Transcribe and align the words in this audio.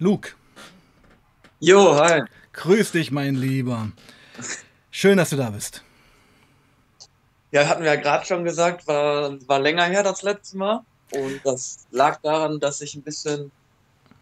Luke. 0.00 0.30
Jo, 1.60 1.94
hi. 1.94 2.22
Grüß 2.54 2.92
dich, 2.92 3.10
mein 3.10 3.34
Lieber. 3.34 3.92
Schön, 4.90 5.18
dass 5.18 5.28
du 5.28 5.36
da 5.36 5.50
bist. 5.50 5.84
Ja, 7.52 7.68
hatten 7.68 7.82
wir 7.82 7.94
ja 7.94 8.00
gerade 8.00 8.24
schon 8.24 8.42
gesagt, 8.42 8.86
war, 8.86 9.36
war 9.46 9.60
länger 9.60 9.84
her 9.84 10.02
das 10.02 10.22
letzte 10.22 10.56
Mal. 10.56 10.80
Und 11.12 11.42
das 11.44 11.80
lag 11.90 12.18
daran, 12.22 12.60
dass 12.60 12.80
ich 12.80 12.94
ein 12.94 13.02
bisschen 13.02 13.52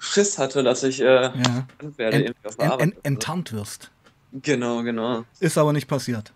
Schiss 0.01 0.37
hatte, 0.37 0.65
dass 0.65 0.83
ich 0.83 1.01
äh, 1.01 1.05
ja. 1.05 1.67
werde 1.97 2.25
ent, 2.25 2.37
auf 2.43 2.57
der 2.57 2.73
Arbeit. 2.73 2.81
Ent, 2.81 2.97
enttarnt 3.05 3.53
wirst. 3.53 3.93
Genau, 4.33 4.83
genau. 4.83 5.25
Ist 5.39 5.59
aber 5.59 5.73
nicht 5.73 5.87
passiert. 5.87 6.33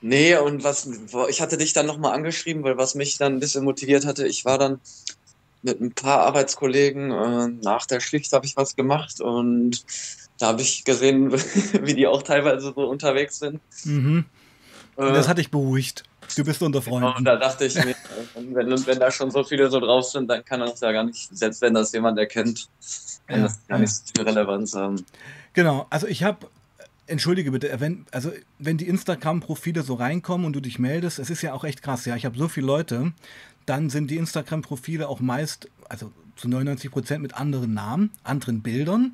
Nee, 0.00 0.36
und 0.36 0.62
was, 0.62 0.88
ich 1.28 1.40
hatte 1.40 1.56
dich 1.56 1.72
dann 1.72 1.86
nochmal 1.86 2.14
angeschrieben, 2.14 2.62
weil 2.62 2.78
was 2.78 2.94
mich 2.94 3.18
dann 3.18 3.34
ein 3.34 3.40
bisschen 3.40 3.64
motiviert 3.64 4.06
hatte, 4.06 4.28
ich 4.28 4.44
war 4.44 4.58
dann 4.58 4.80
mit 5.64 5.80
ein 5.80 5.92
paar 5.92 6.20
Arbeitskollegen, 6.20 7.10
äh, 7.10 7.48
nach 7.62 7.86
der 7.86 8.00
Schicht 8.00 8.32
habe 8.32 8.46
ich 8.46 8.56
was 8.56 8.76
gemacht 8.76 9.20
und 9.20 9.84
da 10.38 10.48
habe 10.48 10.62
ich 10.62 10.84
gesehen, 10.84 11.32
wie 11.82 11.94
die 11.94 12.06
auch 12.06 12.22
teilweise 12.22 12.72
so 12.74 12.88
unterwegs 12.88 13.38
sind. 13.38 13.60
Mhm. 13.84 14.26
Äh, 14.96 15.12
das 15.12 15.26
hat 15.26 15.38
dich 15.38 15.50
beruhigt. 15.50 16.04
Du 16.36 16.44
bist 16.44 16.62
unter 16.62 16.82
Freunden. 16.82 17.06
Genau, 17.06 17.16
und 17.18 17.24
da 17.24 17.36
dachte 17.36 17.64
ich 17.64 17.74
mir, 17.74 17.94
wenn, 18.34 18.86
wenn 18.86 18.98
da 18.98 19.10
schon 19.10 19.30
so 19.30 19.44
viele 19.44 19.70
so 19.70 19.80
drauf 19.80 20.04
sind, 20.04 20.28
dann 20.28 20.44
kann 20.44 20.60
das 20.60 20.80
ja 20.80 20.92
gar 20.92 21.04
nicht, 21.04 21.36
selbst 21.36 21.60
wenn 21.60 21.74
das 21.74 21.92
jemand 21.92 22.18
erkennt, 22.18 22.68
kann 23.26 23.40
ja, 23.40 23.46
das 23.46 23.66
gar 23.66 23.78
nicht 23.78 23.92
so 23.92 24.02
viel 24.14 24.28
Relevanz 24.28 24.74
haben. 24.74 25.04
Genau, 25.52 25.86
also 25.90 26.06
ich 26.06 26.22
habe 26.22 26.46
Entschuldige 27.06 27.50
bitte, 27.50 27.70
wenn, 27.78 28.06
also 28.10 28.32
wenn 28.58 28.78
die 28.78 28.88
Instagram-Profile 28.88 29.82
so 29.82 29.94
reinkommen 29.94 30.46
und 30.46 30.54
du 30.54 30.60
dich 30.60 30.78
meldest, 30.78 31.18
es 31.18 31.28
ist 31.28 31.42
ja 31.42 31.52
auch 31.52 31.64
echt 31.64 31.82
krass, 31.82 32.06
ja. 32.06 32.16
Ich 32.16 32.24
habe 32.24 32.38
so 32.38 32.48
viele 32.48 32.66
Leute, 32.66 33.12
dann 33.66 33.90
sind 33.90 34.10
die 34.10 34.16
Instagram-Profile 34.16 35.08
auch 35.08 35.20
meist, 35.20 35.68
also 35.88 36.12
zu 36.36 36.48
99 36.48 36.90
Prozent 36.90 37.22
mit 37.22 37.34
anderen 37.34 37.74
Namen, 37.74 38.10
anderen 38.22 38.62
Bildern. 38.62 39.12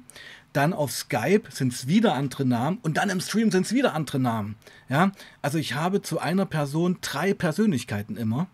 Dann 0.52 0.72
auf 0.72 0.90
Skype 0.90 1.42
sind 1.50 1.72
es 1.72 1.86
wieder 1.86 2.14
andere 2.14 2.44
Namen 2.44 2.78
und 2.82 2.96
dann 2.96 3.08
im 3.08 3.20
Stream 3.20 3.50
sind 3.50 3.66
es 3.66 3.72
wieder 3.72 3.94
andere 3.94 4.18
Namen. 4.18 4.56
Ja, 4.88 5.12
also 5.42 5.58
ich 5.58 5.74
habe 5.74 6.02
zu 6.02 6.18
einer 6.18 6.46
Person 6.46 6.98
drei 7.02 7.34
Persönlichkeiten 7.34 8.16
immer. 8.16 8.48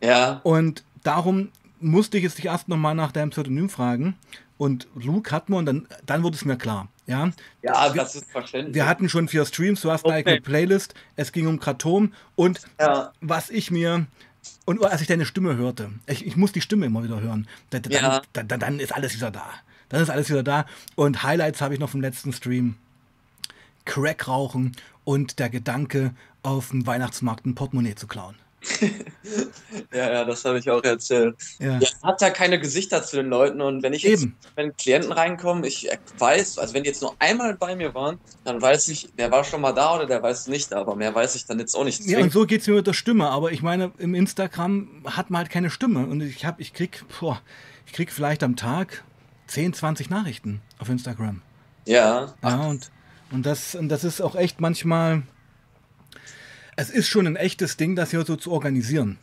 Ja. 0.00 0.40
Und 0.44 0.84
darum 1.02 1.50
musste 1.80 2.16
ich 2.16 2.22
jetzt 2.22 2.38
dich 2.38 2.46
erst 2.46 2.68
nochmal 2.68 2.94
nach 2.94 3.10
deinem 3.10 3.30
Pseudonym 3.30 3.68
fragen. 3.68 4.16
Und 4.58 4.86
Luke 4.94 5.30
hat 5.32 5.48
mir 5.48 5.56
und 5.56 5.66
dann, 5.66 5.88
dann 6.06 6.22
wurde 6.22 6.36
es 6.36 6.44
mir 6.44 6.56
klar. 6.56 6.88
Ja, 7.06 7.30
ja 7.62 7.90
das 7.90 8.14
ist 8.14 8.30
verständlich. 8.30 8.74
Wir 8.74 8.86
hatten 8.86 9.08
schon 9.08 9.28
vier 9.28 9.44
Streams, 9.44 9.80
du 9.82 9.90
hast 9.90 10.04
okay. 10.04 10.14
eine 10.14 10.18
eigene 10.18 10.40
Playlist, 10.40 10.94
es 11.14 11.32
ging 11.32 11.46
um 11.46 11.60
Kratom 11.60 12.12
und 12.34 12.60
ja. 12.80 13.12
was 13.20 13.50
ich 13.50 13.70
mir, 13.70 14.06
und 14.64 14.84
als 14.84 15.00
ich 15.00 15.06
deine 15.06 15.26
Stimme 15.26 15.56
hörte, 15.56 15.90
ich, 16.06 16.26
ich 16.26 16.36
muss 16.36 16.52
die 16.52 16.60
Stimme 16.60 16.86
immer 16.86 17.04
wieder 17.04 17.20
hören, 17.20 17.46
dann, 17.70 17.82
ja. 17.88 18.22
dann, 18.32 18.48
dann, 18.48 18.60
dann, 18.60 18.80
ist 18.80 18.94
alles 18.94 19.14
wieder 19.14 19.30
da. 19.30 19.46
Dann 19.88 20.02
ist 20.02 20.10
alles 20.10 20.28
wieder 20.28 20.42
da. 20.42 20.66
Und 20.96 21.22
Highlights 21.22 21.60
habe 21.60 21.74
ich 21.74 21.80
noch 21.80 21.90
vom 21.90 22.00
letzten 22.00 22.32
Stream. 22.32 22.76
Crack 23.84 24.26
rauchen 24.26 24.72
und 25.04 25.38
der 25.38 25.48
Gedanke, 25.48 26.14
auf 26.42 26.70
dem 26.70 26.86
Weihnachtsmarkt 26.86 27.46
ein 27.46 27.54
Portemonnaie 27.54 27.94
zu 27.94 28.06
klauen. 28.06 28.36
ja, 29.92 30.12
ja, 30.12 30.24
das 30.24 30.44
habe 30.44 30.58
ich 30.58 30.70
auch 30.70 30.82
erzählt. 30.82 31.36
Ja. 31.58 31.78
ja. 31.78 31.88
hat 32.02 32.20
ja 32.20 32.30
keine 32.30 32.58
Gesichter 32.58 33.02
zu 33.02 33.16
den 33.16 33.26
Leuten 33.26 33.60
und 33.60 33.82
wenn 33.82 33.92
ich 33.92 34.02
jetzt, 34.02 34.24
Eben. 34.24 34.36
wenn 34.54 34.76
Klienten 34.76 35.12
reinkommen, 35.12 35.64
ich 35.64 35.88
weiß, 36.18 36.58
also 36.58 36.74
wenn 36.74 36.82
die 36.82 36.90
jetzt 36.90 37.02
nur 37.02 37.14
einmal 37.18 37.54
bei 37.54 37.76
mir 37.76 37.94
waren, 37.94 38.18
dann 38.44 38.60
weiß 38.60 38.88
ich, 38.88 39.08
der 39.16 39.30
war 39.30 39.44
schon 39.44 39.60
mal 39.60 39.72
da 39.72 39.96
oder 39.96 40.06
der 40.06 40.22
weiß 40.22 40.48
nicht, 40.48 40.72
aber 40.72 40.96
mehr 40.96 41.14
weiß 41.14 41.34
ich 41.36 41.46
dann 41.46 41.58
jetzt 41.58 41.74
auch 41.74 41.84
nicht. 41.84 42.04
Ja, 42.06 42.20
und 42.20 42.32
so 42.32 42.46
geht 42.46 42.62
es 42.62 42.66
mir 42.66 42.74
mit 42.74 42.86
der 42.86 42.92
Stimme, 42.92 43.28
aber 43.28 43.52
ich 43.52 43.62
meine, 43.62 43.92
im 43.98 44.14
Instagram 44.14 44.88
hat 45.04 45.30
man 45.30 45.40
halt 45.40 45.50
keine 45.50 45.70
Stimme 45.70 46.06
und 46.06 46.20
ich 46.20 46.44
habe, 46.44 46.60
ich 46.60 46.72
krieg, 46.72 47.04
boah, 47.20 47.40
ich 47.86 47.92
krieg 47.92 48.12
vielleicht 48.12 48.42
am 48.42 48.56
Tag 48.56 49.04
10, 49.46 49.74
20 49.74 50.10
Nachrichten 50.10 50.60
auf 50.78 50.88
Instagram. 50.88 51.42
Ja. 51.86 52.34
Ja, 52.42 52.66
und, 52.66 52.90
und, 53.30 53.46
das, 53.46 53.74
und 53.74 53.88
das 53.88 54.04
ist 54.04 54.20
auch 54.20 54.34
echt 54.34 54.60
manchmal 54.60 55.22
es 56.76 56.90
ist 56.90 57.08
schon 57.08 57.26
ein 57.26 57.36
echtes 57.36 57.76
Ding, 57.76 57.96
das 57.96 58.10
hier 58.10 58.24
so 58.24 58.36
zu 58.36 58.52
organisieren. 58.52 59.18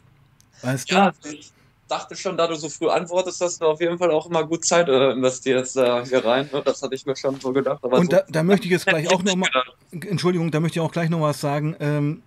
Weißt 0.62 0.90
ja, 0.92 1.12
du? 1.22 1.30
ich 1.30 1.52
dachte 1.88 2.16
schon, 2.16 2.36
da 2.38 2.48
du 2.48 2.56
so 2.56 2.70
früh 2.70 2.90
antwortest, 2.90 3.42
dass 3.42 3.60
du 3.60 3.66
auf 3.66 3.80
jeden 3.80 3.98
Fall 3.98 4.12
auch 4.12 4.26
immer 4.26 4.46
gut 4.46 4.66
Zeit 4.66 4.90
äh, 4.90 5.12
investierst 5.12 5.78
äh, 5.78 6.06
hier 6.06 6.26
rein. 6.26 6.50
Ne? 6.52 6.62
Das 6.66 6.82
hatte 6.82 6.96
ich 6.96 7.06
mir 7.06 7.16
schon 7.16 7.40
so 7.40 7.54
gedacht. 7.54 7.84
Und 7.84 8.06
so 8.06 8.08
da, 8.08 8.24
da, 8.28 8.44
möchte 8.44 8.66
ich 8.66 8.72
jetzt 8.72 8.88
gleich 8.88 9.10
auch 9.12 9.22
nochmal, 9.24 9.50
Entschuldigung, 9.92 10.50
da 10.52 10.60
möchte 10.60 10.80
ich 10.80 10.86
auch 10.86 10.92
gleich 10.92 11.10
noch 11.10 11.22
was 11.22 11.40
sagen. 11.40 11.76
Ähm, 11.80 12.24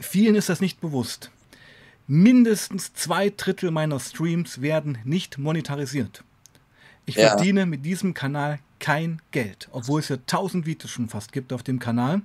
vielen 0.00 0.34
ist 0.34 0.48
das 0.48 0.60
nicht 0.60 0.80
bewusst. 0.80 1.30
Mindestens 2.06 2.92
zwei 2.94 3.30
Drittel 3.30 3.70
meiner 3.70 3.98
Streams 3.98 4.60
werden 4.60 4.98
nicht 5.04 5.38
monetarisiert. 5.38 6.22
Ich 7.06 7.16
ja. 7.16 7.30
verdiene 7.30 7.66
mit 7.66 7.84
diesem 7.84 8.14
Kanal 8.14 8.60
kein 8.78 9.22
Geld, 9.30 9.68
obwohl 9.72 10.00
es 10.00 10.08
ja 10.08 10.16
tausend 10.26 10.66
Videos 10.66 10.90
schon 10.90 11.08
fast 11.08 11.32
gibt 11.32 11.52
auf 11.52 11.62
dem 11.62 11.78
Kanal. 11.78 12.22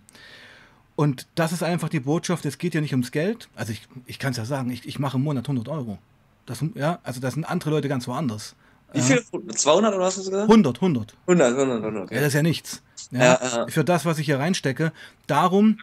Und 0.98 1.28
das 1.36 1.52
ist 1.52 1.62
einfach 1.62 1.90
die 1.90 2.00
Botschaft, 2.00 2.44
es 2.46 2.58
geht 2.58 2.74
ja 2.74 2.82
nicht 2.82 2.92
ums 2.92 3.12
Geld. 3.12 3.50
Also 3.56 3.72
ich, 3.72 3.88
ich 4.08 4.18
kann 4.18 4.32
es 4.32 4.38
ja 4.38 4.46
sagen, 4.46 4.72
ich, 4.72 4.88
ich 4.88 4.98
mache 4.98 5.18
im 5.18 5.24
Monat 5.24 5.46
100 5.46 5.70
Euro. 5.70 6.00
Das, 6.48 6.66
ja, 6.74 6.98
also 7.04 7.22
da 7.22 7.30
sind 7.30 7.46
andere 7.46 7.70
Leute 7.70 7.88
ganz 7.88 8.08
woanders. 8.08 8.56
Wie 8.94 9.02
viel? 9.02 9.24
200 9.24 9.94
oder 9.94 10.04
was 10.04 10.18
hast 10.18 10.26
du 10.26 10.32
gesagt? 10.32 10.50
100, 10.50 10.78
100. 10.78 11.16
100, 11.28 11.54
100, 11.54 11.84
100. 11.84 12.04
Okay. 12.04 12.16
Ja, 12.16 12.22
das 12.22 12.30
ist 12.30 12.34
ja 12.34 12.42
nichts. 12.42 12.82
Ja, 13.12 13.20
ja, 13.20 13.40
ja. 13.42 13.68
Für 13.68 13.84
das, 13.84 14.06
was 14.06 14.18
ich 14.18 14.26
hier 14.26 14.40
reinstecke. 14.40 14.92
Darum 15.28 15.78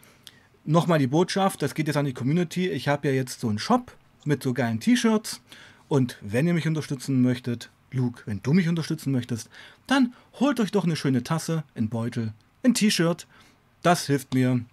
nochmal 0.65 0.99
die 0.99 1.07
Botschaft, 1.07 1.61
das 1.61 1.75
geht 1.75 1.87
jetzt 1.87 1.95
an 1.95 2.05
die 2.05 2.13
Community. 2.13 2.67
Ich 2.69 2.89
habe 2.89 3.07
ja 3.07 3.13
jetzt 3.13 3.39
so 3.39 3.47
einen 3.47 3.59
Shop 3.59 3.93
mit 4.25 4.43
so 4.43 4.53
geilen 4.53 4.81
T-Shirts. 4.81 5.39
Und 5.87 6.17
wenn 6.19 6.45
ihr 6.45 6.53
mich 6.53 6.67
unterstützen 6.67 7.21
möchtet, 7.21 7.69
Luke, 7.91 8.23
wenn 8.25 8.41
du 8.43 8.51
mich 8.51 8.67
unterstützen 8.67 9.13
möchtest, 9.13 9.49
dann 9.87 10.13
holt 10.41 10.59
euch 10.59 10.73
doch 10.73 10.83
eine 10.83 10.97
schöne 10.97 11.23
Tasse, 11.23 11.63
einen 11.73 11.87
Beutel, 11.87 12.33
ein 12.63 12.73
T-Shirt. 12.73 13.27
Das 13.81 14.07
hilft 14.07 14.33
mir, 14.33 14.65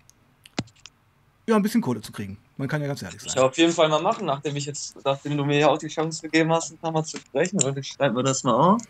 ja, 1.47 1.56
ein 1.56 1.62
bisschen 1.62 1.80
Kohle 1.80 2.00
zu 2.00 2.12
kriegen. 2.12 2.38
Man 2.56 2.69
kann 2.69 2.80
ja 2.80 2.86
ganz 2.86 3.03
ehrlich 3.03 3.20
sein. 3.20 3.32
Ich 3.34 3.41
auf 3.41 3.56
jeden 3.58 3.72
Fall 3.72 3.88
mal 3.88 4.00
machen, 4.00 4.26
nachdem 4.26 4.54
ich 4.54 4.66
jetzt, 4.66 4.97
nachdem 5.04 5.36
du 5.36 5.44
mir 5.44 5.58
ja 5.58 5.69
auch 5.69 5.78
die 5.78 5.88
Chance 5.88 6.22
gegeben 6.22 6.53
hast, 6.53 6.70
ein 6.70 6.78
paar 6.78 6.92
Mal 6.92 7.04
zu 7.04 7.16
sprechen. 7.16 7.62
Und 7.62 7.76
ich 7.76 7.88
schreibe 7.88 8.14
mir 8.14 8.22
das 8.22 8.44
mal 8.44 8.54
auf. 8.54 8.82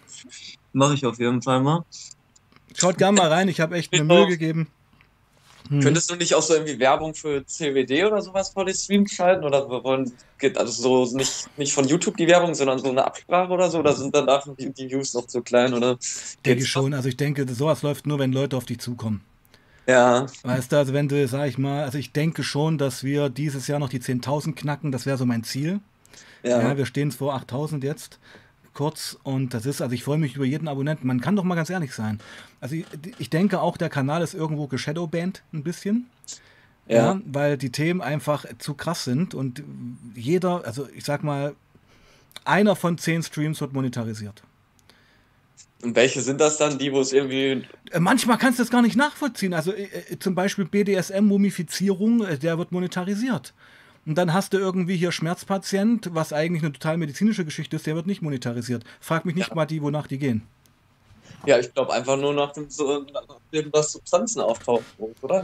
Mache 0.73 0.95
ich 0.95 1.07
auf 1.07 1.19
jeden 1.19 1.41
Fall 1.41 1.61
mal. 1.61 1.85
Schaut 2.75 2.99
gerne 2.99 3.19
mal 3.19 3.29
rein, 3.29 3.49
ich 3.49 3.61
habe 3.61 3.77
echt 3.77 3.93
eine 3.93 4.05
Mühe 4.05 4.27
gegeben. 4.27 4.69
Hm. 5.69 5.81
Könntest 5.81 6.11
du 6.11 6.17
nicht 6.17 6.35
auch 6.35 6.43
so 6.43 6.55
irgendwie 6.55 6.79
Werbung 6.79 7.15
für 7.15 7.47
CWD 7.47 8.05
oder 8.05 8.21
sowas 8.21 8.51
vor 8.51 8.65
die 8.65 8.75
Streams 8.75 9.13
schalten? 9.13 9.45
Oder 9.45 9.69
wollen, 9.69 10.13
also 10.57 11.07
so 11.07 11.17
nicht, 11.17 11.49
nicht 11.57 11.73
von 11.73 11.87
YouTube 11.87 12.17
die 12.17 12.27
Werbung, 12.27 12.55
sondern 12.55 12.79
so 12.79 12.91
eine 12.91 13.05
Absprache 13.05 13.51
oder 13.51 13.71
so? 13.71 13.79
Oder 13.79 13.95
sind 13.95 14.15
dann 14.15 14.27
dafür 14.27 14.55
die, 14.59 14.73
die 14.73 14.91
Views 14.91 15.15
noch 15.15 15.27
zu 15.27 15.41
klein? 15.43 15.73
Oder 15.73 15.99
denke 16.45 16.67
schon, 16.67 16.93
also 16.93 17.09
ich 17.09 17.17
denke, 17.17 17.47
sowas 17.55 17.83
läuft 17.83 18.07
nur, 18.07 18.19
wenn 18.19 18.33
Leute 18.33 18.57
auf 18.57 18.65
dich 18.65 18.81
zukommen. 18.81 19.25
Ja. 19.87 20.27
Weißt 20.43 20.73
du, 20.73 20.77
also 20.77 20.93
wenn 20.93 21.09
du, 21.09 21.27
sag 21.27 21.49
ich 21.49 21.59
mal, 21.59 21.85
also 21.85 21.99
ich 21.99 22.13
denke 22.13 22.43
schon, 22.43 22.79
dass 22.79 23.03
wir 23.03 23.29
dieses 23.29 23.67
Jahr 23.67 23.79
noch 23.79 23.89
die 23.89 24.01
10.000 24.01 24.55
knacken, 24.55 24.93
das 24.93 25.07
wäre 25.07 25.19
so 25.19 25.27
mein 25.27 25.45
Ziel. 25.45 25.81
Ja. 26.43 26.61
ja 26.61 26.77
wir 26.77 26.87
stehen 26.87 27.11
vor 27.11 27.35
8.000 27.35 27.85
jetzt, 27.85 28.19
kurz, 28.75 29.19
und 29.23 29.55
das 29.55 29.67
ist, 29.67 29.83
also 29.83 29.95
ich 29.95 30.05
freue 30.05 30.19
mich 30.19 30.37
über 30.37 30.45
jeden 30.45 30.69
Abonnenten. 30.69 31.07
Man 31.07 31.21
kann 31.21 31.37
doch 31.37 31.45
mal 31.45 31.55
ganz 31.55 31.71
ehrlich 31.71 31.95
sein. 31.95 32.21
Also 32.61 32.77
ich, 32.77 32.87
ich 33.19 33.31
denke 33.31 33.61
auch, 33.61 33.77
der 33.77 33.89
Kanal 33.89 34.23
ist 34.23 34.35
irgendwo 34.35 34.67
geshadowbanned 34.67 35.43
ein 35.53 35.63
bisschen. 35.63 36.07
Ja. 36.87 36.97
ja. 36.97 37.21
Weil 37.27 37.59
die 37.59 37.71
Themen 37.71 38.01
einfach 38.01 38.45
zu 38.59 38.75
krass 38.75 39.05
sind 39.05 39.35
und 39.35 39.63
jeder, 40.15 40.65
also 40.65 40.89
ich 40.95 41.05
sag 41.05 41.23
mal, 41.23 41.55
einer 42.45 42.77
von 42.77 42.99
zehn 42.99 43.23
Streams 43.23 43.61
wird 43.61 43.73
monetarisiert. 43.73 44.43
Und 45.83 45.97
welche 45.97 46.21
sind 46.21 46.41
das 46.41 46.59
dann, 46.59 46.79
die, 46.79 46.93
wo 46.93 47.01
es 47.01 47.13
irgendwie. 47.13 47.67
Äh, 47.91 48.01
manchmal 48.01 48.39
kannst 48.39 48.59
du 48.59 48.63
das 48.63 48.71
gar 48.71 48.83
nicht 48.83 48.97
nachvollziehen. 48.97 49.53
Also 49.53 49.73
äh, 49.73 49.89
äh 50.11 50.19
zum 50.19 50.35
Beispiel 50.35 50.65
BDSM-Mumifizierung, 50.65 52.25
äh, 52.25 52.39
der 52.39 52.57
wird 52.57 52.71
monetarisiert. 52.71 53.53
Und 54.07 54.17
dann 54.17 54.33
hast 54.33 54.53
du 54.53 54.59
irgendwie 54.59 54.97
hier 54.97 55.13
Schmerzpatient, 55.13 56.11
was 56.13 56.33
eigentlich 56.33 56.63
eine 56.63 56.73
total 56.73 56.97
medizinische 56.97 57.45
Geschichte 57.45 57.77
ist, 57.77 57.87
der 57.87 57.95
wird 57.95 58.07
nicht 58.07 58.23
monetarisiert. 58.23 58.85
Frag 59.01 59.25
mich 59.25 59.35
nicht 59.35 59.51
ja. 59.51 59.55
mal 59.55 59.67
die, 59.67 59.83
wonach 59.83 60.07
die 60.07 60.19
gehen. 60.19 60.43
Ja, 61.47 61.59
ich 61.59 61.73
glaube 61.73 61.93
einfach 61.93 62.17
nur 62.17 62.33
nach 62.33 62.53
dem, 62.53 62.71
so, 62.71 63.05
nach 63.13 63.25
dem 63.53 63.73
was 63.73 63.93
Substanzen 63.93 64.41
auftauchen, 64.41 64.85
oder? 65.23 65.43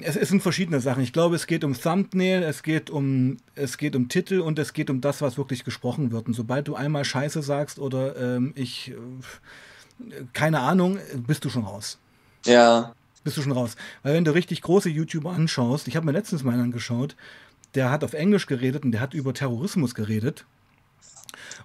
Es, 0.00 0.16
es, 0.16 0.28
sind 0.28 0.42
verschiedene 0.42 0.80
Sachen. 0.80 1.02
Ich 1.02 1.12
glaube, 1.12 1.36
es 1.36 1.46
geht 1.46 1.64
um 1.64 1.74
Thumbnail, 1.74 2.42
es 2.42 2.62
geht 2.62 2.90
um, 2.90 3.36
es 3.54 3.78
geht 3.78 3.96
um 3.96 4.08
Titel 4.08 4.40
und 4.40 4.58
es 4.58 4.72
geht 4.72 4.90
um 4.90 5.00
das, 5.00 5.22
was 5.22 5.38
wirklich 5.38 5.64
gesprochen 5.64 6.12
wird. 6.12 6.26
Und 6.26 6.34
sobald 6.34 6.68
du 6.68 6.74
einmal 6.74 7.04
Scheiße 7.04 7.42
sagst 7.42 7.78
oder 7.78 8.16
ähm, 8.16 8.52
ich, 8.56 8.90
äh, 8.90 10.24
keine 10.32 10.60
Ahnung, 10.60 10.98
bist 11.26 11.44
du 11.44 11.50
schon 11.50 11.64
raus. 11.64 11.98
Ja. 12.44 12.94
Bist 13.22 13.36
du 13.36 13.42
schon 13.42 13.52
raus. 13.52 13.76
Weil 14.02 14.14
wenn 14.14 14.24
du 14.24 14.34
richtig 14.34 14.62
große 14.62 14.90
YouTuber 14.90 15.30
anschaust, 15.30 15.88
ich 15.88 15.96
habe 15.96 16.06
mir 16.06 16.12
letztens 16.12 16.42
mal 16.44 16.52
einen 16.52 16.64
angeschaut, 16.64 17.16
der 17.74 17.90
hat 17.90 18.04
auf 18.04 18.12
Englisch 18.12 18.46
geredet 18.46 18.84
und 18.84 18.92
der 18.92 19.00
hat 19.00 19.14
über 19.14 19.34
Terrorismus 19.34 19.94
geredet. 19.94 20.44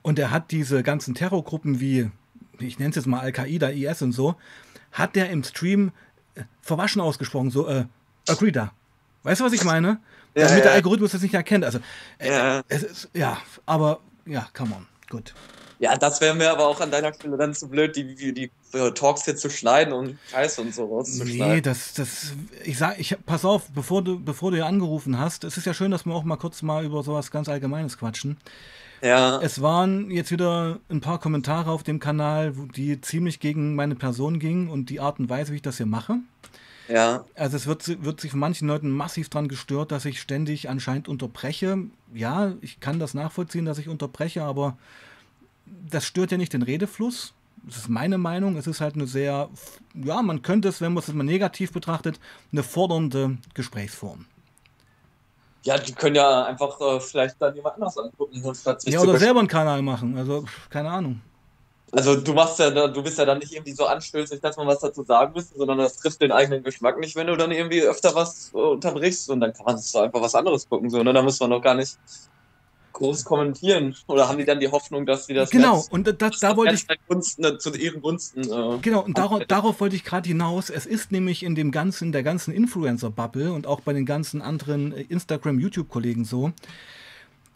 Und 0.02 0.18
der 0.18 0.32
hat 0.32 0.52
diese 0.52 0.84
ganzen 0.84 1.16
Terrorgruppen 1.16 1.80
wie, 1.80 2.10
ich 2.60 2.80
nenne 2.80 2.92
es 2.92 2.96
jetzt 2.96 3.08
mal 3.08 3.20
Al-Qaida, 3.20 3.70
IS 3.70 4.02
und 4.02 4.14
so, 4.14 4.36
hat 4.92 5.16
der 5.16 5.30
im 5.30 5.44
Stream 5.44 5.92
äh, 6.36 6.44
verwaschen 6.62 7.02
ausgesprochen, 7.02 7.52
so, 7.52 7.68
äh, 7.68 7.86
Agree 8.30 8.54
Weißt 9.24 9.42
du, 9.42 9.46
was 9.46 9.54
ich 9.54 9.64
meine? 9.64 10.00
Ja, 10.36 10.46
Damit 10.46 10.60
ja. 10.60 10.64
der 10.64 10.72
Algorithmus 10.74 11.12
das 11.12 11.22
nicht 11.22 11.34
erkennt. 11.34 11.66
Also, 11.66 11.80
äh, 12.20 12.30
ja. 12.30 12.62
es 12.68 12.84
ist, 12.84 13.10
ja, 13.14 13.38
aber, 13.66 14.00
ja, 14.26 14.48
come 14.54 14.76
on, 14.76 14.88
gut. 15.10 15.34
Ja, 15.80 15.96
das 15.96 16.20
wäre 16.20 16.36
mir 16.36 16.52
aber 16.52 16.68
auch 16.68 16.82
an 16.82 16.92
deiner 16.92 17.14
Stelle 17.14 17.38
dann 17.38 17.54
zu 17.54 17.70
blöd, 17.70 17.96
die, 17.96 18.14
die, 18.14 18.34
die 18.34 18.52
Talks 18.94 19.24
hier 19.24 19.38
zu 19.38 19.50
schneiden 19.50 19.94
und 19.94 20.18
Scheiße 20.30 20.62
und 20.62 20.76
so 20.76 20.86
rauszuschneiden. 20.86 21.56
Nee, 21.56 21.62
das, 21.62 21.94
das, 21.94 22.34
ich 22.66 22.78
sag, 22.78 23.00
ich, 23.00 23.16
pass 23.26 23.46
auf, 23.46 23.70
bevor 23.72 24.04
du, 24.04 24.20
bevor 24.20 24.52
du 24.52 24.58
hier 24.58 24.66
angerufen 24.66 25.18
hast, 25.18 25.46
es 25.46 25.58
ist 25.58 25.66
ja 25.66 25.74
schön, 25.74 25.90
dass 25.90 26.06
wir 26.06 26.14
auch 26.14 26.26
mal 26.26 26.36
kurz 26.36 26.62
mal 26.62 26.84
über 26.84 27.02
sowas 27.02 27.32
ganz 27.32 27.48
Allgemeines 27.48 27.98
quatschen. 27.98 28.38
Ja. 29.02 29.40
Es 29.42 29.62
waren 29.62 30.12
jetzt 30.12 30.32
wieder 30.32 30.80
ein 30.90 31.00
paar 31.00 31.20
Kommentare 31.20 31.72
auf 31.72 31.84
dem 31.84 32.00
Kanal, 32.00 32.54
die 32.76 33.00
ziemlich 33.00 33.40
gegen 33.40 33.76
meine 33.76 33.96
Person 33.96 34.40
gingen 34.40 34.70
und 34.70 34.90
die 34.90 35.00
Art 35.00 35.20
und 35.20 35.30
Weise, 35.30 35.54
wie 35.54 35.58
ich 35.58 35.62
das 35.62 35.78
hier 35.78 35.86
mache. 35.86 36.18
Ja. 36.90 37.24
Also 37.36 37.56
es 37.56 37.68
wird, 37.68 38.04
wird 38.04 38.20
sich 38.20 38.32
von 38.32 38.40
manchen 38.40 38.68
Leuten 38.68 38.90
massiv 38.90 39.30
dran 39.30 39.48
gestört, 39.48 39.92
dass 39.92 40.06
ich 40.06 40.20
ständig 40.20 40.70
anscheinend 40.70 41.08
unterbreche. 41.08 41.78
Ja, 42.14 42.54
ich 42.62 42.80
kann 42.80 43.00
das 43.00 43.14
nachvollziehen, 43.14 43.66
dass 43.66 43.78
ich 43.78 43.88
unterbreche, 43.88 44.44
aber 44.44 44.76
das 45.66 46.06
stört 46.06 46.32
ja 46.32 46.38
nicht 46.38 46.54
den 46.54 46.64
Redefluss. 46.64 47.34
Das 47.64 47.78
ist 47.78 47.90
meine 47.90 48.18
Meinung. 48.18 48.58
Es 48.58 48.66
ist 48.66 48.82
halt 48.82 48.96
eine 48.96 49.06
sehr, 49.06 49.50
ja, 49.94 50.22
man 50.22 50.42
könnte 50.42 50.68
es, 50.70 50.82
wenn 50.82 50.94
man 50.94 51.04
es 51.04 51.14
mal 51.14 51.24
negativ 51.24 51.72
betrachtet, 51.72 52.20
eine 52.52 52.64
fordernde 52.64 53.38
Gesprächsform. 53.54 54.26
Ja, 55.64 55.78
die 55.78 55.92
können 55.92 56.16
ja 56.16 56.46
einfach 56.46 56.80
äh, 56.80 57.00
vielleicht 57.02 57.36
dann 57.40 57.54
jemand 57.54 57.76
anders 57.76 57.98
angucken. 57.98 58.42
Ja, 58.86 59.02
oder 59.02 59.20
selber 59.20 59.40
einen 59.40 59.50
Kanal 59.50 59.82
machen. 59.82 60.18
Also, 60.18 60.46
keine 60.70 60.90
Ahnung. 60.90 61.22
Also 61.92 62.16
du 62.16 62.34
machst 62.34 62.60
ja, 62.60 62.88
du 62.88 63.04
bist 63.04 63.18
ja 63.18 63.26
dann 63.26 63.40
nicht 63.40 63.54
irgendwie 63.54 63.74
so 63.74 63.86
anstößig, 63.86 64.42
dass 64.42 64.58
man 64.58 64.68
was 64.68 64.80
dazu 64.80 65.04
sagen 65.04 65.34
müsste, 65.34 65.58
sondern 65.58 65.80
das 65.80 65.98
trifft 65.98 66.22
den 66.22 66.32
eigenen 66.32 66.64
Geschmack 66.64 67.00
nicht, 67.00 67.16
wenn 67.16 67.28
du 67.28 67.36
dann 67.36 67.52
irgendwie 67.52 67.82
öfter 67.82 68.14
was 68.16 68.50
unterbrichst 68.54 69.30
und 69.30 69.40
dann 69.40 69.54
kann 69.54 69.66
man 69.66 69.78
so 69.78 70.00
einfach 70.00 70.22
was 70.22 70.36
anderes 70.36 70.68
gucken. 70.68 70.90
So, 70.90 71.02
ne? 71.04 71.14
Da 71.14 71.22
muss 71.22 71.40
man 71.40 71.50
doch 71.50 71.62
gar 71.62 71.76
nicht 71.76 71.98
groß 73.00 73.24
kommentieren? 73.24 73.96
Oder 74.08 74.28
haben 74.28 74.38
die 74.38 74.46
dann 74.46 74.60
die 74.60 74.68
Hoffnung, 74.68 75.06
dass 75.06 75.26
sie 75.26 75.34
das 75.34 75.50
genau 75.50 75.86
und 75.90 76.22
das, 76.22 76.40
da 76.40 76.56
wollte 76.56 76.76
ich 76.76 76.86
Gunsten, 77.08 77.44
äh, 77.44 77.58
zu 77.58 77.74
ihren 77.74 78.02
Gunsten 78.02 78.42
äh, 78.42 78.78
genau 78.82 79.04
und 79.04 79.18
darauf, 79.18 79.44
darauf 79.46 79.80
wollte 79.80 79.96
ich 79.96 80.04
gerade 80.04 80.28
hinaus. 80.28 80.70
Es 80.70 80.86
ist 80.86 81.12
nämlich 81.12 81.44
in 81.44 81.56
dem 81.56 81.72
ganzen 81.72 82.12
der 82.12 82.24
ganzen 82.24 82.54
Influencer 82.54 83.10
Bubble 83.10 83.54
und 83.54 83.66
auch 83.66 83.82
bei 83.82 83.94
den 83.94 84.06
ganzen 84.06 84.42
anderen 84.42 84.92
äh, 84.92 85.02
Instagram 85.04 85.60
YouTube 85.60 85.90
Kollegen 85.90 86.26
so, 86.26 86.52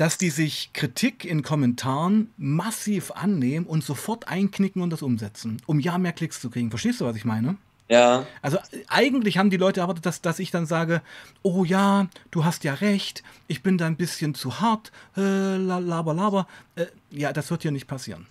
dass 0.04 0.18
die 0.18 0.32
sich 0.32 0.72
Kritik 0.74 1.24
in 1.24 1.44
Kommentaren 1.44 2.34
massiv 2.36 3.12
annehmen 3.12 3.66
und 3.66 3.86
sofort 3.86 4.28
einknicken 4.28 4.82
und 4.82 4.90
das 4.90 5.02
umsetzen, 5.02 5.62
um 5.66 5.80
ja 5.80 5.98
mehr 5.98 6.12
Klicks 6.12 6.42
zu 6.42 6.50
kriegen. 6.50 6.72
Verstehst 6.72 7.00
du, 7.00 7.06
was 7.06 7.16
ich 7.16 7.24
meine? 7.24 7.56
Ja. 7.88 8.28
Also 8.42 8.58
eigentlich 8.90 9.38
haben 9.38 9.50
die 9.50 9.56
Leute 9.56 9.80
erwartet, 9.80 10.06
dass, 10.06 10.20
dass 10.20 10.40
ich 10.40 10.52
dann 10.52 10.66
sage, 10.66 11.02
oh 11.42 11.64
ja, 11.64 12.08
du 12.32 12.44
hast 12.44 12.66
ja 12.66 12.74
recht, 12.74 13.24
ich 13.48 13.64
bin 13.64 13.78
da 13.78 13.86
ein 13.86 13.96
bisschen 13.96 14.36
zu 14.36 14.60
hart, 14.60 14.92
äh, 15.16 15.56
laber, 15.56 16.14
laber. 16.14 16.48
Äh, 16.76 16.88
ja, 17.10 17.32
das 17.32 17.50
wird 17.50 17.62
hier 17.62 17.72
nicht 17.72 17.88
passieren. 17.88 18.28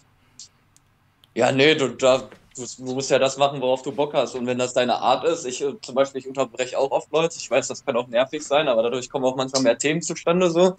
Ja, 1.34 1.52
nee, 1.52 1.74
du, 1.74 1.88
da, 1.88 2.28
du, 2.54 2.92
musst 2.92 3.10
ja 3.10 3.18
das 3.18 3.38
machen, 3.38 3.62
worauf 3.62 3.80
du 3.80 3.92
Bock 3.92 4.12
hast. 4.12 4.34
Und 4.34 4.44
wenn 4.46 4.58
das 4.58 4.74
deine 4.74 4.96
Art 4.96 5.24
ist, 5.24 5.46
ich 5.46 5.62
äh, 5.62 5.72
zum 5.80 5.94
Beispiel, 5.94 6.20
ich 6.20 6.28
unterbreche 6.28 6.78
auch 6.78 6.90
oft 6.90 7.10
Leute, 7.10 7.38
ich 7.38 7.50
weiß, 7.50 7.68
das 7.68 7.82
kann 7.82 7.96
auch 7.96 8.08
nervig 8.08 8.42
sein, 8.42 8.68
aber 8.68 8.82
dadurch 8.82 9.08
kommen 9.08 9.24
auch 9.24 9.36
manchmal 9.36 9.62
mehr 9.62 9.78
Themen 9.78 10.02
zustande 10.02 10.50
so 10.50 10.76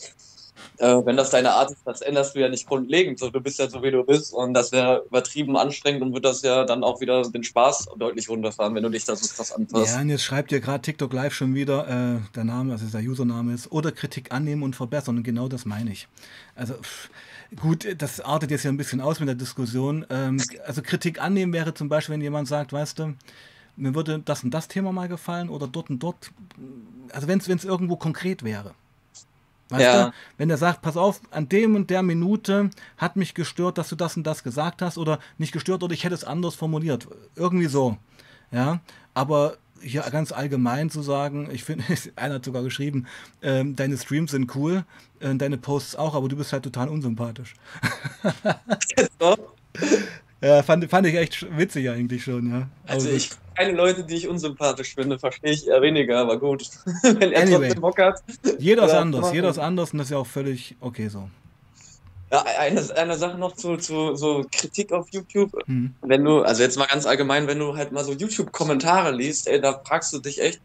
äh, 0.77 1.01
wenn 1.05 1.17
das 1.17 1.29
deine 1.29 1.51
Art 1.51 1.71
ist, 1.71 1.81
das 1.85 2.01
änderst 2.01 2.35
du 2.35 2.39
ja 2.39 2.49
nicht 2.49 2.67
grundlegend. 2.67 3.19
So, 3.19 3.29
du 3.29 3.41
bist 3.41 3.59
ja 3.59 3.69
so, 3.69 3.83
wie 3.83 3.91
du 3.91 4.03
bist 4.03 4.33
und 4.33 4.53
das 4.53 4.71
wäre 4.71 5.03
übertrieben 5.07 5.57
anstrengend 5.57 6.01
und 6.01 6.13
wird 6.13 6.25
das 6.25 6.41
ja 6.41 6.65
dann 6.65 6.83
auch 6.83 7.01
wieder 7.01 7.23
den 7.23 7.43
Spaß 7.43 7.89
deutlich 7.97 8.29
runterfahren, 8.29 8.75
wenn 8.75 8.83
du 8.83 8.89
dich 8.89 9.05
da 9.05 9.15
so 9.15 9.27
krass 9.33 9.51
anpasst. 9.51 9.93
Ja, 9.93 10.01
und 10.01 10.09
jetzt 10.09 10.23
schreibt 10.23 10.51
dir 10.51 10.59
gerade 10.59 10.81
TikTok 10.81 11.13
Live 11.13 11.33
schon 11.33 11.55
wieder 11.55 11.87
äh, 11.87 12.19
der 12.35 12.43
Name, 12.43 12.73
also 12.73 12.85
der 12.85 13.01
Username 13.01 13.53
ist, 13.53 13.71
oder 13.71 13.91
Kritik 13.91 14.31
annehmen 14.31 14.63
und 14.63 14.75
verbessern 14.75 15.17
und 15.17 15.23
genau 15.23 15.47
das 15.47 15.65
meine 15.65 15.91
ich. 15.91 16.07
Also 16.55 16.75
pff, 16.75 17.09
gut, 17.55 17.87
das 17.97 18.19
artet 18.21 18.51
jetzt 18.51 18.63
ja 18.63 18.71
ein 18.71 18.77
bisschen 18.77 19.01
aus 19.01 19.19
mit 19.19 19.27
der 19.27 19.35
Diskussion. 19.35 20.05
Ähm, 20.09 20.41
also 20.65 20.81
Kritik 20.81 21.21
annehmen 21.21 21.53
wäre 21.53 21.73
zum 21.73 21.89
Beispiel, 21.89 22.13
wenn 22.13 22.21
jemand 22.21 22.47
sagt, 22.47 22.73
weißt 22.73 22.99
du, 22.99 23.13
mir 23.75 23.95
würde 23.95 24.21
das 24.23 24.43
und 24.43 24.51
das 24.51 24.67
Thema 24.67 24.91
mal 24.91 25.07
gefallen 25.07 25.49
oder 25.49 25.67
dort 25.67 25.89
und 25.89 25.99
dort. 25.99 26.31
Also 27.11 27.27
wenn 27.27 27.39
es 27.39 27.65
irgendwo 27.65 27.95
konkret 27.95 28.43
wäre. 28.43 28.75
Weißt 29.73 29.83
ja. 29.83 30.05
du? 30.05 30.13
Wenn 30.37 30.51
er 30.51 30.57
sagt, 30.57 30.83
pass 30.83 30.97
auf, 30.97 31.19
an 31.31 31.49
dem 31.49 31.75
und 31.75 31.89
der 31.89 32.03
Minute 32.03 32.69
hat 32.97 33.15
mich 33.15 33.33
gestört, 33.33 33.79
dass 33.79 33.89
du 33.89 33.95
das 33.95 34.15
und 34.15 34.21
das 34.27 34.43
gesagt 34.43 34.83
hast 34.83 34.99
oder 34.99 35.17
nicht 35.39 35.51
gestört 35.51 35.81
oder 35.81 35.93
ich 35.93 36.03
hätte 36.03 36.13
es 36.13 36.23
anders 36.23 36.53
formuliert. 36.53 37.07
Irgendwie 37.35 37.65
so. 37.65 37.97
Ja, 38.51 38.81
aber 39.15 39.57
hier 39.81 40.01
ganz 40.11 40.31
allgemein 40.31 40.91
zu 40.91 41.01
sagen, 41.01 41.49
ich 41.51 41.63
finde, 41.63 41.85
einer 42.15 42.35
hat 42.35 42.45
sogar 42.45 42.61
geschrieben, 42.61 43.07
äh, 43.41 43.65
deine 43.65 43.97
Streams 43.97 44.29
sind 44.29 44.55
cool, 44.55 44.85
äh, 45.19 45.33
deine 45.33 45.57
Posts 45.57 45.95
auch, 45.95 46.13
aber 46.13 46.29
du 46.29 46.35
bist 46.35 46.53
halt 46.53 46.61
total 46.61 46.87
unsympathisch. 46.89 47.55
Ja, 50.43 50.61
fand, 50.61 50.89
fand 50.89 51.07
ich 51.07 51.15
echt 51.15 51.57
witzig 51.57 51.89
eigentlich 51.89 52.23
schon, 52.23 52.51
ja. 52.51 52.67
Also, 52.85 53.07
also 53.07 53.17
ich 53.17 53.29
keine 53.55 53.73
Leute, 53.73 54.03
die 54.03 54.15
ich 54.15 54.27
unsympathisch 54.27 54.95
finde, 54.95 55.19
verstehe 55.19 55.51
ich 55.51 55.67
eher 55.67 55.81
weniger, 55.81 56.19
aber 56.19 56.39
gut. 56.39 56.69
Wenn 57.03 57.31
er 57.31 57.43
anyway, 57.43 57.59
trotzdem 57.59 57.81
Bock 57.81 57.99
hat. 57.99 58.23
Jeder 58.59 58.85
ist 58.85 58.93
anders, 58.93 59.31
jeder 59.31 59.49
ist 59.49 59.59
anders 59.59 59.93
und 59.93 59.99
das 59.99 60.07
ist 60.07 60.11
ja 60.11 60.17
auch 60.17 60.27
völlig 60.27 60.75
okay 60.79 61.07
so. 61.07 61.29
Ja, 62.31 62.43
eine, 62.57 62.81
eine 62.95 63.15
Sache 63.15 63.37
noch 63.37 63.55
zu, 63.55 63.77
zu 63.77 64.15
so 64.15 64.43
Kritik 64.51 64.91
auf 64.91 65.07
YouTube. 65.11 65.51
Mhm. 65.67 65.93
Wenn 66.01 66.25
du, 66.25 66.41
also 66.41 66.63
jetzt 66.63 66.77
mal 66.77 66.87
ganz 66.87 67.05
allgemein, 67.05 67.47
wenn 67.47 67.59
du 67.59 67.77
halt 67.77 67.91
mal 67.91 68.03
so 68.03 68.11
YouTube-Kommentare 68.11 69.11
liest, 69.11 69.47
ey, 69.47 69.61
da 69.61 69.79
fragst 69.85 70.11
du 70.13 70.19
dich 70.19 70.41
echt, 70.41 70.59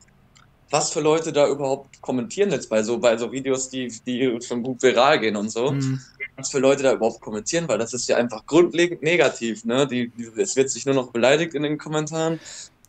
was 0.71 0.91
für 0.91 1.01
Leute 1.01 1.33
da 1.33 1.47
überhaupt 1.47 2.01
kommentieren 2.01 2.51
jetzt 2.51 2.71
bei 2.71 2.83
so, 2.83 2.99
bei 2.99 3.19
so 3.19 3.33
Videos, 3.33 3.69
die, 3.69 3.93
die 4.07 4.39
schon 4.41 4.63
gut 4.63 4.83
viral 4.83 5.21
gehen 5.21 5.37
und 5.37 5.51
so. 5.51 5.73
Mhm. 5.73 6.01
Was 6.39 6.51
für 6.51 6.61
Leute 6.61 6.85
da 6.85 6.93
überhaupt 6.93 7.21
kommentieren, 7.21 7.69
weil 7.69 7.79
das 7.79 7.93
ist 7.93 8.09
ja 8.09 8.17
einfach 8.17 8.47
grundlegend 8.47 9.03
negativ, 9.03 9.65
ne? 9.65 9.87
Die, 9.87 10.09
die, 10.11 10.31
es 10.41 10.55
wird 10.55 10.71
sich 10.71 10.87
nur 10.87 10.95
noch 10.95 11.11
beleidigt 11.11 11.55
in 11.55 11.65
den 11.65 11.79
Kommentaren. 11.79 12.39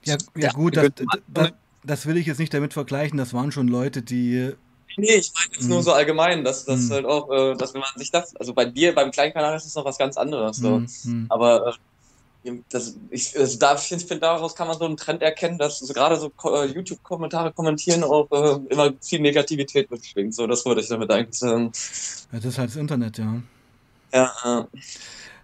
Ja, 0.03 0.17
ja 0.37 0.51
gut, 0.51 0.77
das, 0.77 0.91
das, 1.27 1.51
das, 1.83 2.05
will 2.05 2.17
ich 2.17 2.27
jetzt 2.27 2.37
nicht 2.37 2.53
damit 2.53 2.73
vergleichen, 2.73 3.17
das 3.17 3.33
waren 3.33 3.51
schon 3.51 3.67
Leute, 3.67 4.03
die. 4.03 4.53
Nee, 4.97 5.15
ich 5.15 5.33
meine 5.33 5.53
jetzt 5.53 5.63
mhm. 5.63 5.69
nur 5.69 5.83
so 5.83 5.93
allgemein, 5.93 6.43
dass 6.43 6.65
das 6.65 6.81
mhm. 6.81 6.91
halt 6.91 7.05
auch, 7.05 7.29
äh, 7.31 7.55
dass 7.55 7.73
wenn 7.73 7.81
man 7.81 7.89
sich 7.95 8.11
das, 8.11 8.35
also 8.35 8.53
bei 8.53 8.65
dir, 8.65 8.93
beim 8.93 9.11
Kleinkanal 9.11 9.55
ist 9.57 9.65
es 9.65 9.75
noch 9.75 9.85
was 9.85 9.97
ganz 9.97 10.15
anderes. 10.15 10.57
So. 10.57 10.81
Mhm. 11.03 11.25
Aber 11.29 11.67
äh, 11.67 11.71
das, 12.69 12.95
ich, 13.09 13.37
also 13.37 13.59
da, 13.59 13.75
ich 13.75 13.81
finde, 13.81 14.19
daraus 14.19 14.55
kann 14.55 14.67
man 14.67 14.77
so 14.77 14.85
einen 14.85 14.97
Trend 14.97 15.21
erkennen, 15.21 15.57
dass 15.57 15.79
so 15.79 15.93
gerade 15.93 16.15
so 16.15 16.31
äh, 16.45 16.65
YouTube-Kommentare 16.67 17.51
kommentieren 17.51 18.03
auch 18.03 18.29
äh, 18.31 18.59
immer 18.69 18.93
viel 19.01 19.19
Negativität 19.19 19.91
mitschwingt. 19.91 20.33
So, 20.33 20.47
das 20.47 20.65
wollte 20.65 20.81
ich 20.81 20.87
damit 20.87 21.11
eigentlich 21.11 21.37
sagen. 21.37 21.71
Ja, 22.31 22.39
das 22.39 22.45
ist 22.45 22.57
halt 22.57 22.69
das 22.69 22.77
Internet, 22.77 23.17
ja. 23.17 23.41
Ja. 24.13 24.33
Äh. 24.43 24.77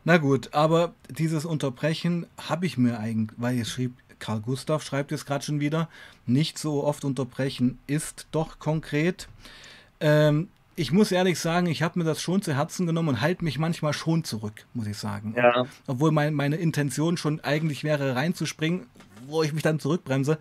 Na 0.03 0.17
gut, 0.17 0.53
aber 0.53 0.93
dieses 1.09 1.45
Unterbrechen 1.45 2.27
habe 2.37 2.65
ich 2.65 2.77
mir 2.77 2.99
eigentlich, 2.99 3.37
weil 3.39 3.59
es 3.59 3.69
schrieb, 3.69 3.93
Karl 4.19 4.39
Gustav 4.39 4.83
schreibt 4.83 5.11
jetzt 5.11 5.25
gerade 5.25 5.43
schon 5.43 5.59
wieder, 5.59 5.89
nicht 6.25 6.57
so 6.57 6.83
oft 6.83 7.03
unterbrechen 7.03 7.79
ist 7.87 8.27
doch 8.31 8.59
konkret. 8.59 9.27
Ähm, 9.99 10.49
ich 10.75 10.91
muss 10.91 11.11
ehrlich 11.11 11.39
sagen, 11.39 11.67
ich 11.67 11.81
habe 11.81 11.99
mir 11.99 12.05
das 12.05 12.21
schon 12.21 12.41
zu 12.41 12.53
Herzen 12.53 12.85
genommen 12.85 13.09
und 13.09 13.21
halte 13.21 13.43
mich 13.43 13.57
manchmal 13.57 13.93
schon 13.93 14.23
zurück, 14.23 14.65
muss 14.73 14.87
ich 14.87 14.97
sagen. 14.97 15.33
Ja. 15.37 15.65
Obwohl 15.87 16.11
mein, 16.11 16.33
meine 16.33 16.57
Intention 16.57 17.17
schon 17.17 17.39
eigentlich 17.41 17.83
wäre, 17.83 18.15
reinzuspringen, 18.15 18.85
wo 19.27 19.41
ich 19.43 19.53
mich 19.53 19.63
dann 19.63 19.79
zurückbremse. 19.79 20.37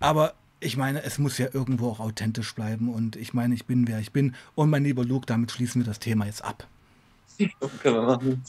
Aber 0.00 0.34
ich 0.58 0.76
meine, 0.76 1.02
es 1.04 1.18
muss 1.18 1.38
ja 1.38 1.48
irgendwo 1.52 1.90
auch 1.90 2.00
authentisch 2.00 2.54
bleiben 2.54 2.92
und 2.92 3.14
ich 3.16 3.34
meine, 3.34 3.54
ich 3.54 3.66
bin 3.66 3.86
wer 3.86 4.00
ich 4.00 4.12
bin. 4.12 4.34
Und 4.54 4.70
mein 4.70 4.84
lieber 4.84 5.04
Luke, 5.04 5.26
damit 5.26 5.52
schließen 5.52 5.82
wir 5.82 5.86
das 5.86 6.00
Thema 6.00 6.26
jetzt 6.26 6.44
ab. 6.44 6.66
Können 7.38 7.94
wir 7.94 8.02
machen. 8.02 8.42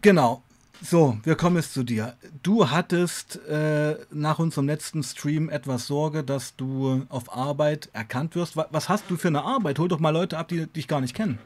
Genau. 0.00 0.42
So, 0.84 1.16
wir 1.22 1.36
kommen 1.36 1.56
jetzt 1.56 1.74
zu 1.74 1.84
dir. 1.84 2.16
Du 2.42 2.68
hattest 2.70 3.36
äh, 3.46 3.96
nach 4.10 4.40
unserem 4.40 4.66
letzten 4.66 5.04
Stream 5.04 5.48
etwas 5.48 5.86
Sorge, 5.86 6.24
dass 6.24 6.56
du 6.56 7.06
auf 7.08 7.32
Arbeit 7.32 7.88
erkannt 7.92 8.34
wirst. 8.34 8.56
Was, 8.56 8.88
hast 8.88 9.04
du 9.08 9.16
für 9.16 9.28
eine 9.28 9.44
Arbeit? 9.44 9.78
Hol 9.78 9.86
doch 9.86 10.00
mal 10.00 10.10
Leute 10.10 10.36
ab, 10.36 10.48
die 10.48 10.66
dich 10.66 10.88
gar 10.88 11.00
nicht 11.00 11.14
kennen. 11.14 11.38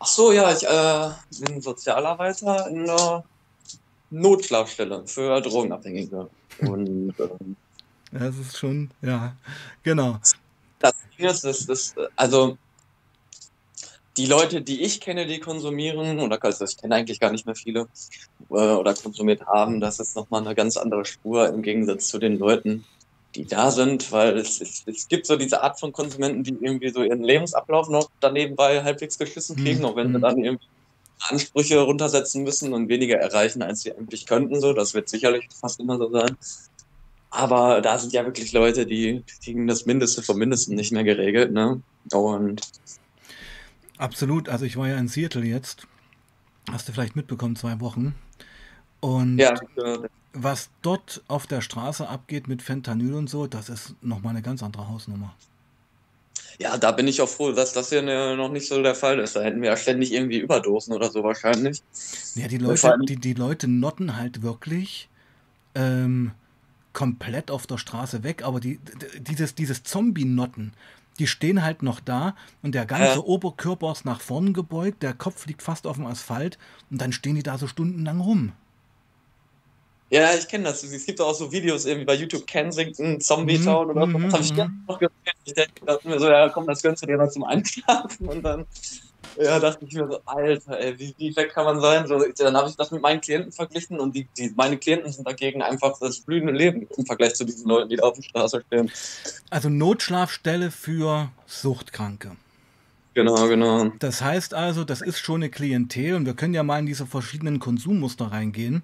Ach 0.00 0.06
so, 0.06 0.32
ja, 0.32 0.52
ich 0.52 0.64
äh, 0.64 1.44
bin 1.46 1.60
Sozialarbeiter 1.60 2.66
in 2.68 2.90
einer 2.90 3.24
Notschlafstelle 4.10 5.06
für 5.06 5.40
Drogenabhängige. 5.40 6.28
Und, 6.60 7.14
ähm, 7.20 7.56
das 8.10 8.36
ist 8.36 8.58
schon, 8.58 8.90
ja, 9.00 9.36
genau. 9.84 10.18
Das 10.80 10.94
ist, 11.18 11.44
das, 11.44 11.66
das, 11.66 11.94
also 12.16 12.58
die 14.18 14.26
Leute, 14.26 14.60
die 14.60 14.82
ich 14.82 15.00
kenne, 15.00 15.26
die 15.26 15.38
konsumieren, 15.38 16.18
oder 16.20 16.42
also 16.42 16.64
ich 16.64 16.76
kenne 16.76 16.96
eigentlich 16.96 17.20
gar 17.20 17.30
nicht 17.30 17.46
mehr 17.46 17.54
viele, 17.54 17.86
äh, 18.50 18.54
oder 18.54 18.92
konsumiert 18.92 19.46
haben, 19.46 19.80
das 19.80 20.00
ist 20.00 20.16
nochmal 20.16 20.42
eine 20.44 20.54
ganz 20.56 20.76
andere 20.76 21.04
Spur 21.04 21.48
im 21.48 21.62
Gegensatz 21.62 22.08
zu 22.08 22.18
den 22.18 22.38
Leuten, 22.38 22.84
die 23.36 23.46
da 23.46 23.70
sind, 23.70 24.10
weil 24.10 24.36
es, 24.36 24.60
es, 24.60 24.82
es 24.86 25.06
gibt 25.06 25.26
so 25.26 25.36
diese 25.36 25.62
Art 25.62 25.78
von 25.78 25.92
Konsumenten, 25.92 26.42
die 26.42 26.56
irgendwie 26.60 26.90
so 26.90 27.02
ihren 27.02 27.22
Lebensablauf 27.22 27.88
noch 27.88 28.10
daneben 28.20 28.56
bei 28.56 28.82
halbwegs 28.82 29.18
geschissen 29.18 29.56
kriegen, 29.56 29.80
mhm. 29.80 29.84
auch 29.84 29.96
wenn 29.96 30.08
sie 30.08 30.18
mhm. 30.18 30.22
dann 30.22 30.44
irgendwie 30.44 30.66
Ansprüche 31.28 31.80
runtersetzen 31.80 32.42
müssen 32.42 32.72
und 32.72 32.88
weniger 32.88 33.18
erreichen, 33.18 33.62
als 33.62 33.82
sie 33.82 33.92
eigentlich 33.92 34.26
könnten. 34.26 34.60
So, 34.60 34.72
das 34.72 34.94
wird 34.94 35.08
sicherlich 35.08 35.48
fast 35.60 35.80
immer 35.80 35.96
so 35.98 36.10
sein. 36.10 36.36
Aber 37.30 37.80
da 37.80 37.98
sind 37.98 38.12
ja 38.12 38.24
wirklich 38.24 38.52
Leute, 38.52 38.86
die 38.86 39.22
kriegen 39.42 39.66
das 39.66 39.84
Mindeste 39.84 40.22
vom 40.22 40.38
Mindesten 40.38 40.76
nicht 40.76 40.92
mehr 40.92 41.04
geregelt, 41.04 41.52
ne? 41.52 41.82
Und 42.12 42.62
Absolut. 43.98 44.48
Also 44.48 44.64
ich 44.64 44.76
war 44.76 44.88
ja 44.88 44.96
in 44.96 45.08
Seattle 45.08 45.44
jetzt. 45.44 45.86
Hast 46.70 46.88
du 46.88 46.92
vielleicht 46.92 47.16
mitbekommen, 47.16 47.56
zwei 47.56 47.80
Wochen. 47.80 48.14
Und 49.00 49.38
Ja, 49.38 49.54
was 50.32 50.70
dort 50.82 51.22
auf 51.28 51.46
der 51.46 51.60
Straße 51.60 52.08
abgeht 52.08 52.48
mit 52.48 52.62
Fentanyl 52.62 53.14
und 53.14 53.28
so, 53.28 53.46
das 53.46 53.68
ist 53.68 53.94
nochmal 54.02 54.30
eine 54.30 54.42
ganz 54.42 54.62
andere 54.62 54.88
Hausnummer. 54.88 55.34
ja, 56.60 56.76
da 56.76 56.92
bin 56.92 57.06
ich 57.08 57.20
auch 57.20 57.28
froh, 57.28 57.52
dass 57.52 57.72
das 57.72 57.88
hier 57.90 58.02
ne- 58.02 58.36
noch 58.36 58.50
nicht 58.50 58.68
so 58.68 58.82
der 58.82 58.94
Fall 58.94 59.18
ist. 59.20 59.36
Da 59.36 59.42
hätten 59.42 59.62
wir 59.62 59.70
ja 59.70 59.76
ständig 59.76 60.12
irgendwie 60.12 60.38
Überdosen 60.38 60.92
oder 60.94 61.10
so 61.10 61.22
wahrscheinlich. 61.22 61.82
Ja, 62.34 62.48
die 62.48 62.58
vor 62.58 62.74
Leute, 62.74 63.04
die, 63.06 63.16
die 63.16 63.34
Leute 63.34 63.68
notten 63.68 64.16
halt 64.16 64.42
wirklich 64.42 65.08
ähm, 65.74 66.32
komplett 66.92 67.50
auf 67.50 67.66
der 67.66 67.78
Straße 67.78 68.24
weg, 68.24 68.42
aber 68.44 68.60
die, 68.60 68.80
dieses, 69.20 69.54
dieses 69.54 69.82
Zombie-Notten, 69.84 70.72
die 71.18 71.26
stehen 71.26 71.62
halt 71.62 71.82
noch 71.82 72.00
da 72.00 72.34
und 72.62 72.74
der 72.74 72.86
äh, 72.86 72.86
ganze 72.86 73.26
Oberkörper 73.26 73.92
ist 73.92 74.04
nach 74.04 74.20
vorn 74.20 74.52
gebeugt, 74.52 75.02
der 75.02 75.14
Kopf 75.14 75.46
liegt 75.46 75.62
fast 75.62 75.86
auf 75.86 75.96
dem 75.96 76.06
Asphalt 76.06 76.58
und 76.90 77.00
dann 77.00 77.12
stehen 77.12 77.36
die 77.36 77.42
da 77.42 77.58
so 77.58 77.66
stundenlang 77.66 78.20
rum. 78.20 78.52
ja, 80.10 80.34
ich 80.34 80.48
kenne 80.48 80.64
das. 80.64 80.82
Es 80.84 81.06
gibt 81.06 81.20
auch 81.20 81.34
so 81.34 81.52
Videos 81.52 81.84
irgendwie 81.84 82.06
bei 82.06 82.14
YouTube 82.14 82.46
Kensington, 82.46 83.20
Zombie 83.20 83.58
Mhm, 83.58 83.64
Town 83.64 83.90
oder 83.90 84.08
so. 84.08 84.18
Das 84.18 84.32
habe 84.32 84.42
ich 84.42 84.52
mhm, 84.52 84.56
gestern 84.56 84.72
mhm. 84.72 84.84
noch 84.88 84.98
gesehen. 84.98 85.16
Ich 85.44 85.54
dachte 85.86 86.08
mir 86.08 86.18
so, 86.18 86.28
ja, 86.30 86.48
komm, 86.48 86.66
das 86.66 86.82
gönnst 86.82 87.02
du 87.02 87.06
dir 87.06 87.18
mal 87.18 87.30
zum 87.30 87.44
Einschlafen. 87.44 88.28
Und 88.28 88.42
dann 88.42 88.66
ja, 89.40 89.58
dachte 89.58 89.84
ich 89.84 89.94
mir 89.94 90.08
so, 90.08 90.20
Alter, 90.24 90.78
ey, 90.78 90.98
wie, 90.98 91.14
wie 91.16 91.36
weg 91.36 91.52
kann 91.52 91.64
man 91.64 91.80
sein? 91.80 92.06
So, 92.06 92.18
dann 92.38 92.56
habe 92.56 92.68
ich 92.68 92.76
das 92.76 92.90
mit 92.90 93.02
meinen 93.02 93.20
Klienten 93.20 93.52
verglichen 93.52 94.00
und 94.00 94.14
die, 94.14 94.28
die, 94.36 94.52
meine 94.56 94.76
Klienten 94.78 95.12
sind 95.12 95.26
dagegen 95.26 95.62
einfach 95.62 95.98
das 95.98 96.20
blühende 96.20 96.52
Leben 96.52 96.86
im 96.96 97.06
Vergleich 97.06 97.34
zu 97.34 97.44
diesen 97.44 97.68
Leuten, 97.68 97.88
die 97.88 97.96
da 97.96 98.04
auf 98.04 98.14
der 98.14 98.22
Straße 98.22 98.62
stehen. 98.66 98.90
Also 99.50 99.68
Notschlafstelle 99.68 100.70
für 100.70 101.30
Suchtkranke. 101.46 102.36
Genau, 103.14 103.48
genau. 103.48 103.90
Das 103.98 104.22
heißt 104.22 104.54
also, 104.54 104.84
das 104.84 105.00
ist 105.00 105.18
schon 105.18 105.42
eine 105.42 105.50
Klientel 105.50 106.14
und 106.14 106.26
wir 106.26 106.34
können 106.34 106.54
ja 106.54 106.62
mal 106.62 106.78
in 106.78 106.86
diese 106.86 107.06
verschiedenen 107.06 107.58
Konsummuster 107.58 108.26
reingehen. 108.26 108.82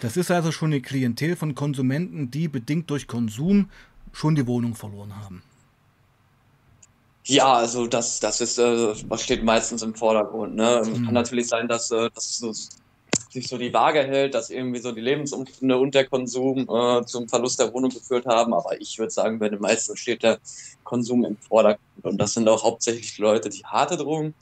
Das 0.00 0.16
ist 0.16 0.30
also 0.30 0.52
schon 0.52 0.72
eine 0.72 0.80
Klientel 0.80 1.36
von 1.36 1.54
Konsumenten, 1.54 2.30
die 2.30 2.48
bedingt 2.48 2.90
durch 2.90 3.06
Konsum 3.06 3.70
schon 4.12 4.34
die 4.34 4.46
Wohnung 4.46 4.74
verloren 4.74 5.14
haben. 5.16 5.42
Ja, 7.26 7.54
also 7.54 7.86
das, 7.86 8.20
das 8.20 8.40
ist, 8.40 8.58
äh, 8.58 8.94
was 9.08 9.22
steht 9.22 9.42
meistens 9.44 9.82
im 9.82 9.94
Vordergrund. 9.94 10.54
Ne? 10.56 10.80
Es 10.80 10.88
kann 10.88 11.06
Hm. 11.06 11.14
natürlich 11.14 11.48
sein, 11.48 11.68
dass, 11.68 11.90
äh, 11.90 12.10
dass 12.14 12.36
so, 12.38 12.52
sich 12.52 13.48
so 13.48 13.58
die 13.58 13.72
Waage 13.72 14.02
hält, 14.04 14.34
dass 14.34 14.50
irgendwie 14.50 14.80
so 14.80 14.92
die 14.92 15.00
Lebensumstände 15.00 15.78
und 15.78 15.94
der 15.94 16.06
Konsum 16.08 16.68
äh, 16.68 17.04
zum 17.06 17.28
Verlust 17.28 17.58
der 17.60 17.72
Wohnung 17.72 17.90
geführt 17.90 18.26
haben. 18.26 18.52
Aber 18.54 18.80
ich 18.80 18.98
würde 18.98 19.10
sagen, 19.10 19.38
bei 19.38 19.48
den 19.48 19.60
meisten 19.60 19.96
steht 19.96 20.22
der 20.22 20.38
Konsum 20.84 21.24
im 21.24 21.38
Vordergrund. 21.38 21.80
Und 22.02 22.18
das 22.18 22.34
sind 22.34 22.48
auch 22.48 22.62
hauptsächlich 22.62 23.16
Leute, 23.18 23.48
die 23.48 23.62
harte 23.64 23.96
Drogen 23.96 24.34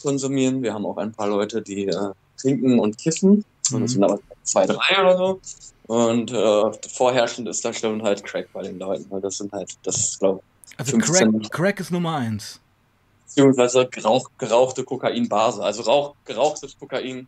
konsumieren. 0.00 0.62
Wir 0.62 0.74
haben 0.74 0.86
auch 0.86 0.98
ein 0.98 1.12
paar 1.12 1.28
Leute, 1.28 1.62
die 1.62 1.86
äh, 1.86 2.12
trinken 2.40 2.78
und 2.78 2.98
kiffen. 2.98 3.44
Und 3.72 3.80
das 3.82 3.92
sind 3.92 4.00
Mhm. 4.02 4.04
aber 4.04 4.20
zwei, 4.44 4.66
drei 4.66 5.00
oder 5.00 5.16
so. 5.18 5.40
Und 5.88 6.30
äh, 6.32 6.72
vorherrschend 6.92 7.48
ist 7.48 7.64
da 7.64 7.72
schon 7.72 8.02
halt 8.02 8.24
Crack 8.24 8.48
bei 8.52 8.62
den 8.62 8.78
Leuten. 8.78 9.10
weil 9.10 9.20
Das 9.20 9.38
sind 9.38 9.52
halt, 9.52 9.72
das 9.82 9.96
ist, 9.96 10.18
glaube 10.20 10.40
ich, 10.42 10.51
Also 10.76 10.96
Crack, 10.98 11.16
15 11.18 11.50
Crack 11.50 11.80
ist 11.80 11.90
Nummer 11.90 12.16
eins. 12.16 12.60
beziehungsweise 13.26 13.86
gerauch, 13.88 14.30
gerauchte 14.38 14.84
Kokainbase. 14.84 15.62
Also 15.62 15.82
Rauch, 15.82 16.14
gerauchtes 16.24 16.78
Kokain 16.78 17.26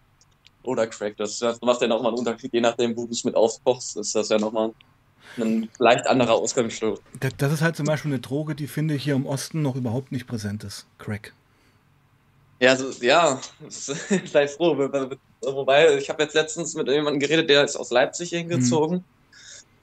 oder 0.62 0.86
Crack. 0.86 1.16
Das, 1.16 1.38
das 1.38 1.60
macht 1.60 1.80
ja 1.82 1.88
nochmal 1.88 2.12
einen 2.12 2.18
Unterschied, 2.18 2.52
je 2.52 2.60
nachdem, 2.60 2.96
wo 2.96 3.06
du 3.06 3.12
es 3.12 3.24
mit 3.24 3.34
aufkochst, 3.34 3.96
ist 3.96 4.14
das 4.14 4.28
ja 4.28 4.38
nochmal 4.38 4.72
ein 5.36 5.68
leicht 5.78 6.06
anderer 6.06 6.34
Ausgangsstoff. 6.34 7.00
Das, 7.20 7.32
das 7.36 7.52
ist 7.52 7.62
halt 7.62 7.76
zum 7.76 7.86
Beispiel 7.86 8.12
eine 8.12 8.20
Droge, 8.20 8.54
die 8.54 8.66
finde 8.66 8.94
ich 8.94 9.04
hier 9.04 9.14
im 9.14 9.26
Osten 9.26 9.62
noch 9.62 9.76
überhaupt 9.76 10.12
nicht 10.12 10.26
präsent 10.26 10.64
ist. 10.64 10.86
Crack. 10.98 11.32
Ja, 12.60 12.70
also, 12.70 12.90
ja, 13.04 13.40
sei 13.68 14.48
froh. 14.48 14.76
Wobei, 15.42 15.96
ich 15.96 16.08
habe 16.08 16.22
jetzt 16.22 16.34
letztens 16.34 16.74
mit 16.74 16.88
jemandem 16.88 17.20
geredet, 17.20 17.50
der 17.50 17.64
ist 17.64 17.76
aus 17.76 17.90
Leipzig 17.90 18.32
Mhm. 18.32 19.04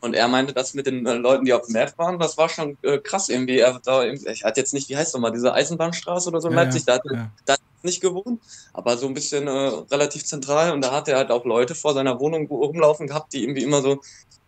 Und 0.02 0.16
er 0.16 0.28
meinte, 0.28 0.52
das 0.54 0.74
mit 0.74 0.88
den 0.88 1.06
äh, 1.06 1.14
Leuten, 1.14 1.46
die 1.46 1.54
auf 1.54 1.68
dem 1.68 1.74
Map 1.74 1.94
waren, 1.98 2.18
das 2.20 2.36
war 2.38 2.50
schon 2.50 2.76
äh, 2.82 2.98
krass 2.98 3.30
irgendwie. 3.30 3.60
Er, 3.60 3.76
hat 3.76 3.86
da. 3.86 4.04
Ich 4.04 4.44
hatte 4.44 4.60
jetzt 4.60 4.74
nicht, 4.74 4.90
wie 4.90 4.98
heißt 4.98 5.14
nochmal, 5.14 5.32
diese 5.32 5.54
Eisenbahnstraße 5.54 6.30
oder 6.30 6.42
so 6.42 6.48
in 6.50 6.56
Ja, 6.56 6.64
Leipzig, 6.64 6.86
da 6.86 6.96
hat 6.96 7.06
er 7.06 7.14
ja. 7.16 7.32
da 7.46 7.54
hat 7.54 7.60
er 7.60 7.88
nicht 7.88 8.02
gewohnt, 8.02 8.42
aber 8.74 8.98
so 8.98 9.08
ein 9.08 9.14
bisschen 9.14 9.48
äh, 9.48 9.52
relativ 9.52 10.26
zentral. 10.26 10.72
Und 10.74 10.82
da 10.82 10.92
hat 10.92 11.08
er 11.08 11.18
halt 11.18 11.30
auch 11.32 11.46
Leute 11.46 11.76
vor 11.76 11.94
seiner 11.94 12.20
Wohnung 12.20 12.48
rumlaufen 12.48 13.06
gehabt, 13.08 13.34
die 13.34 13.44
irgendwie 13.44 13.64
immer 13.64 13.82
so, 13.84 14.02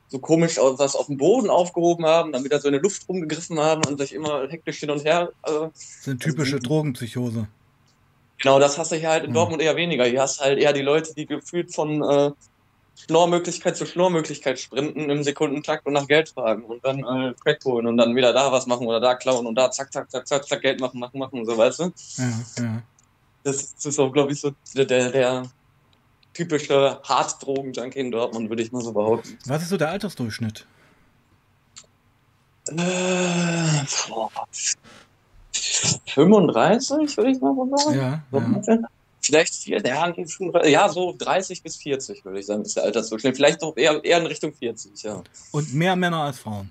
so 0.07 0.17
komisch 0.19 0.57
was 0.57 0.95
auf 0.95 1.05
dem 1.05 1.17
Boden 1.17 1.49
aufgehoben 1.51 2.05
haben, 2.05 2.31
dann 2.31 2.43
wieder 2.43 2.59
so 2.59 2.67
in 2.67 2.73
der 2.73 2.81
Luft 2.81 3.07
rumgegriffen 3.07 3.59
haben 3.59 3.83
und 3.85 3.99
sich 3.99 4.13
immer 4.13 4.47
hektisch 4.49 4.79
hin 4.79 4.89
und 4.89 5.05
her. 5.05 5.29
Äh, 5.43 5.51
Das 5.51 5.83
ist 5.83 6.07
eine 6.07 6.15
also 6.15 6.29
typische 6.31 6.59
Drogenpsychose. 6.59 7.47
Genau, 8.41 8.59
das 8.59 8.77
hast 8.79 8.91
du 8.91 8.95
hier 8.95 9.09
halt 9.09 9.23
in 9.23 9.29
Hm. 9.29 9.33
Dortmund 9.35 9.61
eher 9.61 9.75
weniger. 9.75 10.05
Hier 10.05 10.21
hast 10.21 10.39
du 10.39 10.45
halt 10.45 10.59
eher 10.59 10.73
die 10.73 10.81
Leute, 10.81 11.13
die 11.13 11.25
gefühlt 11.27 11.73
von 11.73 12.01
Schnorrmöglichkeit 12.95 13.75
zu 13.75 13.85
Schnorrmöglichkeit 13.85 14.59
sprinten 14.59 15.09
im 15.09 15.23
Sekundentakt 15.23 15.85
und 15.85 15.93
nach 15.93 16.07
Geld 16.07 16.29
fragen 16.29 16.63
und 16.63 16.85
dann 16.85 16.99
äh, 16.99 17.33
Crack 17.43 17.59
holen 17.65 17.87
und 17.87 17.97
dann 17.97 18.15
wieder 18.15 18.33
da 18.33 18.51
was 18.51 18.67
machen 18.67 18.87
oder 18.87 18.99
da 18.99 19.15
klauen 19.15 19.45
und 19.47 19.55
da 19.55 19.71
zack, 19.71 19.91
zack, 19.91 20.09
zack, 20.11 20.27
zack, 20.27 20.47
zack, 20.47 20.61
Geld 20.61 20.79
machen, 20.79 20.99
machen, 20.99 21.19
machen, 21.19 21.45
so 21.45 21.57
weißt 21.57 21.79
du. 21.79 21.83
Ja, 22.17 22.63
ja. 22.63 22.83
Das 23.43 23.55
ist, 23.57 23.77
das 23.77 23.85
ist 23.85 23.99
auch, 23.99 24.11
glaube 24.11 24.31
ich, 24.31 24.39
so 24.39 24.51
der, 24.75 24.85
der, 24.85 25.43
typische 26.33 26.99
Harddrogen-Junkie 27.03 27.99
in 27.99 28.11
Dortmund, 28.11 28.49
würde 28.49 28.63
ich 28.63 28.71
mal 28.71 28.81
so 28.81 28.91
behaupten. 28.91 29.37
Was 29.45 29.63
ist 29.63 29.69
so 29.69 29.77
der 29.77 29.89
Altersdurchschnitt? 29.89 30.65
Äh, 32.67 32.73
boah, 34.09 34.31
35, 35.51 37.17
würde 37.17 37.31
ich 37.31 37.41
mal 37.41 37.53
so 37.55 37.77
sagen. 37.77 37.97
Ja, 37.97 38.23
So 38.31 38.39
ja. 38.39 38.77
Vielleicht 39.23 39.55
vier, 39.55 39.81
ja, 39.85 40.07
nee, 40.07 40.25
35, 40.25 40.71
ja, 40.71 40.89
so 40.89 41.15
30 41.17 41.63
bis 41.63 41.77
40, 41.77 42.25
würde 42.25 42.39
ich 42.39 42.45
sagen, 42.45 42.63
ist 42.63 42.75
der 42.75 42.83
Altersdurchschnitt. 42.83 43.35
Vielleicht 43.35 43.61
doch 43.61 43.75
eher, 43.77 44.03
eher 44.03 44.19
in 44.19 44.25
Richtung 44.25 44.53
40, 44.53 45.01
ja. 45.03 45.23
Und 45.51 45.73
mehr 45.73 45.95
Männer 45.95 46.23
als 46.23 46.39
Frauen. 46.39 46.69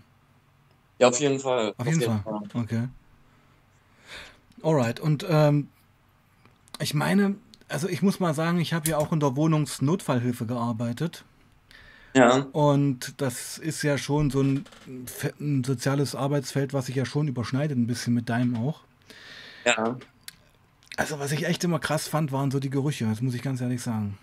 Ja, 0.99 1.09
auf 1.09 1.19
jeden 1.19 1.41
Fall. 1.41 1.75
Auf 1.79 1.87
jeden 1.87 2.03
Fall. 2.03 2.23
Okay. 2.55 2.89
Alright. 4.63 5.01
Und 5.01 5.27
ähm, 5.29 5.69
ich 6.79 6.95
meine, 6.95 7.37
also 7.69 7.89
ich 7.89 8.03
muss 8.03 8.21
mal 8.21 8.35
sagen, 8.35 8.61
ich 8.61 8.73
habe 8.73 8.89
ja 8.89 8.99
auch 8.99 9.13
in 9.13 9.21
der 9.21 9.35
Wohnungsnotfallhilfe 9.35 10.47
gearbeitet. 10.47 11.25
Ja, 12.15 12.47
Und 12.53 13.15
das 13.23 13.57
ist 13.57 13.83
ja 13.83 13.97
schon 13.97 14.31
so 14.31 14.43
ein, 14.43 14.67
ein 15.41 15.65
soziales 15.65 16.15
Arbeitsfeld, 16.15 16.75
was 16.75 16.87
sich 16.87 16.97
ja 16.97 17.07
schon 17.07 17.27
überschneidet, 17.27 17.79
ein 17.79 17.87
bisschen 17.87 18.13
mit 18.13 18.29
deinem 18.29 18.57
auch. 18.57 18.81
ja. 19.65 19.97
Also, 20.97 21.19
was 21.19 21.33
ich 21.33 21.47
echt 21.47 21.65
immer 21.65 21.79
krass 21.79 22.09
fand, 22.09 22.33
waren 22.33 22.51
so 22.51 22.61
die 22.61 22.71
Gerüche, 22.71 23.07
das 23.07 23.21
muss 23.21 23.35
ich 23.35 23.43
ganz 23.43 23.61
ehrlich 23.61 23.83
sagen. 23.83 24.19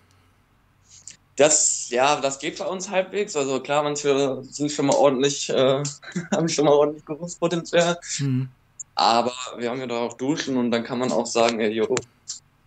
Das, 1.38 1.90
ja, 1.90 2.20
das 2.20 2.40
geht 2.40 2.60
bei 2.60 2.66
uns 2.66 2.90
halbwegs. 2.90 3.36
Also 3.36 3.62
klar, 3.62 3.84
manche 3.84 4.44
sind 4.44 4.72
schon 4.72 4.88
mal 4.88 4.96
ordentlich, 4.96 5.50
äh, 5.50 5.84
haben 6.32 6.50
schon 6.50 6.66
mal 6.66 6.74
ordentlich 6.74 7.06
Geruchspotenzial. 7.06 7.98
Hm. 8.18 8.50
Aber 8.96 9.34
wir 9.58 9.70
haben 9.70 9.80
ja 9.80 9.88
da 9.88 10.00
auch 10.00 10.14
Duschen 10.18 10.58
und 10.58 10.72
dann 10.72 10.84
kann 10.84 11.00
man 11.00 11.12
auch 11.12 11.26
sagen, 11.26 11.60
ey, 11.62 11.72
jo, 11.72 11.96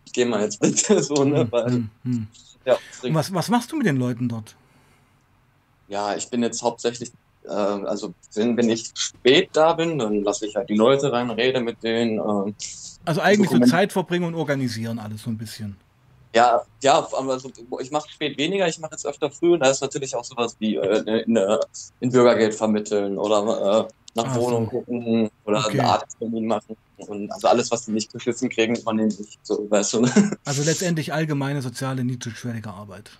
ich 0.06 0.12
geh 0.12 0.24
mal 0.24 0.42
jetzt 0.42 0.60
bitte 0.60 1.02
so, 1.02 1.24
ne? 1.24 1.40
Hm, 1.42 1.52
Weil, 1.52 1.66
hm, 1.66 1.90
hm. 2.04 2.28
ja, 2.64 2.78
Und 3.02 3.14
was, 3.14 3.32
was 3.34 3.48
machst 3.48 3.72
du 3.72 3.76
mit 3.76 3.86
den 3.86 3.96
Leuten 3.96 4.28
dort? 4.28 4.56
ja, 5.88 6.14
ich 6.16 6.30
bin 6.30 6.42
jetzt 6.42 6.62
hauptsächlich, 6.62 7.12
äh, 7.44 7.48
also 7.50 8.14
wenn, 8.34 8.56
wenn 8.56 8.70
ich 8.70 8.90
spät 8.94 9.50
da 9.52 9.74
bin, 9.74 9.98
dann 9.98 10.22
lasse 10.24 10.46
ich 10.46 10.56
halt 10.56 10.68
die 10.70 10.76
Leute 10.76 11.12
rein, 11.12 11.30
rede 11.30 11.60
mit 11.60 11.82
denen. 11.82 12.18
Äh, 12.18 12.54
Also 13.04 13.20
eigentlich 13.20 13.48
so 13.48 13.54
Dokument- 13.56 13.70
Zeit 13.70 13.92
verbringen 13.92 14.24
und 14.24 14.34
organisieren 14.34 14.98
alles 14.98 15.22
so 15.22 15.30
ein 15.30 15.38
bisschen. 15.38 15.76
ja, 16.34 16.62
ja, 16.82 17.06
aber 17.16 17.38
so, 17.38 17.50
ich 17.80 17.90
mache 17.90 18.08
spät 18.08 18.38
weniger, 18.38 18.66
ich 18.68 18.78
mache 18.78 18.92
jetzt 18.92 19.06
öfter 19.06 19.30
früh 19.30 19.52
und 19.54 19.60
da 19.60 19.70
ist 19.70 19.80
natürlich 19.82 20.14
auch 20.16 20.24
sowas 20.24 20.56
wie 20.60 20.76
äh, 20.76 21.22
in, 21.24 21.36
in 22.00 22.10
Bürgergeld 22.10 22.54
vermitteln 22.54 23.18
oder 23.18 23.86
äh, 23.88 23.92
nach 24.14 24.34
so. 24.34 24.40
Wohnung 24.42 24.66
gucken 24.66 25.30
oder 25.44 25.58
Okay. 25.58 25.80
einen 25.80 25.88
Arzttermin 25.88 26.46
machen. 26.46 26.76
Und 26.98 27.30
also 27.32 27.48
alles, 27.48 27.70
was 27.70 27.84
die 27.86 27.92
nicht 27.92 28.12
geschissen 28.12 28.48
kriegen, 28.48 28.76
übernehme 28.76 29.08
ich. 29.08 29.38
So, 29.42 29.66
weißt 29.70 29.94
du. 29.94 30.06
Also 30.44 30.62
letztendlich 30.62 31.12
allgemeine 31.12 31.60
soziale, 31.62 32.04
niedrigschwellige 32.04 32.70
Arbeit. 32.70 33.10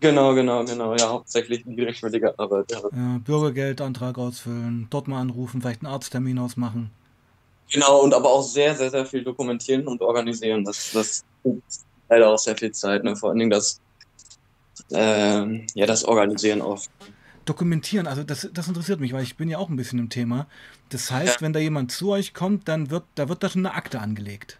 genau, 0.00 0.34
genau, 0.34 0.64
genau. 0.64 0.94
Ja, 0.96 1.08
hauptsächlich 1.10 1.66
niedrigschwellige 1.66 2.38
Arbeit. 2.38 2.70
Ja. 2.72 2.78
Ja, 2.96 3.18
Bürgergeldantrag 3.24 4.16
ausfüllen, 4.18 4.86
dort 4.90 5.08
mal 5.08 5.20
anrufen, 5.20 5.60
vielleicht 5.60 5.82
einen 5.84 5.92
Arzttermin 5.92 6.38
ausmachen. 6.38 6.90
Genau, 7.72 8.00
und 8.02 8.12
aber 8.14 8.30
auch 8.30 8.42
sehr, 8.42 8.74
sehr, 8.76 8.90
sehr 8.90 9.06
viel 9.06 9.22
dokumentieren 9.22 9.86
und 9.86 10.02
organisieren. 10.02 10.64
Das, 10.64 10.90
das 10.92 11.24
leider 12.08 12.28
auch 12.30 12.38
sehr 12.38 12.56
viel 12.56 12.72
Zeit. 12.72 13.04
Ne? 13.04 13.14
Vor 13.16 13.30
allen 13.30 13.38
Dingen 13.38 13.50
das, 13.50 13.80
ähm, 14.90 15.66
ja, 15.74 15.86
das 15.86 16.04
Organisieren 16.04 16.62
auch. 16.62 16.82
Dokumentieren, 17.44 18.06
also 18.06 18.22
das, 18.22 18.48
das 18.52 18.68
interessiert 18.68 19.00
mich, 19.00 19.12
weil 19.12 19.22
ich 19.22 19.36
bin 19.36 19.48
ja 19.48 19.58
auch 19.58 19.68
ein 19.68 19.76
bisschen 19.76 19.98
im 19.98 20.08
Thema. 20.10 20.46
Das 20.90 21.10
heißt, 21.10 21.36
Ja. 21.36 21.40
wenn 21.40 21.52
da 21.52 21.58
jemand 21.60 21.92
zu 21.92 22.10
euch 22.10 22.34
kommt, 22.34 22.68
dann 22.68 22.90
wird, 22.90 23.04
da 23.14 23.28
wird 23.28 23.42
da 23.42 23.48
schon 23.48 23.64
eine 23.64 23.74
Akte 23.74 24.00
angelegt. 24.00 24.58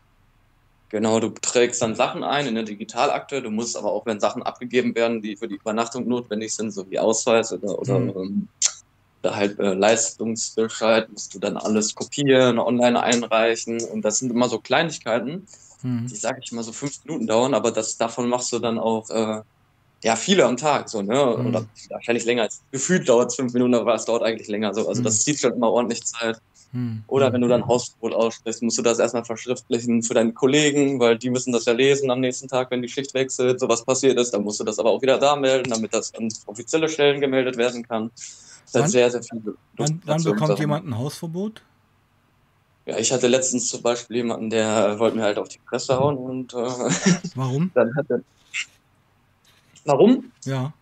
Genau, 0.89 1.21
du 1.21 1.29
trägst 1.29 1.81
dann 1.83 1.95
Sachen 1.95 2.25
ein 2.25 2.49
in 2.49 2.57
der 2.57 2.65
Digitalakte. 2.65 3.43
Du 3.43 3.51
musst 3.51 3.77
aber 3.77 3.93
auch, 3.93 4.07
wenn 4.07 4.19
Sachen 4.19 4.43
abgegeben 4.43 4.95
werden, 4.97 5.23
die 5.23 5.37
für 5.37 5.47
die 5.47 5.55
Übernachtung 5.55 6.09
notwendig 6.09 6.53
sind, 6.53 6.73
so 6.73 6.89
wie 6.91 6.99
Ausweis 6.99 7.53
oder, 7.53 7.79
oder 7.79 7.99
Mhm. 7.99 8.09
ähm, 8.17 8.49
halt 9.25 9.59
äh, 9.59 9.75
Leistungsbescheid 9.75 11.11
musst 11.11 11.35
du 11.35 11.39
dann 11.39 11.57
alles 11.57 11.95
kopieren, 11.95 12.59
online 12.59 13.03
einreichen 13.03 13.83
und 13.83 14.03
das 14.03 14.19
sind 14.19 14.31
immer 14.31 14.49
so 14.49 14.59
Kleinigkeiten, 14.59 15.47
hm. 15.83 16.07
die 16.07 16.17
sage 16.17 16.41
ich 16.43 16.53
mal 16.53 16.65
so 16.65 16.73
fünf 16.73 17.05
Minuten 17.05 17.27
dauern, 17.27 17.55
aber 17.55 17.71
das 17.71 17.97
davon 17.97 18.29
machst 18.29 18.53
du 18.53 18.59
dann 18.59 18.79
auch 18.79 19.11
äh, 19.11 19.43
ja 20.03 20.17
viele 20.17 20.47
am 20.47 20.57
Tag 20.57 20.89
so 20.89 21.03
ne 21.03 21.37
hm. 21.37 21.47
oder 21.47 21.67
wahrscheinlich 21.91 22.25
länger 22.25 22.43
als 22.43 22.63
gefühlt 22.71 23.09
dauert 23.09 23.31
es 23.31 23.37
fünf 23.37 23.53
Minuten, 23.53 23.75
aber 23.75 23.95
es 23.95 24.05
dauert 24.05 24.23
eigentlich 24.23 24.49
länger 24.49 24.73
so, 24.75 24.89
also 24.89 24.99
hm. 24.99 25.05
das 25.05 25.23
zieht 25.23 25.39
schon 25.39 25.53
immer 25.55 25.71
ordentlich 25.71 26.05
Zeit. 26.05 26.41
Hm. 26.73 27.03
Oder 27.09 27.33
wenn 27.33 27.41
du 27.41 27.49
dann 27.49 27.67
Hausverbot 27.67 28.15
aussprichst, 28.15 28.63
musst 28.63 28.79
du 28.79 28.83
das 28.83 29.01
erstmal 29.01 29.25
verschriftlichen 29.25 30.05
für 30.05 30.15
deine 30.15 30.33
Kollegen, 30.33 31.01
weil 31.01 31.19
die 31.19 31.31
müssen 31.31 31.53
das 31.53 31.65
ja 31.65 31.73
lesen 31.73 32.13
am 32.13 32.21
nächsten 32.21 32.47
Tag, 32.47 32.71
wenn 32.71 32.81
die 32.81 32.89
Schicht 32.89 33.13
wechselt, 33.13 33.59
sowas 33.59 33.85
passiert 33.85 34.19
ist. 34.19 34.31
Dann 34.31 34.45
musst 34.45 34.61
du 34.61 34.65
das 34.65 34.79
aber 34.79 34.91
auch 34.91 35.03
wieder 35.03 35.19
da 35.19 35.35
melden, 35.35 35.71
damit 35.71 35.93
das 35.93 36.15
an 36.15 36.29
offizielle 36.47 36.89
Stellen 36.89 37.21
gemeldet 37.21 37.57
werden 37.57 37.87
kann. 37.87 38.13
Das 38.73 38.83
wann, 38.83 38.91
sehr, 38.91 39.11
sehr 39.11 39.23
viel. 39.23 39.57
Wann, 39.77 40.03
wann 40.05 40.23
bekommt 40.23 40.59
jemand 40.59 40.87
ein 40.87 40.97
Hausverbot? 40.97 41.63
Ja, 42.87 42.99
ich 42.99 43.13
hatte 43.13 43.29
letztens 43.29 43.69
zum 43.69 43.83
Beispiel 43.83 44.17
jemanden, 44.17 44.51
der 44.51 44.99
wollte 44.99 45.17
mir 45.17 45.23
halt 45.23 45.39
auf 45.39 45.49
die 45.49 45.59
Presse 45.59 45.99
hauen 45.99 46.17
und. 46.17 46.55
Äh, 46.55 46.57
Warum? 47.35 47.71
dann 47.75 47.95
hat 47.97 48.07
er. 48.11 48.23
Warum? 49.85 50.33
Ja. 50.45 50.73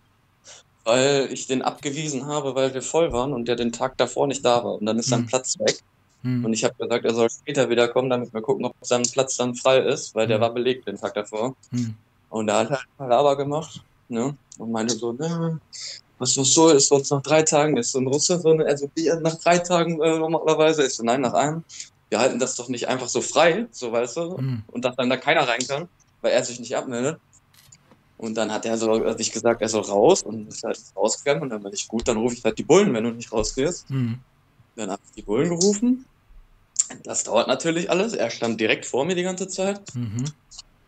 Weil 0.85 1.29
ich 1.31 1.47
den 1.47 1.63
abgewiesen 1.63 2.27
habe, 2.27 2.55
weil 2.55 2.73
wir 2.75 2.83
voll 2.83 3.13
waren 3.13 3.33
und 3.33 3.47
der 3.47 3.57
den 3.57 3.73
Tag 3.73 3.97
davor 3.99 4.27
nicht 4.27 4.45
da 4.45 4.65
war. 4.65 4.75
Und 4.75 4.87
dann 4.87 4.99
ist 4.99 5.09
sein 5.09 5.21
hm. 5.21 5.27
Platz 5.27 5.59
weg. 5.59 5.79
Hm. 6.23 6.45
Und 6.45 6.53
ich 6.53 6.65
habe 6.65 6.75
gesagt, 6.79 7.05
er 7.05 7.15
soll 7.15 7.31
später 7.31 7.69
wiederkommen, 7.69 8.11
damit 8.11 8.33
wir 8.33 8.41
gucken, 8.41 8.65
ob 8.65 8.75
sein 8.81 9.03
Platz 9.03 9.37
dann 9.37 9.55
frei 9.55 9.79
ist, 9.79 10.15
weil 10.15 10.25
hm. 10.25 10.31
der 10.31 10.41
war 10.41 10.53
belegt 10.53 10.89
den 10.89 10.97
Tag 10.97 11.15
davor. 11.15 11.57
Hm. 11.71 11.95
Und 12.31 12.49
er 12.49 12.59
hat 12.59 12.71
halt 12.71 12.87
Palaver 12.97 13.37
gemacht. 13.37 13.83
Ne? 14.09 14.35
Und 14.59 14.73
meinte 14.73 14.95
so, 14.95 15.13
ne, 15.13 15.61
was 16.19 16.37
noch 16.37 16.45
so 16.45 16.69
ist, 16.71 16.89
sonst 16.89 17.11
nach 17.11 17.23
drei 17.23 17.43
Tagen 17.43 17.77
ist 17.77 17.93
so 17.93 17.99
ein 17.99 18.07
Russe, 18.07 18.41
so 18.41 18.51
eine, 18.51 18.67
also 18.67 18.91
nach 19.21 19.37
drei 19.37 19.59
Tagen 19.59 20.01
äh, 20.03 20.19
normalerweise 20.19 20.83
ist 20.83 20.97
so, 20.97 21.05
nein, 21.05 21.21
nach 21.21 21.35
einem. 21.35 21.65
Wir 22.09 22.19
halten 22.19 22.39
das 22.39 22.57
doch 22.57 22.69
nicht 22.69 22.89
einfach 22.89 23.09
so 23.09 23.21
frei, 23.21 23.67
so 23.71 23.93
weißt 23.93 24.17
du, 24.17 24.39
mhm. 24.39 24.63
und 24.69 24.85
dass 24.85 24.97
dann 24.97 25.11
da 25.11 25.17
keiner 25.17 25.47
rein 25.47 25.61
kann, 25.67 25.89
weil 26.23 26.33
er 26.33 26.43
sich 26.43 26.59
nicht 26.59 26.75
abmeldet. 26.75 27.19
Und 28.17 28.35
dann 28.35 28.51
hat 28.51 28.67
er 28.67 28.77
so 28.77 28.91
also 28.91 29.19
ich 29.19 29.31
gesagt, 29.31 29.63
er 29.63 29.69
soll 29.69 29.83
raus 29.83 30.23
und 30.23 30.49
ist 30.49 30.65
halt 30.65 30.81
rausgegangen 30.97 31.43
und 31.43 31.51
dann 31.51 31.63
war 31.63 31.73
ich 31.73 31.87
gut, 31.87 32.09
dann 32.09 32.17
rufe 32.17 32.35
ich 32.35 32.45
halt 32.45 32.59
die 32.59 32.65
Bullen, 32.65 32.93
wenn 32.93 33.05
du 33.05 33.11
nicht 33.11 33.33
rausgehst. 33.33 33.89
Mhm. 33.91 34.19
Dann 34.75 34.91
habe 34.91 35.03
ich 35.07 35.13
die 35.15 35.23
Bullen 35.23 35.51
gerufen. 35.51 36.05
Das 37.05 37.25
dauert 37.25 37.47
natürlich 37.47 37.91
alles. 37.91 38.15
Er 38.15 38.31
stand 38.31 38.61
direkt 38.61 38.87
vor 38.87 39.05
mir 39.05 39.15
die 39.15 39.23
ganze 39.23 39.47
Zeit. 39.47 39.95
Mhm. 39.95 40.25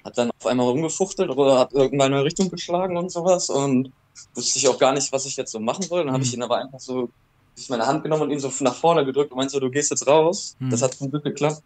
Hat 0.04 0.18
dann 0.18 0.30
auf 0.38 0.46
einmal 0.46 0.66
rumgefuchtelt 0.66 1.30
oder 1.30 1.58
hat 1.58 1.72
irgendeine 1.72 2.24
Richtung 2.24 2.50
geschlagen 2.50 2.96
und 2.96 3.12
sowas. 3.12 3.48
Und 3.48 3.92
wusste 4.34 4.58
ich 4.58 4.68
auch 4.68 4.78
gar 4.78 4.92
nicht, 4.92 5.12
was 5.12 5.26
ich 5.26 5.36
jetzt 5.36 5.52
so 5.52 5.60
machen 5.60 5.82
soll. 5.82 6.04
Dann 6.04 6.12
habe 6.12 6.22
ich 6.22 6.30
mhm. 6.30 6.38
ihn 6.38 6.42
aber 6.42 6.58
einfach 6.58 6.80
so 6.80 7.10
ich 7.56 7.68
meine 7.68 7.86
Hand 7.86 8.02
genommen 8.02 8.22
und 8.22 8.30
ihn 8.30 8.40
so 8.40 8.52
nach 8.60 8.74
vorne 8.74 9.04
gedrückt 9.04 9.32
und 9.32 9.38
meinte 9.38 9.52
so, 9.52 9.60
du 9.60 9.70
gehst 9.70 9.90
jetzt 9.90 10.06
raus. 10.06 10.56
Hm. 10.58 10.70
Das 10.70 10.82
hat 10.82 10.94
zum 10.94 11.10
Glück 11.10 11.24
geklappt. 11.24 11.62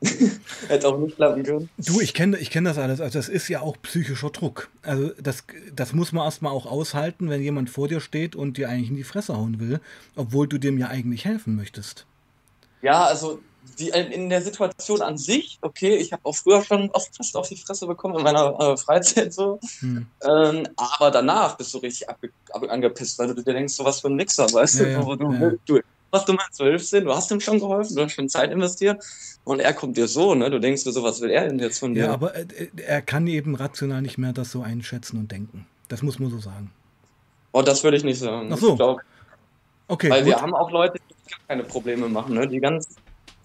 Hätte 0.68 0.88
auch 0.88 0.98
nicht 0.98 1.16
klappen 1.16 1.42
können. 1.42 1.68
Du, 1.76 2.00
ich 2.00 2.14
kenne 2.14 2.38
ich 2.38 2.50
kenn 2.50 2.64
das 2.64 2.78
alles. 2.78 3.00
Also 3.00 3.18
das 3.18 3.28
ist 3.28 3.48
ja 3.48 3.62
auch 3.62 3.76
psychischer 3.82 4.30
Druck. 4.30 4.70
Also 4.82 5.10
das, 5.20 5.42
das 5.74 5.92
muss 5.92 6.12
man 6.12 6.24
erstmal 6.24 6.52
auch 6.52 6.66
aushalten, 6.66 7.28
wenn 7.30 7.42
jemand 7.42 7.68
vor 7.68 7.88
dir 7.88 8.00
steht 8.00 8.36
und 8.36 8.56
dir 8.56 8.68
eigentlich 8.68 8.90
in 8.90 8.96
die 8.96 9.04
Fresse 9.04 9.36
hauen 9.36 9.58
will, 9.58 9.80
obwohl 10.14 10.46
du 10.46 10.58
dem 10.58 10.78
ja 10.78 10.86
eigentlich 10.86 11.24
helfen 11.24 11.56
möchtest. 11.56 12.06
Ja, 12.80 13.04
also 13.06 13.40
die, 13.78 13.88
in 13.90 14.28
der 14.28 14.42
Situation 14.42 15.02
an 15.02 15.18
sich, 15.18 15.58
okay, 15.62 15.96
ich 15.96 16.12
habe 16.12 16.24
auch 16.24 16.34
früher 16.34 16.62
schon 16.62 16.90
oft 16.90 17.16
fast 17.16 17.36
auf 17.36 17.48
die 17.48 17.56
Fresse 17.56 17.86
bekommen 17.86 18.16
in 18.16 18.22
meiner 18.22 18.58
äh, 18.58 18.76
Freizeit 18.76 19.32
so. 19.32 19.58
Hm. 19.80 20.06
Ähm, 20.22 20.68
aber 20.76 21.10
danach 21.10 21.56
bist 21.56 21.72
du 21.74 21.78
richtig 21.78 22.08
ab, 22.08 22.18
ab, 22.52 22.62
angepisst, 22.68 23.18
weil 23.18 23.34
du 23.34 23.42
dir 23.42 23.52
denkst, 23.52 23.74
so 23.74 23.84
was 23.84 24.00
für 24.00 24.08
ein 24.08 24.16
Mixer, 24.16 24.52
weißt 24.52 24.80
ja, 24.80 24.84
du, 24.84 25.10
ja, 25.10 25.16
du, 25.16 25.32
ja. 25.32 25.52
du, 25.66 25.80
was 26.10 26.24
du 26.24 26.32
meinst, 26.32 26.58
du 26.58 26.64
hilfst 26.64 26.92
ihm, 26.92 27.04
du 27.04 27.14
hast 27.14 27.30
ihm 27.30 27.40
schon 27.40 27.58
geholfen, 27.58 27.96
du 27.96 28.02
hast 28.02 28.12
schon 28.12 28.28
Zeit 28.28 28.50
investiert 28.50 29.04
und 29.44 29.60
er 29.60 29.74
kommt 29.74 29.96
dir 29.96 30.08
so, 30.08 30.34
ne? 30.34 30.50
Du 30.50 30.58
denkst 30.58 30.84
dir 30.84 30.92
so, 30.92 31.02
was 31.02 31.20
will 31.20 31.30
er 31.30 31.48
denn 31.48 31.58
jetzt 31.58 31.78
von 31.78 31.94
dir? 31.94 32.04
Ja, 32.04 32.12
aber 32.12 32.34
äh, 32.34 32.46
er 32.76 33.02
kann 33.02 33.26
eben 33.26 33.54
rational 33.54 34.02
nicht 34.02 34.18
mehr 34.18 34.32
das 34.32 34.50
so 34.50 34.62
einschätzen 34.62 35.18
und 35.18 35.30
denken. 35.30 35.66
Das 35.88 36.02
muss 36.02 36.18
man 36.18 36.30
so 36.30 36.38
sagen. 36.38 36.70
Oh, 37.52 37.62
das 37.62 37.82
würde 37.84 37.96
ich 37.96 38.04
nicht 38.04 38.18
sagen. 38.18 38.50
Ach 38.52 38.58
so. 38.58 38.76
Glaub, 38.76 39.00
okay. 39.88 40.10
Weil 40.10 40.22
gut. 40.22 40.34
wir 40.34 40.40
haben 40.40 40.54
auch 40.54 40.70
Leute, 40.70 40.98
die 40.98 41.30
gar 41.30 41.40
keine 41.48 41.64
Probleme 41.64 42.08
machen, 42.08 42.34
ne? 42.34 42.46
Die 42.46 42.60
ganz 42.60 42.96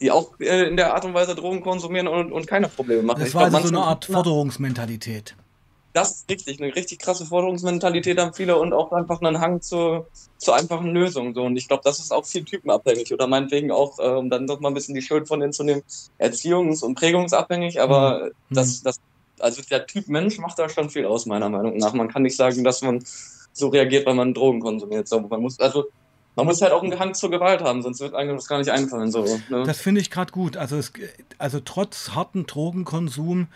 die 0.03 0.11
auch 0.11 0.37
äh, 0.39 0.67
in 0.67 0.75
der 0.75 0.93
Art 0.93 1.05
und 1.05 1.13
Weise 1.13 1.33
Drogen 1.33 1.61
konsumieren 1.61 2.09
und, 2.09 2.33
und 2.33 2.45
keine 2.45 2.67
Probleme 2.67 3.03
machen. 3.03 3.21
Das 3.21 3.29
ich 3.29 3.35
war 3.35 3.49
glaub, 3.49 3.55
also 3.55 3.69
so 3.69 3.75
eine 3.75 3.85
Art 3.85 4.05
Forderungsmentalität. 4.05 5.35
Das 5.93 6.11
ist 6.11 6.29
richtig, 6.29 6.61
eine 6.61 6.75
richtig 6.75 6.99
krasse 6.99 7.25
Forderungsmentalität 7.25 8.19
haben 8.19 8.33
viele 8.33 8.57
und 8.57 8.73
auch 8.73 8.91
einfach 8.91 9.21
einen 9.21 9.39
Hang 9.39 9.61
zu, 9.61 10.05
zu 10.37 10.51
einfachen 10.51 10.91
Lösungen. 10.93 11.33
So. 11.33 11.43
Und 11.43 11.55
ich 11.55 11.69
glaube, 11.69 11.83
das 11.85 11.99
ist 11.99 12.11
auch 12.11 12.25
viel 12.25 12.43
typenabhängig 12.43 13.13
oder 13.13 13.27
meinetwegen 13.27 13.71
auch, 13.71 13.97
äh, 13.99 14.07
um 14.07 14.29
dann 14.29 14.45
doch 14.45 14.59
mal 14.59 14.69
ein 14.69 14.73
bisschen 14.73 14.95
die 14.95 15.01
Schuld 15.01 15.27
von 15.27 15.39
denen 15.39 15.53
zu 15.53 15.63
nehmen, 15.63 15.83
erziehungs- 16.19 16.83
und 16.83 16.95
prägungsabhängig. 16.95 17.79
Aber 17.79 18.31
mhm. 18.49 18.55
das, 18.55 18.83
das, 18.83 18.99
also 19.39 19.61
der 19.61 19.87
Typ 19.87 20.09
Mensch 20.09 20.37
macht 20.37 20.59
da 20.59 20.67
schon 20.67 20.89
viel 20.89 21.05
aus, 21.05 21.25
meiner 21.27 21.47
Meinung 21.47 21.77
nach. 21.77 21.93
Man 21.93 22.09
kann 22.09 22.23
nicht 22.23 22.35
sagen, 22.35 22.65
dass 22.65 22.81
man 22.81 23.05
so 23.53 23.69
reagiert, 23.69 24.05
weil 24.05 24.15
man 24.15 24.33
Drogen 24.33 24.59
konsumiert. 24.59 25.07
So, 25.07 25.21
man 25.21 25.41
muss, 25.41 25.59
also 25.61 25.85
man 26.35 26.45
muss 26.45 26.61
halt 26.61 26.71
auch 26.71 26.83
einen 26.83 26.97
Hang 26.97 27.13
zur 27.13 27.29
Gewalt 27.29 27.61
haben, 27.61 27.81
sonst 27.81 27.99
wird 27.99 28.15
einem 28.15 28.35
das 28.35 28.47
gar 28.47 28.57
nicht 28.57 28.71
einfallen. 28.71 29.11
So, 29.11 29.23
ne? 29.49 29.63
Das 29.65 29.79
finde 29.79 30.01
ich 30.01 30.09
gerade 30.09 30.31
gut. 30.31 30.57
Also, 30.57 30.77
es, 30.77 30.91
also 31.37 31.59
trotz 31.59 32.11
harten 32.11 32.45
Drogenkonsum, 32.45 33.47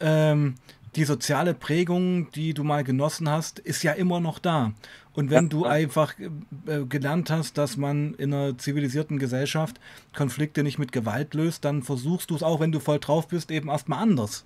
ähm, 0.00 0.54
die 0.96 1.04
soziale 1.04 1.54
Prägung, 1.54 2.30
die 2.32 2.54
du 2.54 2.64
mal 2.64 2.84
genossen 2.84 3.30
hast, 3.30 3.58
ist 3.58 3.82
ja 3.82 3.92
immer 3.92 4.20
noch 4.20 4.38
da. 4.38 4.72
Und 5.14 5.30
wenn 5.30 5.44
ja, 5.44 5.48
du 5.48 5.64
ja. 5.64 5.70
einfach 5.70 6.14
äh, 6.18 6.84
gelernt 6.86 7.30
hast, 7.30 7.56
dass 7.56 7.78
man 7.78 8.14
in 8.14 8.34
einer 8.34 8.58
zivilisierten 8.58 9.18
Gesellschaft 9.18 9.80
Konflikte 10.14 10.62
nicht 10.62 10.78
mit 10.78 10.92
Gewalt 10.92 11.32
löst, 11.34 11.64
dann 11.64 11.82
versuchst 11.82 12.30
du 12.30 12.36
es 12.36 12.42
auch, 12.42 12.60
wenn 12.60 12.72
du 12.72 12.80
voll 12.80 12.98
drauf 12.98 13.28
bist, 13.28 13.50
eben 13.50 13.68
erstmal 13.68 14.02
anders. 14.02 14.44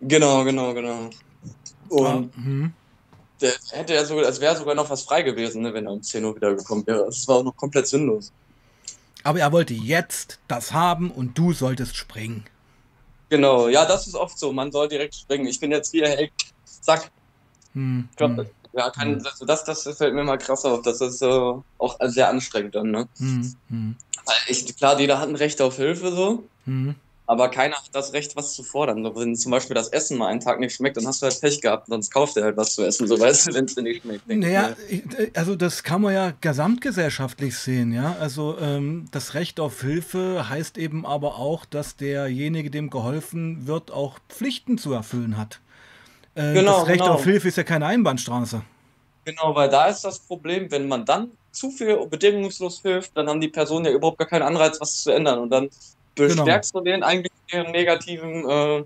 Genau, 0.00 0.44
genau, 0.44 0.74
genau. 0.74 1.10
Und 1.88 2.06
ah, 2.06 2.24
hm 2.34 2.72
der 3.40 3.52
hätte 3.70 3.94
ja 3.94 4.04
sogar, 4.04 4.26
als 4.26 4.40
wäre 4.40 4.56
sogar 4.56 4.74
noch 4.74 4.90
was 4.90 5.02
frei 5.02 5.22
gewesen, 5.22 5.62
ne, 5.62 5.74
wenn 5.74 5.86
er 5.86 5.92
um 5.92 6.02
10 6.02 6.24
Uhr 6.24 6.36
wiedergekommen 6.36 6.86
wäre. 6.86 7.04
Das 7.06 7.26
war 7.28 7.36
auch 7.36 7.44
noch 7.44 7.56
komplett 7.56 7.86
sinnlos. 7.86 8.32
Aber 9.24 9.40
er 9.40 9.52
wollte 9.52 9.74
jetzt 9.74 10.38
das 10.48 10.72
haben 10.72 11.10
und 11.10 11.36
du 11.36 11.52
solltest 11.52 11.96
springen. 11.96 12.44
Genau, 13.28 13.68
ja, 13.68 13.84
das 13.84 14.06
ist 14.06 14.14
oft 14.14 14.38
so. 14.38 14.52
Man 14.52 14.72
soll 14.72 14.88
direkt 14.88 15.14
springen. 15.14 15.46
Ich 15.46 15.60
bin 15.60 15.70
jetzt 15.70 15.90
hier, 15.90 16.08
hey, 16.08 16.32
zack. 16.64 17.10
Hm, 17.74 18.08
glaub, 18.16 18.36
hm. 18.36 18.46
Ja, 18.72 18.90
kann, 18.90 19.16
hm. 19.16 19.26
das, 19.46 19.64
das 19.64 19.82
fällt 19.96 20.14
mir 20.14 20.24
mal 20.24 20.38
krass 20.38 20.64
auf. 20.64 20.82
Das 20.82 21.00
ist 21.00 21.22
äh, 21.22 21.26
auch 21.26 21.96
sehr 22.00 22.28
anstrengend 22.28 22.74
dann, 22.74 22.90
ne? 22.90 23.08
Hm, 23.18 23.54
hm. 23.68 23.96
Ich, 24.46 24.76
klar, 24.76 24.98
jeder 25.00 25.18
hat 25.18 25.28
ein 25.28 25.36
Recht 25.36 25.60
auf 25.60 25.76
Hilfe 25.76 26.12
so. 26.12 26.44
Hm. 26.64 26.94
Aber 27.28 27.50
keiner 27.50 27.76
hat 27.76 27.90
das 27.92 28.14
Recht, 28.14 28.36
was 28.36 28.54
zu 28.54 28.62
fordern. 28.62 29.04
Wenn 29.14 29.36
zum 29.36 29.52
Beispiel 29.52 29.74
das 29.74 29.88
Essen 29.88 30.16
mal 30.16 30.28
einen 30.28 30.40
Tag 30.40 30.60
nicht 30.60 30.74
schmeckt, 30.74 30.96
dann 30.96 31.06
hast 31.06 31.20
du 31.20 31.26
halt 31.26 31.38
Pech 31.42 31.60
gehabt, 31.60 31.88
sonst 31.88 32.10
kauft 32.10 32.38
er 32.38 32.44
halt 32.44 32.56
was 32.56 32.74
zu 32.74 32.82
essen, 32.82 33.06
so 33.06 33.20
weißt 33.20 33.48
du, 33.48 33.54
wenn 33.54 33.66
es 33.66 33.74
dir 33.74 33.82
nicht 33.82 34.02
schmeckt. 34.02 34.26
Naja, 34.26 34.74
also 35.34 35.54
das 35.54 35.82
kann 35.82 36.00
man 36.00 36.14
ja 36.14 36.32
gesamtgesellschaftlich 36.40 37.58
sehen, 37.58 37.92
ja. 37.92 38.16
Also 38.18 38.56
ähm, 38.58 39.08
das 39.10 39.34
Recht 39.34 39.60
auf 39.60 39.82
Hilfe 39.82 40.48
heißt 40.48 40.78
eben 40.78 41.04
aber 41.04 41.36
auch, 41.36 41.66
dass 41.66 41.96
derjenige, 41.96 42.70
dem 42.70 42.88
geholfen 42.88 43.66
wird, 43.66 43.90
auch 43.90 44.18
Pflichten 44.30 44.78
zu 44.78 44.94
erfüllen 44.94 45.36
hat. 45.36 45.60
Äh, 46.34 46.54
genau, 46.54 46.78
das 46.78 46.88
Recht 46.88 47.00
genau. 47.02 47.12
auf 47.12 47.24
Hilfe 47.24 47.48
ist 47.48 47.58
ja 47.58 47.62
keine 47.62 47.84
Einbahnstraße. 47.84 48.62
Genau, 49.26 49.54
weil 49.54 49.68
da 49.68 49.88
ist 49.88 50.00
das 50.00 50.18
Problem, 50.20 50.70
wenn 50.70 50.88
man 50.88 51.04
dann 51.04 51.32
zu 51.50 51.70
viel 51.70 52.06
bedingungslos 52.06 52.80
hilft, 52.80 53.14
dann 53.18 53.28
haben 53.28 53.42
die 53.42 53.48
Personen 53.48 53.84
ja 53.84 53.90
überhaupt 53.90 54.16
gar 54.16 54.28
keinen 54.28 54.44
Anreiz, 54.44 54.80
was 54.80 55.02
zu 55.02 55.10
ändern. 55.10 55.40
Und 55.40 55.50
dann 55.50 55.68
bestärkst 56.18 56.72
genau. 56.72 56.84
du 56.84 56.90
den 56.90 57.02
eigentlich 57.02 57.32
ihren 57.52 57.72
negativen 57.72 58.48
äh, 58.48 58.84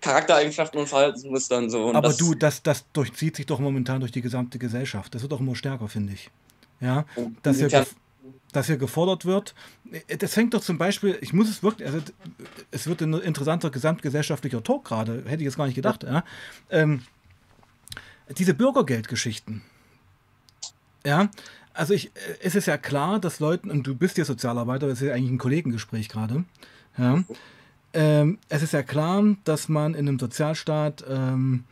Charaktereigenschaften 0.00 0.78
und 0.80 0.86
Verhaltensmustern 0.86 1.70
so. 1.70 1.86
Und 1.86 1.96
Aber 1.96 2.08
das, 2.08 2.18
du, 2.18 2.34
das, 2.34 2.62
das 2.62 2.84
durchzieht 2.92 3.36
sich 3.36 3.46
doch 3.46 3.58
momentan 3.58 4.00
durch 4.00 4.12
die 4.12 4.20
gesamte 4.20 4.58
Gesellschaft. 4.58 5.14
Das 5.14 5.22
wird 5.22 5.32
doch 5.32 5.40
immer 5.40 5.56
stärker, 5.56 5.88
finde 5.88 6.12
ich. 6.12 6.30
Ja, 6.80 7.06
dass 7.42 7.58
hier, 7.58 7.86
dass 8.52 8.66
hier 8.66 8.76
gefordert 8.76 9.24
wird. 9.24 9.54
Das 10.18 10.36
hängt 10.36 10.54
doch 10.54 10.60
zum 10.60 10.76
Beispiel, 10.76 11.16
ich 11.20 11.32
muss 11.32 11.48
es 11.48 11.62
wirklich, 11.62 11.88
also 11.88 12.00
es 12.70 12.86
wird 12.86 13.00
ein 13.00 13.14
interessanter 13.14 13.70
gesamtgesellschaftlicher 13.70 14.62
Talk 14.62 14.84
gerade, 14.84 15.24
hätte 15.26 15.36
ich 15.36 15.46
jetzt 15.46 15.56
gar 15.56 15.66
nicht 15.66 15.76
gedacht. 15.76 16.02
Ja. 16.02 16.12
ja. 16.12 16.24
Ähm, 16.70 17.02
diese 18.36 18.54
Bürgergeldgeschichten. 18.54 19.62
Ja, 21.06 21.28
also 21.74 21.92
ich, 21.92 22.10
es 22.40 22.54
ist 22.54 22.66
ja 22.66 22.76
klar, 22.78 23.18
dass 23.18 23.40
Leuten, 23.40 23.70
und 23.70 23.86
du 23.86 23.94
bist 23.94 24.16
ja 24.16 24.24
Sozialarbeiter, 24.24 24.86
das 24.86 25.00
ist 25.00 25.08
ja 25.08 25.14
eigentlich 25.14 25.32
ein 25.32 25.38
Kollegengespräch 25.38 26.08
gerade, 26.08 26.44
ja, 26.96 27.24
ähm, 27.92 28.38
es 28.48 28.62
ist 28.62 28.72
ja 28.72 28.82
klar, 28.82 29.22
dass 29.44 29.68
man 29.68 29.94
in 29.94 30.08
einem 30.08 30.18
Sozialstaat 30.18 31.04
ähm, 31.08 31.64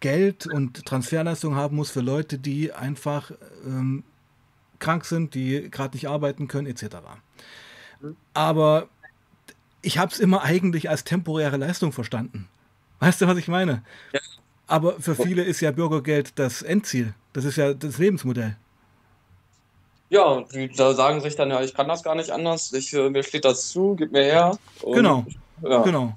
Geld 0.00 0.46
und 0.46 0.84
Transferleistung 0.84 1.54
haben 1.54 1.76
muss 1.76 1.90
für 1.90 2.02
Leute, 2.02 2.38
die 2.38 2.72
einfach 2.72 3.30
ähm, 3.64 4.04
krank 4.78 5.06
sind, 5.06 5.34
die 5.34 5.70
gerade 5.70 5.96
nicht 5.96 6.08
arbeiten 6.08 6.48
können, 6.48 6.66
etc. 6.66 6.96
Aber 8.34 8.88
ich 9.80 9.98
habe 9.98 10.12
es 10.12 10.20
immer 10.20 10.42
eigentlich 10.42 10.90
als 10.90 11.04
temporäre 11.04 11.56
Leistung 11.56 11.92
verstanden. 11.92 12.48
Weißt 13.00 13.20
du, 13.20 13.26
was 13.26 13.38
ich 13.38 13.48
meine? 13.48 13.82
Ja. 14.12 14.20
Aber 14.66 15.00
für 15.00 15.14
viele 15.14 15.44
ist 15.44 15.60
ja 15.60 15.70
Bürgergeld 15.70 16.38
das 16.38 16.62
Endziel. 16.62 17.14
Das 17.32 17.44
ist 17.44 17.56
ja 17.56 17.72
das 17.74 17.98
Lebensmodell. 17.98 18.56
Ja, 20.08 20.42
die, 20.52 20.68
da 20.68 20.94
sagen 20.94 21.20
sich 21.20 21.36
dann, 21.36 21.50
ja, 21.50 21.62
ich 21.62 21.74
kann 21.74 21.88
das 21.88 22.02
gar 22.02 22.14
nicht 22.14 22.30
anders, 22.30 22.72
ich, 22.72 22.92
äh, 22.94 23.10
mir 23.10 23.24
steht 23.24 23.44
das 23.44 23.68
zu, 23.68 23.96
gib 23.96 24.12
mir 24.12 24.22
her. 24.22 24.58
Und, 24.82 24.94
genau, 24.94 25.26
ja. 25.62 25.82
genau. 25.82 26.16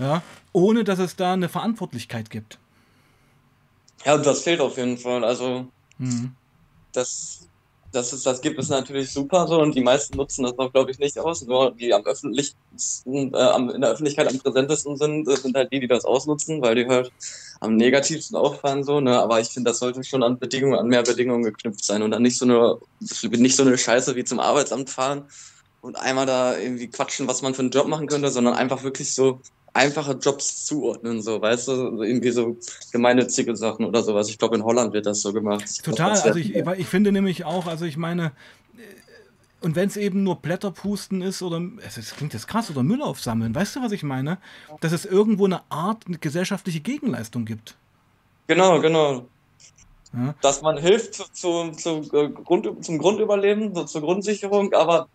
Ja, 0.00 0.22
ohne 0.52 0.82
dass 0.82 0.98
es 0.98 1.14
da 1.14 1.34
eine 1.34 1.48
Verantwortlichkeit 1.48 2.30
gibt. 2.30 2.58
Ja, 4.04 4.18
das 4.18 4.42
fehlt 4.42 4.60
auf 4.60 4.76
jeden 4.76 4.98
Fall. 4.98 5.24
Also, 5.24 5.68
mhm. 5.98 6.32
das, 6.92 7.37
dass 7.92 8.12
es 8.12 8.22
das 8.22 8.40
gibt, 8.40 8.58
ist 8.58 8.68
natürlich 8.68 9.10
super 9.10 9.46
so 9.46 9.60
und 9.60 9.74
die 9.74 9.80
meisten 9.80 10.16
nutzen 10.16 10.44
das 10.44 10.58
auch, 10.58 10.70
glaube 10.72 10.90
ich, 10.90 10.98
nicht 10.98 11.18
aus. 11.18 11.42
Nur 11.42 11.72
die 11.72 11.94
am 11.94 12.04
öffentlichsten, 12.04 13.34
äh, 13.34 13.56
in 13.56 13.80
der 13.80 13.90
Öffentlichkeit 13.90 14.28
am 14.28 14.38
präsentesten 14.38 14.96
sind, 14.96 15.26
sind 15.26 15.56
halt 15.56 15.72
die, 15.72 15.80
die 15.80 15.88
das 15.88 16.04
ausnutzen, 16.04 16.60
weil 16.60 16.74
die 16.74 16.86
halt 16.86 17.10
am 17.60 17.76
negativsten 17.76 18.36
auffallen 18.36 18.84
so. 18.84 19.00
Ne? 19.00 19.18
Aber 19.18 19.40
ich 19.40 19.48
finde, 19.48 19.70
das 19.70 19.78
sollte 19.78 20.04
schon 20.04 20.22
an 20.22 20.38
Bedingungen, 20.38 20.78
an 20.78 20.88
mehr 20.88 21.02
Bedingungen 21.02 21.44
geknüpft 21.44 21.84
sein 21.84 22.02
und 22.02 22.10
dann 22.10 22.22
nicht 22.22 22.38
so 22.38 22.44
eine, 22.44 22.78
nicht 23.38 23.56
so 23.56 23.62
eine 23.62 23.78
Scheiße 23.78 24.14
wie 24.16 24.24
zum 24.24 24.40
Arbeitsamt 24.40 24.90
fahren 24.90 25.24
und 25.80 25.96
einmal 25.96 26.26
da 26.26 26.58
irgendwie 26.58 26.88
quatschen, 26.88 27.26
was 27.26 27.42
man 27.42 27.54
für 27.54 27.62
einen 27.62 27.70
Job 27.70 27.86
machen 27.86 28.06
könnte, 28.06 28.30
sondern 28.30 28.54
einfach 28.54 28.82
wirklich 28.82 29.14
so 29.14 29.40
einfache 29.74 30.12
Jobs 30.12 30.64
zuordnen, 30.66 31.22
so, 31.22 31.40
weißt 31.40 31.68
du, 31.68 32.02
irgendwie 32.02 32.30
so 32.30 32.56
gemeinnützige 32.92 33.54
Sachen 33.56 33.84
oder 33.84 34.02
sowas. 34.02 34.28
Ich 34.28 34.38
glaube, 34.38 34.56
in 34.56 34.64
Holland 34.64 34.92
wird 34.92 35.06
das 35.06 35.20
so 35.20 35.32
gemacht. 35.32 35.84
Total, 35.84 36.10
also 36.10 36.38
ich, 36.38 36.54
ich 36.54 36.86
finde 36.86 37.12
nämlich 37.12 37.44
auch, 37.44 37.66
also 37.66 37.84
ich 37.84 37.96
meine, 37.96 38.32
äh, 38.76 38.80
und 39.60 39.76
wenn 39.76 39.88
es 39.88 39.96
eben 39.96 40.22
nur 40.22 40.36
Blätterpusten 40.36 41.22
ist 41.22 41.42
oder, 41.42 41.60
es 41.84 42.14
klingt 42.16 42.32
jetzt 42.32 42.48
krass, 42.48 42.70
oder 42.70 42.82
Müll 42.82 43.02
aufsammeln, 43.02 43.54
weißt 43.54 43.76
du, 43.76 43.82
was 43.82 43.92
ich 43.92 44.02
meine? 44.02 44.38
Dass 44.80 44.92
es 44.92 45.04
irgendwo 45.04 45.44
eine 45.44 45.60
Art 45.68 46.06
eine 46.06 46.18
gesellschaftliche 46.18 46.80
Gegenleistung 46.80 47.44
gibt. 47.44 47.76
Genau, 48.46 48.80
genau. 48.80 49.26
Ja. 50.14 50.34
Dass 50.40 50.62
man 50.62 50.78
hilft 50.78 51.14
zu, 51.14 51.24
zu, 51.32 51.70
zu 51.72 52.16
äh, 52.16 52.30
Grund, 52.30 52.84
zum 52.84 52.98
Grundüberleben, 52.98 53.74
so, 53.74 53.84
zur 53.84 54.00
Grundsicherung, 54.00 54.72
aber 54.72 55.08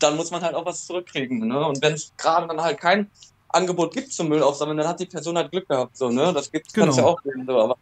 dann 0.00 0.16
muss 0.16 0.30
man 0.30 0.42
halt 0.42 0.54
auch 0.54 0.66
was 0.66 0.86
zurückkriegen. 0.86 1.46
Ne? 1.46 1.66
Und 1.66 1.80
wenn 1.82 1.94
es 1.94 2.12
gerade 2.16 2.48
dann 2.48 2.60
halt 2.60 2.80
kein 2.80 3.10
Angebot 3.54 3.94
gibt 3.94 4.12
zum 4.12 4.28
Müll 4.28 4.42
aufsammeln, 4.42 4.76
dann 4.78 4.88
hat 4.88 5.00
die 5.00 5.06
Person 5.06 5.36
halt 5.36 5.50
Glück 5.50 5.68
gehabt. 5.68 5.96
So, 5.96 6.10
ne? 6.10 6.32
Das 6.32 6.50
gibt 6.50 6.72
genau. 6.74 6.94
ja 6.94 7.04
auch 7.04 7.22
geben, 7.22 7.44
so, 7.46 7.60
aber, 7.60 7.76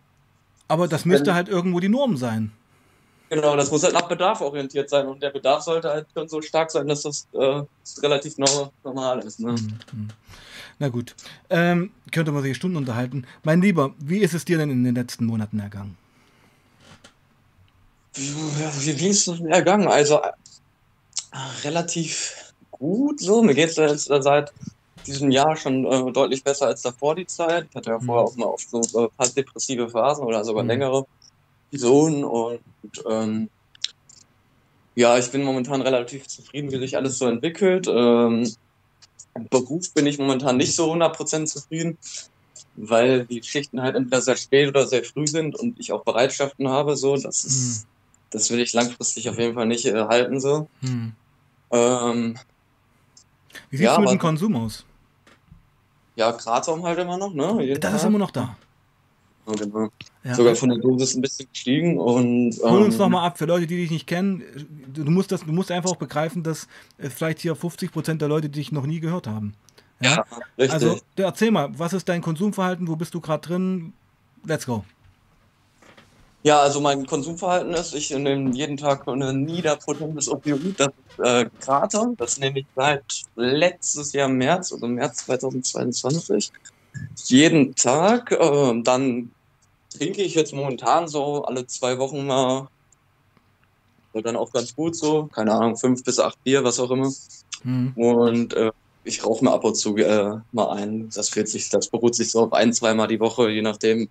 aber 0.69 0.89
das 0.89 1.05
müsste 1.05 1.27
wenn, 1.27 1.35
halt 1.35 1.49
irgendwo 1.49 1.81
die 1.81 1.89
Norm 1.89 2.17
sein. 2.17 2.53
Genau, 3.29 3.57
das 3.57 3.71
muss 3.71 3.83
halt 3.83 3.95
nach 3.95 4.09
Bedarf 4.09 4.43
orientiert 4.43 4.91
sein 4.91 5.07
und 5.07 5.23
der 5.23 5.31
Bedarf 5.31 5.63
sollte 5.63 5.89
halt 5.89 6.07
schon 6.15 6.29
so 6.29 6.43
stark 6.43 6.71
sein, 6.71 6.87
dass 6.87 7.03
das 7.03 7.27
äh, 7.33 7.63
relativ 8.03 8.37
normal 8.37 9.21
ist. 9.21 9.41
Ne? 9.41 9.53
Mhm, 9.53 9.79
mhm. 9.93 10.09
Na 10.79 10.89
gut, 10.89 11.15
ähm, 11.49 11.91
könnte 12.11 12.33
man 12.33 12.43
sich 12.43 12.57
Stunden 12.57 12.77
unterhalten. 12.77 13.27
Mein 13.43 13.63
Lieber, 13.63 13.95
wie 13.99 14.19
ist 14.19 14.35
es 14.35 14.45
dir 14.45 14.59
denn 14.59 14.71
in 14.71 14.85
den 14.85 14.95
letzten 14.95 15.25
Monaten 15.25 15.61
ergangen? 15.61 15.97
wie, 18.15 19.01
wie 19.01 19.09
ist 19.09 19.27
es 19.27 19.41
mir 19.41 19.51
ergangen? 19.51 19.89
Also 19.89 20.21
äh, 20.21 21.39
relativ 21.65 22.53
gut 22.71 23.21
so. 23.21 23.43
Mir 23.43 23.55
geht 23.55 23.71
es 23.71 23.77
jetzt 23.77 24.07
seit 24.07 24.53
diesem 25.03 25.31
Jahr 25.31 25.57
schon 25.57 25.85
äh, 25.85 26.13
deutlich 26.13 26.43
besser 26.43 26.67
als 26.67 26.83
davor 26.83 27.15
die 27.15 27.27
Zeit. 27.27 27.67
Ich 27.71 27.77
hatte 27.77 27.91
ja 27.91 27.99
mhm. 27.99 28.05
vorher 28.05 28.25
auch 28.25 28.37
mal 28.37 28.47
oft 28.47 28.69
so 28.69 28.81
äh, 28.81 29.09
fast 29.17 29.37
depressive 29.37 29.89
Phasen 29.89 30.25
oder 30.25 30.45
sogar 30.45 30.63
mhm. 30.63 30.71
längere 30.71 31.07
Episoden 31.71 32.25
und 32.25 32.61
ähm, 33.09 33.49
ja, 34.95 35.19
ich 35.19 35.31
bin 35.31 35.43
momentan 35.43 35.81
relativ 35.81 36.29
zufrieden, 36.29 36.71
wie 36.71 36.79
sich 36.79 36.97
alles 36.97 37.19
so 37.19 37.27
entwickelt. 37.27 37.87
Ähm, 37.89 38.51
Im 39.35 39.49
Beruf 39.49 39.93
bin 39.95 40.07
ich 40.07 40.19
momentan 40.19 40.59
nicht 40.59 40.75
so 40.75 40.93
100% 40.93 41.47
zufrieden, 41.47 41.97
weil 42.77 43.25
die 43.25 43.43
Schichten 43.43 43.81
halt 43.81 43.97
entweder 43.97 44.21
sehr 44.21 44.37
spät 44.37 44.69
oder 44.69 44.87
sehr 44.87 45.03
früh 45.03 45.27
sind 45.27 45.57
und 45.57 45.81
ich 45.81 45.93
auch 45.93 46.05
Bereitschaften 46.05 46.69
habe. 46.69 46.97
So, 46.97 47.17
das 47.17 47.45
ist, 47.45 47.85
mhm. 47.85 47.89
das 48.31 48.51
will 48.51 48.61
ich 48.61 48.75
langfristig 48.75 49.31
auf 49.31 49.39
jeden 49.39 49.55
Fall 49.55 49.67
nicht 49.67 49.87
äh, 49.87 50.05
halten. 50.05 50.41
So. 50.41 50.69
Mhm. 50.83 51.13
Ähm, 51.71 52.39
Wie 53.71 53.79
sieht 53.79 53.87
es 53.87 53.93
ja, 53.95 53.99
mit 53.99 54.11
dem 54.11 54.19
Konsum 54.19 54.57
aus? 54.57 54.85
Ja, 56.17 56.33
Kratom 56.33 56.83
halt 56.83 56.99
immer 56.99 57.17
noch, 57.17 57.33
ne? 57.33 57.63
Jeden 57.63 57.81
das 57.81 57.91
Tag. 57.91 58.01
ist 58.01 58.07
immer 58.07 58.19
noch 58.19 58.31
da. 58.31 58.57
Ja, 59.47 59.55
genau. 59.55 59.89
Ja. 60.23 60.35
Sogar 60.35 60.55
von 60.55 60.69
der 60.69 60.79
Dosis 60.79 61.15
ein 61.15 61.23
bisschen 61.23 61.49
gestiegen 61.49 61.99
und. 61.99 62.55
Hol 62.63 62.81
ähm, 62.81 62.85
uns 62.85 62.99
nochmal 62.99 63.27
ab, 63.27 63.39
für 63.39 63.47
Leute, 63.47 63.67
die 63.67 63.77
dich 63.77 63.91
nicht 63.91 64.07
kennen. 64.07 64.43
Du 64.93 65.11
musst, 65.11 65.33
das, 65.33 65.45
du 65.45 65.53
musst 65.53 65.71
einfach 65.71 65.91
auch 65.91 65.97
begreifen, 65.97 66.43
dass 66.43 66.69
vielleicht 66.99 67.41
hier 67.41 67.57
50% 67.57 68.19
der 68.19 68.29
Leute 68.29 68.49
dich 68.49 68.71
noch 68.71 68.87
nie 68.87 69.01
gehört 69.01 69.27
haben. 69.27 69.55
Ja, 70.01 70.11
ja 70.11 70.25
richtig. 70.59 70.73
Also, 70.73 71.01
erzähl 71.17 71.51
mal, 71.51 71.77
was 71.77 71.93
ist 71.93 72.09
dein 72.09 72.23
Konsumverhalten? 72.23 72.87
Wo 72.87 72.97
bist 72.97 73.15
du 73.15 73.21
gerade 73.21 73.47
drin? 73.47 73.93
Let's 74.45 74.67
go. 74.67 74.85
Ja, 76.45 76.61
also 76.61 76.81
mein 76.81 77.07
Konsumverhalten 77.07 77.73
ist, 77.75 77.95
ich 77.95 78.11
nehme 78.11 78.53
jeden 78.53 78.77
Tag 78.77 79.07
ein 79.07 79.45
niederpotentes 79.45 80.29
Opioid, 80.29 80.79
das 80.79 80.89
ist 80.89 81.25
äh, 81.25 81.49
Krater. 81.61 82.13
Das 82.17 82.39
nehme 82.39 82.61
ich 82.61 82.67
seit 82.75 83.05
letztes 83.37 84.13
Jahr 84.13 84.29
März, 84.29 84.73
also 84.73 84.89
März 84.89 85.27
2022. 85.27 86.51
Jeden 87.27 87.75
Tag. 87.77 88.33
Äh, 88.33 88.83
dann 88.83 89.31
trinke 89.97 90.23
ich 90.23 90.35
jetzt 90.35 90.53
momentan 90.53 91.07
so 91.07 91.45
alle 91.45 91.67
zwei 91.67 91.99
Wochen 91.99 92.27
mal. 92.27 92.67
Und 94.13 94.27
dann 94.27 94.37
auch 94.37 94.53
ganz 94.53 94.75
gut 94.75 94.97
so. 94.97 95.29
Keine 95.33 95.53
Ahnung, 95.53 95.77
fünf 95.77 96.03
bis 96.03 96.19
acht 96.19 96.43
Bier, 96.43 96.65
was 96.65 96.81
auch 96.81 96.91
immer. 96.91 97.11
Mhm. 97.63 97.93
Und 97.95 98.55
äh, 98.55 98.73
ich 99.05 99.25
rauche 99.25 99.45
mir 99.45 99.53
ab 99.53 99.65
und 99.65 99.77
zu 99.77 99.97
äh, 99.97 100.39
mal 100.51 100.71
ein. 100.71 101.09
Das, 101.15 101.29
fühlt 101.29 101.49
sich, 101.49 101.69
das 101.71 101.89
beruht 101.89 102.17
sich 102.17 102.31
so 102.31 102.41
auf 102.41 102.53
ein, 102.53 102.73
zweimal 102.73 103.09
die 103.09 103.21
Woche, 103.21 103.49
je 103.49 103.63
nachdem, 103.63 104.09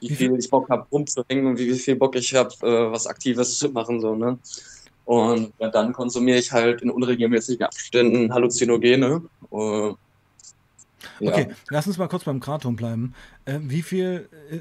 wie 0.00 0.14
viel 0.14 0.38
ich 0.38 0.50
Bock 0.50 0.68
habe, 0.68 0.86
rumzuhängen 0.90 1.46
und 1.46 1.58
wie 1.58 1.72
viel 1.74 1.96
Bock 1.96 2.16
ich 2.16 2.34
habe, 2.34 2.54
äh, 2.62 2.92
was 2.92 3.06
Aktives 3.06 3.58
zu 3.58 3.70
machen. 3.70 4.00
So, 4.00 4.14
ne? 4.14 4.38
Und 5.04 5.52
ja, 5.58 5.68
dann 5.68 5.92
konsumiere 5.92 6.38
ich 6.38 6.50
halt 6.50 6.82
in 6.82 6.90
unregelmäßigen 6.90 7.66
Abständen 7.66 8.32
Halluzinogene. 8.32 9.22
Uh, 9.50 9.94
ja. 11.20 11.32
Okay, 11.32 11.48
lass 11.68 11.86
uns 11.86 11.98
mal 11.98 12.08
kurz 12.08 12.24
beim 12.24 12.40
Kratom 12.40 12.76
bleiben. 12.76 13.14
Äh, 13.44 13.58
wie, 13.62 13.82
viel, 13.82 14.28
äh, 14.50 14.58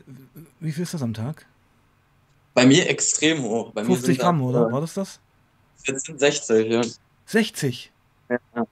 wie 0.60 0.72
viel 0.72 0.84
ist 0.84 0.94
das 0.94 1.02
am 1.02 1.14
Tag? 1.14 1.46
Bei 2.54 2.66
mir 2.66 2.88
extrem 2.90 3.42
hoch. 3.44 3.72
Bei 3.72 3.84
50 3.84 4.20
Gramm, 4.20 4.40
da, 4.40 4.46
oder? 4.46 4.72
War 4.72 4.82
das 4.82 4.94
das? 4.94 5.20
Jetzt 5.86 6.06
sind 6.06 6.20
60, 6.20 6.72
ja. 6.72 6.82
60? 7.26 7.92
Ja. 8.30 8.68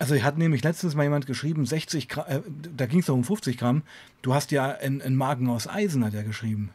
Also 0.00 0.16
hat 0.16 0.38
nämlich 0.38 0.64
letztens 0.64 0.94
mal 0.94 1.02
jemand 1.02 1.26
geschrieben, 1.26 1.66
60 1.66 2.08
Gramm, 2.08 2.24
äh, 2.26 2.40
da 2.74 2.86
ging 2.86 3.00
es 3.00 3.06
doch 3.06 3.14
um 3.14 3.22
50 3.22 3.58
Gramm. 3.58 3.82
Du 4.22 4.32
hast 4.32 4.50
ja 4.50 4.70
einen 4.70 5.14
Magen 5.14 5.50
aus 5.50 5.68
Eisen, 5.68 6.02
hat 6.02 6.14
er 6.14 6.24
geschrieben. 6.24 6.72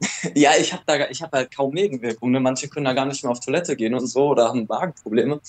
ja, 0.34 0.50
ich 0.58 0.72
habe 0.72 0.82
da, 0.84 1.08
ich 1.08 1.22
habe 1.22 1.36
halt 1.36 1.54
kaum 1.54 1.72
Nebenwirkungen. 1.72 2.32
Ne? 2.32 2.40
Manche 2.40 2.68
können 2.68 2.86
da 2.86 2.94
gar 2.94 3.06
nicht 3.06 3.22
mehr 3.22 3.30
auf 3.30 3.38
Toilette 3.38 3.76
gehen 3.76 3.94
und 3.94 4.08
so 4.08 4.30
oder 4.30 4.48
haben 4.48 4.66
Magenprobleme. 4.68 5.40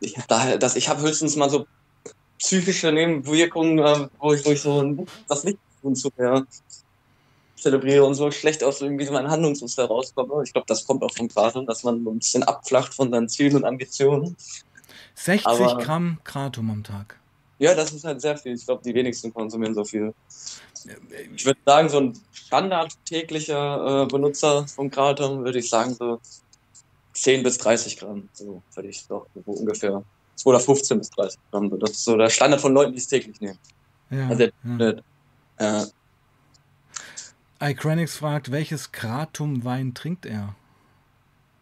Ich 0.00 0.16
habe 0.16 0.26
da, 0.28 0.74
ich 0.74 0.88
habe 0.88 1.02
höchstens 1.02 1.36
mal 1.36 1.48
so 1.48 1.66
psychische 2.38 2.90
Nebenwirkungen, 2.90 3.78
äh, 3.78 4.08
wo 4.18 4.32
ich, 4.32 4.44
wo 4.44 4.50
ich 4.50 4.60
so 4.60 5.06
das 5.28 5.44
nicht 5.44 5.58
und 5.82 5.94
so 5.94 6.10
mehr 6.16 6.44
zelebriere 7.54 8.04
und 8.04 8.14
so 8.14 8.30
schlecht 8.32 8.64
aus 8.64 8.80
irgendwie 8.80 9.04
so 9.04 9.12
mein 9.12 9.30
Handlungsmuster 9.30 9.84
rauskomme. 9.84 10.42
Ich 10.42 10.52
glaube, 10.52 10.66
das 10.66 10.84
kommt 10.84 11.04
auch 11.04 11.14
vom 11.14 11.28
Kratom, 11.28 11.66
dass 11.66 11.84
man 11.84 12.02
ein 12.02 12.18
bisschen 12.18 12.42
abflacht 12.42 12.92
von 12.92 13.12
seinen 13.12 13.28
Zielen 13.28 13.56
und 13.56 13.64
Ambitionen. 13.64 14.36
60 15.14 15.46
Aber, 15.46 15.78
Gramm 15.78 16.18
Kratom 16.24 16.70
am 16.70 16.84
Tag. 16.84 17.18
Ja, 17.58 17.74
das 17.74 17.92
ist 17.92 18.04
halt 18.04 18.20
sehr 18.20 18.36
viel. 18.36 18.54
Ich 18.54 18.64
glaube, 18.64 18.82
die 18.82 18.94
wenigsten 18.94 19.32
konsumieren 19.34 19.74
so 19.74 19.84
viel. 19.84 20.14
Ich 21.34 21.44
würde 21.44 21.60
sagen, 21.66 21.88
so 21.90 22.00
ein 22.00 22.18
standard 22.32 22.96
täglicher 23.04 24.04
äh, 24.04 24.06
Benutzer 24.06 24.66
von 24.66 24.90
Kratom 24.90 25.44
würde 25.44 25.58
ich 25.58 25.68
sagen, 25.68 25.94
so 25.94 26.20
10 27.12 27.42
bis 27.42 27.58
30 27.58 27.98
Gramm. 27.98 28.28
So 28.32 28.62
würde 28.74 28.88
ich 28.88 29.06
doch 29.06 29.26
so 29.34 29.52
ungefähr. 29.52 30.02
Oder 30.44 30.58
15 30.58 30.98
bis 30.98 31.10
30 31.10 31.38
Gramm. 31.50 31.78
Das 31.78 31.90
ist 31.90 32.04
so 32.04 32.16
der 32.16 32.30
Standard 32.30 32.62
von 32.62 32.72
Leuten, 32.72 32.92
die 32.92 32.98
es 32.98 33.08
täglich 33.08 33.38
nehmen. 33.40 33.58
Ja, 34.08 34.28
also, 34.28 34.48
ja. 35.58 35.82
Äh, 35.82 35.86
Icranix 37.62 38.16
fragt, 38.16 38.50
welches 38.50 38.90
Kratom-Wein 38.90 39.92
trinkt 39.92 40.24
er? 40.24 40.56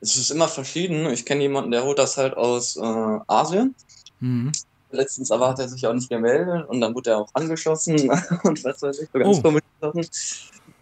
Es 0.01 0.17
ist 0.17 0.31
immer 0.31 0.49
verschieden. 0.49 1.07
Ich 1.11 1.25
kenne 1.25 1.43
jemanden, 1.43 1.71
der 1.71 1.85
holt 1.85 1.99
das 1.99 2.17
halt 2.17 2.37
aus 2.37 2.77
äh, 2.77 3.19
Asien. 3.27 3.75
Mhm. 4.21 4.53
Letztens 4.91 5.31
aber 5.31 5.49
hat 5.51 5.59
er 5.59 5.69
sich 5.69 5.87
auch 5.87 5.93
nicht 5.93 6.09
gemeldet 6.09 6.67
und 6.69 6.81
dann 6.81 6.95
wurde 6.95 7.11
er 7.11 7.19
auch 7.19 7.31
angeschossen 7.35 8.11
und 8.43 8.65
was 8.65 8.81
weiß 8.81 9.01
ich, 9.01 9.09
so 9.13 9.19
ganz 9.19 9.39
oh. 9.39 9.43
komische 9.43 9.65
Sachen. 9.81 10.07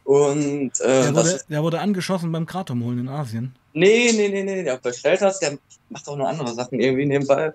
Und, 0.04 0.80
äh, 0.80 1.02
der, 1.02 1.14
wurde, 1.16 1.40
der 1.48 1.62
wurde 1.64 1.80
angeschossen 1.80 2.30
beim 2.30 2.46
Kratom 2.46 2.84
holen 2.84 3.00
in 3.00 3.08
Asien. 3.08 3.56
Nee, 3.72 4.12
nee, 4.14 4.28
nee, 4.28 4.44
nee, 4.44 4.62
der 4.62 4.76
bestellt 4.76 5.20
das, 5.20 5.40
der 5.40 5.58
macht 5.90 6.08
auch 6.08 6.16
noch 6.16 6.28
andere 6.28 6.54
Sachen 6.54 6.78
irgendwie 6.78 7.06
nebenbei. 7.06 7.52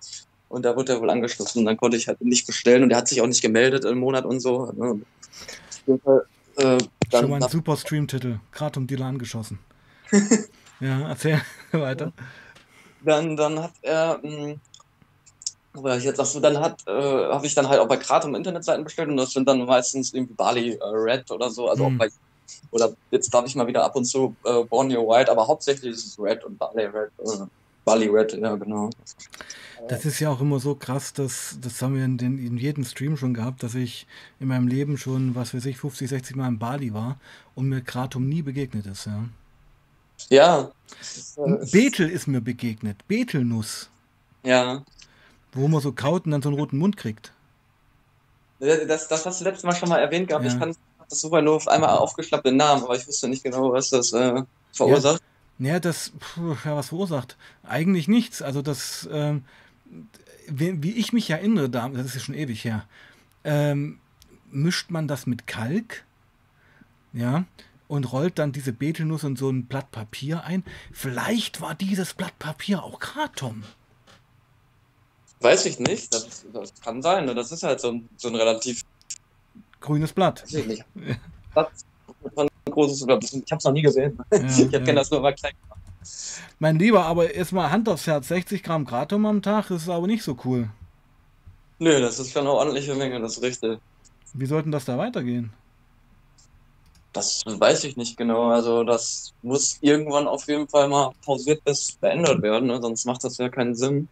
Und 0.49 0.65
da 0.65 0.75
wurde 0.75 0.93
er 0.93 1.01
wohl 1.01 1.09
angeschossen 1.09 1.59
und 1.59 1.65
dann 1.65 1.77
konnte 1.77 1.95
ich 1.95 2.09
halt 2.09 2.19
nicht 2.21 2.45
bestellen 2.45 2.83
und 2.83 2.91
er 2.91 2.97
hat 2.97 3.07
sich 3.07 3.21
auch 3.21 3.27
nicht 3.27 3.41
gemeldet 3.41 3.85
im 3.85 3.99
Monat 3.99 4.25
und 4.25 4.41
so. 4.41 4.69
Ne? 4.73 4.99
Äh, 6.57 6.77
Schon 7.09 7.29
mal 7.29 7.41
ein 7.41 7.49
super 7.49 7.77
Stream-Titel. 7.77 8.39
Kratom-Dealer 8.51 9.05
angeschossen. 9.05 9.59
Ja, 10.81 11.07
erzähl 11.09 11.39
weiter. 11.71 12.11
Dann, 13.05 13.37
dann 13.37 13.59
hat 13.61 13.73
er, 13.83 14.19
mh, 14.23 14.55
hm, 15.75 15.85
ich 15.97 16.03
jetzt 16.03 16.17
sagst 16.17 16.35
du, 16.35 16.39
dann 16.39 16.59
hat, 16.59 16.85
äh, 16.87 16.91
habe 16.91 17.45
ich 17.45 17.53
dann 17.53 17.69
halt 17.69 17.79
auch 17.79 17.87
bei 17.87 17.97
Kratom 17.97 18.35
Internetseiten 18.35 18.83
bestellt 18.83 19.09
und 19.09 19.17
das 19.17 19.31
sind 19.31 19.47
dann 19.47 19.63
meistens 19.65 20.13
irgendwie 20.13 20.33
Bali 20.33 20.71
äh, 20.73 20.83
Red 20.83 21.29
oder 21.31 21.49
so, 21.49 21.69
also 21.69 21.87
mhm. 21.87 21.95
auch 21.95 21.99
bei 21.99 22.09
Oder 22.71 22.93
jetzt 23.11 23.31
darf 23.33 23.45
ich 23.45 23.55
mal 23.55 23.67
wieder 23.67 23.83
ab 23.83 23.95
und 23.95 24.05
zu 24.05 24.35
äh, 24.43 24.63
Borneo 24.63 25.07
White, 25.07 25.31
aber 25.31 25.47
hauptsächlich 25.47 25.91
ist 25.91 26.05
es 26.05 26.19
Red 26.19 26.43
und 26.43 26.57
Bali 26.57 26.85
Red. 26.85 27.11
Äh, 27.19 27.45
Bali 27.85 28.07
Red, 28.07 28.33
ja, 28.33 28.55
genau. 28.55 28.89
Das 29.87 30.05
ist 30.05 30.19
ja 30.19 30.29
auch 30.29 30.41
immer 30.41 30.59
so 30.59 30.75
krass, 30.75 31.13
dass 31.13 31.57
das 31.59 31.81
haben 31.81 31.95
wir 31.95 32.05
in, 32.05 32.17
den, 32.17 32.37
in 32.37 32.57
jedem 32.57 32.83
Stream 32.85 33.17
schon 33.17 33.33
gehabt, 33.33 33.63
dass 33.63 33.73
ich 33.73 34.05
in 34.39 34.47
meinem 34.47 34.67
Leben 34.67 34.97
schon, 34.97 35.33
was 35.33 35.53
weiß 35.53 35.65
ich, 35.65 35.77
50, 35.77 36.09
60 36.09 36.35
Mal 36.35 36.47
in 36.47 36.59
Bali 36.59 36.93
war 36.93 37.19
und 37.55 37.69
mir 37.69 37.81
Kratom 37.81 38.27
nie 38.27 38.41
begegnet 38.41 38.85
ist, 38.85 39.05
ja. 39.05 39.23
Ja. 40.29 40.71
Betel 41.71 42.09
ist 42.09 42.27
mir 42.27 42.41
begegnet. 42.41 43.07
Betelnuss. 43.07 43.89
Ja. 44.43 44.83
Wo 45.53 45.67
man 45.67 45.81
so 45.81 45.91
kaut 45.91 46.25
und 46.25 46.31
dann 46.31 46.41
so 46.41 46.49
einen 46.49 46.57
roten 46.57 46.77
Mund 46.77 46.97
kriegt. 46.97 47.33
Das, 48.59 49.07
das 49.07 49.25
hast 49.25 49.41
du 49.41 49.45
letztes 49.45 49.63
Mal 49.63 49.75
schon 49.75 49.89
mal 49.89 49.99
erwähnt 49.99 50.27
gehabt. 50.27 50.45
Ja. 50.45 50.51
Ich 50.51 50.59
kann 50.59 50.75
das 51.09 51.21
super 51.21 51.41
nur 51.41 51.55
auf 51.55 51.67
einmal 51.67 51.97
aufgeschnappt 51.97 52.45
den 52.45 52.57
Namen, 52.57 52.83
aber 52.83 52.95
ich 52.95 53.07
wusste 53.07 53.27
nicht 53.27 53.43
genau, 53.43 53.71
was 53.71 53.89
das 53.89 54.13
äh, 54.13 54.43
verursacht. 54.71 55.21
Ja, 55.59 55.73
ja 55.73 55.79
das, 55.79 56.13
puh, 56.19 56.55
ja, 56.63 56.75
was 56.75 56.89
verursacht? 56.89 57.37
Eigentlich 57.63 58.07
nichts. 58.07 58.41
Also 58.41 58.61
das, 58.61 59.09
ähm, 59.11 59.43
wie, 60.47 60.81
wie, 60.83 60.91
ich 60.91 61.11
mich 61.11 61.29
erinnere, 61.29 61.69
das 61.69 62.05
ist 62.05 62.15
ja 62.15 62.19
schon 62.19 62.35
ewig 62.35 62.63
her, 62.63 62.85
ähm, 63.43 63.99
mischt 64.51 64.91
man 64.91 65.07
das 65.07 65.25
mit 65.25 65.47
Kalk, 65.47 66.05
ja, 67.13 67.45
und 67.91 68.13
rollt 68.13 68.39
dann 68.39 68.53
diese 68.53 68.71
Betelnuss 68.71 69.25
in 69.25 69.35
so 69.35 69.49
ein 69.49 69.65
Blatt 69.65 69.91
Papier 69.91 70.45
ein. 70.45 70.63
Vielleicht 70.93 71.59
war 71.59 71.75
dieses 71.75 72.13
Blatt 72.13 72.39
Papier 72.39 72.81
auch 72.81 72.99
Kratom. 72.99 73.63
Weiß 75.41 75.65
ich 75.65 75.77
nicht. 75.77 76.13
Das, 76.13 76.45
das 76.53 76.73
kann 76.81 77.01
sein. 77.01 77.27
Das 77.35 77.51
ist 77.51 77.63
halt 77.63 77.81
so 77.81 77.91
ein, 77.91 78.07
so 78.15 78.29
ein 78.29 78.35
relativ 78.35 78.83
grünes 79.81 80.13
Blatt. 80.13 80.43
Weiß 80.43 80.53
ich 80.53 80.67
nicht. 80.67 80.85
Das 81.53 81.67
ein 82.37 82.47
großes 82.69 83.05
Blatt. 83.05 83.25
Ich 83.25 83.33
habe 83.51 83.57
es 83.57 83.63
noch 83.65 83.73
nie 83.73 83.81
gesehen. 83.81 84.17
Ja, 84.31 84.41
ich 84.47 84.71
ja. 84.71 84.79
kenne 84.79 84.95
das 84.95 85.11
nur 85.11 85.19
mal 85.19 85.35
klein. 85.35 85.53
Mein 86.59 86.79
Lieber, 86.79 87.05
aber 87.05 87.33
erstmal 87.33 87.71
Hand 87.71 87.89
aufs 87.89 88.07
Herz, 88.07 88.29
60 88.29 88.63
Gramm 88.63 88.85
Kratom 88.85 89.25
am 89.25 89.41
Tag 89.41 89.69
ist 89.69 89.89
aber 89.89 90.07
nicht 90.07 90.23
so 90.23 90.37
cool. 90.45 90.69
Nö, 91.79 91.99
das 91.99 92.19
ist 92.19 92.31
schon 92.31 92.43
eine 92.43 92.51
ordentliche 92.51 92.95
Menge, 92.95 93.19
das 93.19 93.35
ist 93.35 93.43
richtig. 93.43 93.79
Wie 94.33 94.45
sollten 94.45 94.71
das 94.71 94.85
da 94.85 94.97
weitergehen? 94.97 95.51
Das 97.13 97.41
weiß 97.45 97.83
ich 97.83 97.97
nicht 97.97 98.15
genau. 98.15 98.49
Also 98.49 98.83
das 98.83 99.33
muss 99.41 99.77
irgendwann 99.81 100.27
auf 100.27 100.47
jeden 100.47 100.67
Fall 100.67 100.87
mal 100.87 101.11
pausiert 101.25 101.63
bis 101.65 101.93
beendet 101.93 102.41
werden, 102.41 102.67
ne? 102.67 102.81
sonst 102.81 103.05
macht 103.05 103.23
das 103.23 103.37
ja 103.37 103.49
keinen 103.49 103.75
Sinn. 103.75 104.07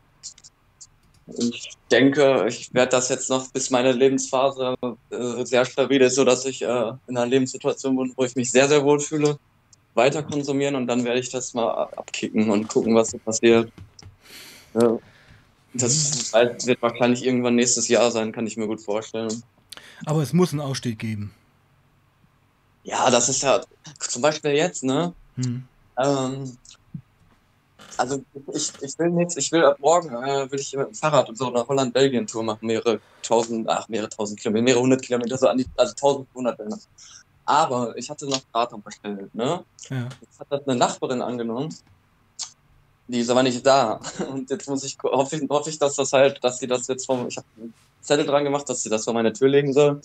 Ich 1.38 1.70
denke, 1.92 2.46
ich 2.48 2.74
werde 2.74 2.92
das 2.92 3.10
jetzt 3.10 3.30
noch, 3.30 3.50
bis 3.52 3.70
meine 3.70 3.92
Lebensphase 3.92 4.76
äh, 5.12 5.46
sehr 5.46 5.64
stabil 5.64 6.02
ist, 6.02 6.16
sodass 6.16 6.44
ich 6.46 6.62
äh, 6.64 6.92
in 7.08 7.18
einer 7.18 7.28
Lebenssituation 7.28 7.96
bin, 7.96 8.14
wo 8.18 8.26
ich 8.26 8.36
mich 8.36 8.52
sehr, 8.52 8.68
sehr 8.68 8.84
wohl 8.84 9.00
fühle, 9.00 9.38
weiter 9.94 10.24
konsumieren 10.24 10.76
und 10.76 10.88
dann 10.88 11.04
werde 11.06 11.20
ich 11.20 11.30
das 11.30 11.54
mal 11.54 11.70
abkicken 11.96 12.50
und 12.50 12.68
gucken, 12.68 12.96
was 12.96 13.12
so 13.12 13.18
passiert. 13.20 13.72
Ja. 14.74 14.98
Das 15.74 16.34
wird 16.34 16.82
wahrscheinlich 16.82 17.24
irgendwann 17.24 17.56
nächstes 17.56 17.88
Jahr 17.88 18.10
sein, 18.10 18.32
kann 18.32 18.48
ich 18.48 18.58
mir 18.58 18.68
gut 18.68 18.82
vorstellen. 18.82 19.44
Aber 20.06 20.24
es 20.24 20.34
muss 20.34 20.52
einen 20.52 20.62
Ausstieg 20.62 20.98
geben. 20.98 21.32
Ja, 22.84 23.10
das 23.10 23.30
ist 23.30 23.44
ja 23.44 23.62
zum 24.00 24.22
Beispiel 24.22 24.52
jetzt, 24.52 24.84
ne? 24.84 25.14
Hm. 25.36 25.64
Ähm, 25.98 26.58
also 27.98 28.24
ich, 28.54 28.72
ich 28.82 28.98
will 28.98 29.10
nichts, 29.10 29.36
ich 29.36 29.52
will 29.52 29.66
ab 29.66 29.78
morgen 29.80 30.10
äh, 30.16 30.50
will 30.50 30.60
ich 30.60 30.74
mit 30.74 30.88
dem 30.88 30.94
Fahrrad 30.94 31.28
und 31.28 31.38
so 31.38 31.48
eine 31.48 31.68
Holland-Belgien-Tour 31.68 32.44
machen, 32.44 32.66
mehrere 32.66 33.02
tausend, 33.22 33.68
ach, 33.68 33.90
mehrere 33.90 34.08
tausend 34.08 34.40
Kilometer, 34.40 34.64
mehrere 34.64 34.82
hundert 34.82 35.02
Kilometer, 35.02 35.38
so 35.38 35.48
an 35.48 35.58
die, 35.58 35.66
also 35.76 35.94
tausendhundert 35.96 36.58
Bilder. 36.58 36.78
Aber 37.46 37.98
ich 37.98 38.10
hatte 38.10 38.26
noch 38.28 38.42
Datum 38.54 38.82
bestellt, 38.82 39.34
ne? 39.36 39.64
Ja. 39.90 40.08
Jetzt 40.22 40.40
hat 40.40 40.48
das 40.50 40.68
eine 40.68 40.78
Nachbarin 40.78 41.22
angenommen. 41.22 41.76
Die 43.08 43.20
ist 43.20 43.30
aber 43.30 43.44
nicht 43.44 43.66
da. 43.66 44.00
Und 44.32 44.50
jetzt 44.50 44.70
muss 44.70 44.84
ich, 44.84 44.98
hoffe 45.04 45.36
ich, 45.36 45.50
hoffe 45.50 45.70
ich, 45.70 45.80
dass 45.80 45.96
das 45.96 46.14
halt, 46.14 46.42
dass 46.44 46.60
sie 46.60 46.68
das 46.68 46.88
jetzt 46.88 47.06
vom, 47.06 47.28
ich 47.28 47.38
habe 47.38 47.48
einen 47.58 47.74
Zettel 48.02 48.26
dran 48.26 48.44
gemacht, 48.44 48.70
dass 48.70 48.84
sie 48.84 48.90
das 48.90 49.04
vor 49.04 49.14
meine 49.14 49.34
Tür 49.34 49.50
legen 49.50 49.74
soll. 49.74 50.00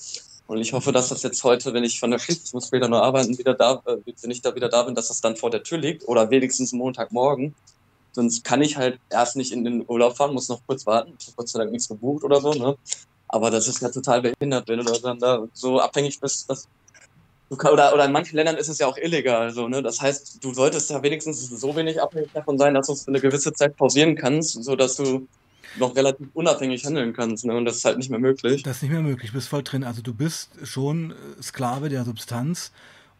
Und 0.47 0.59
ich 0.59 0.73
hoffe, 0.73 0.93
dass 0.93 1.09
das 1.09 1.23
jetzt 1.23 1.43
heute, 1.43 1.73
wenn 1.73 1.85
ich 1.85 1.99
von 1.99 2.11
der 2.11 2.19
Schicht, 2.19 2.43
ich 2.45 2.53
muss 2.53 2.67
später 2.67 2.89
noch 2.89 3.01
arbeiten, 3.01 3.39
wieder 3.39 3.55
da, 3.55 3.83
äh, 3.87 3.97
wenn 4.21 4.31
ich 4.31 4.43
da 4.43 4.55
wieder 4.55 4.69
da 4.69 4.83
bin, 4.83 4.95
dass 4.95 5.09
das 5.09 5.21
dann 5.21 5.37
vor 5.37 5.51
der 5.51 5.63
Tür 5.63 5.79
liegt 5.79 6.07
oder 6.07 6.31
wenigstens 6.31 6.73
Montagmorgen. 6.73 7.55
Sonst 8.13 8.45
kann 8.45 8.63
ich 8.63 8.77
halt 8.77 9.01
erst 9.11 9.37
nicht 9.37 9.53
in 9.53 9.65
den 9.65 9.85
Urlaub 9.89 10.17
fahren, 10.17 10.35
muss 10.35 10.49
noch 10.49 10.61
kurz 10.67 10.87
warten. 10.87 11.15
Ich 11.19 11.27
habe 11.27 11.37
Gott 11.37 11.49
sei 11.49 11.59
Dank 11.59 11.73
nichts 11.73 11.89
gebucht 11.89 12.23
oder 12.25 12.41
so, 12.41 12.53
ne? 12.53 12.77
Aber 13.29 13.51
das 13.51 13.67
ist 13.67 13.83
ja 13.83 13.89
total 13.89 14.23
behindert, 14.23 14.69
wenn 14.69 14.79
du 14.79 14.85
dann 14.85 15.19
da 15.19 15.49
so 15.53 15.81
abhängig 15.81 16.21
bist, 16.21 16.49
dass 16.49 16.69
du 17.49 17.57
kann, 17.57 17.73
oder, 17.73 17.93
oder 17.93 18.05
in 18.05 18.13
manchen 18.13 18.37
Ländern 18.37 18.57
ist 18.57 18.69
es 18.69 18.79
ja 18.79 18.87
auch 18.87 18.99
illegal, 18.99 19.51
so, 19.51 19.67
ne? 19.67 19.83
Das 19.83 20.01
heißt, 20.01 20.45
du 20.45 20.55
solltest 20.55 20.91
ja 20.91 21.03
wenigstens 21.03 21.49
so 21.49 21.75
wenig 21.75 22.01
abhängig 22.01 22.31
davon 22.33 22.59
sein, 22.59 22.75
dass 22.75 22.87
du 22.87 22.93
es 22.93 23.03
für 23.03 23.09
eine 23.09 23.21
gewisse 23.21 23.53
Zeit 23.53 23.77
pausieren 23.77 24.15
kannst, 24.15 24.63
sodass 24.63 24.97
du 24.97 25.27
noch 25.77 25.97
relativ 25.97 26.29
unabhängig 26.35 26.85
handeln 26.85 27.13
kannst. 27.13 27.45
Ne? 27.45 27.57
Und 27.57 27.65
das 27.65 27.77
ist 27.77 27.85
halt 27.85 27.99
nicht 27.99 28.11
mehr 28.11 28.19
möglich. 28.19 28.63
Das 28.63 28.77
ist 28.77 28.83
nicht 28.83 28.93
mehr 28.93 29.03
möglich, 29.03 29.31
du 29.31 29.37
bist 29.37 29.49
voll 29.49 29.63
drin. 29.63 29.85
Also 29.85 30.03
du 30.03 30.15
bist 30.15 30.51
schon 30.63 31.11
äh, 31.11 31.43
Sklave 31.43 31.89
der 31.89 32.05
Substanz 32.05 32.73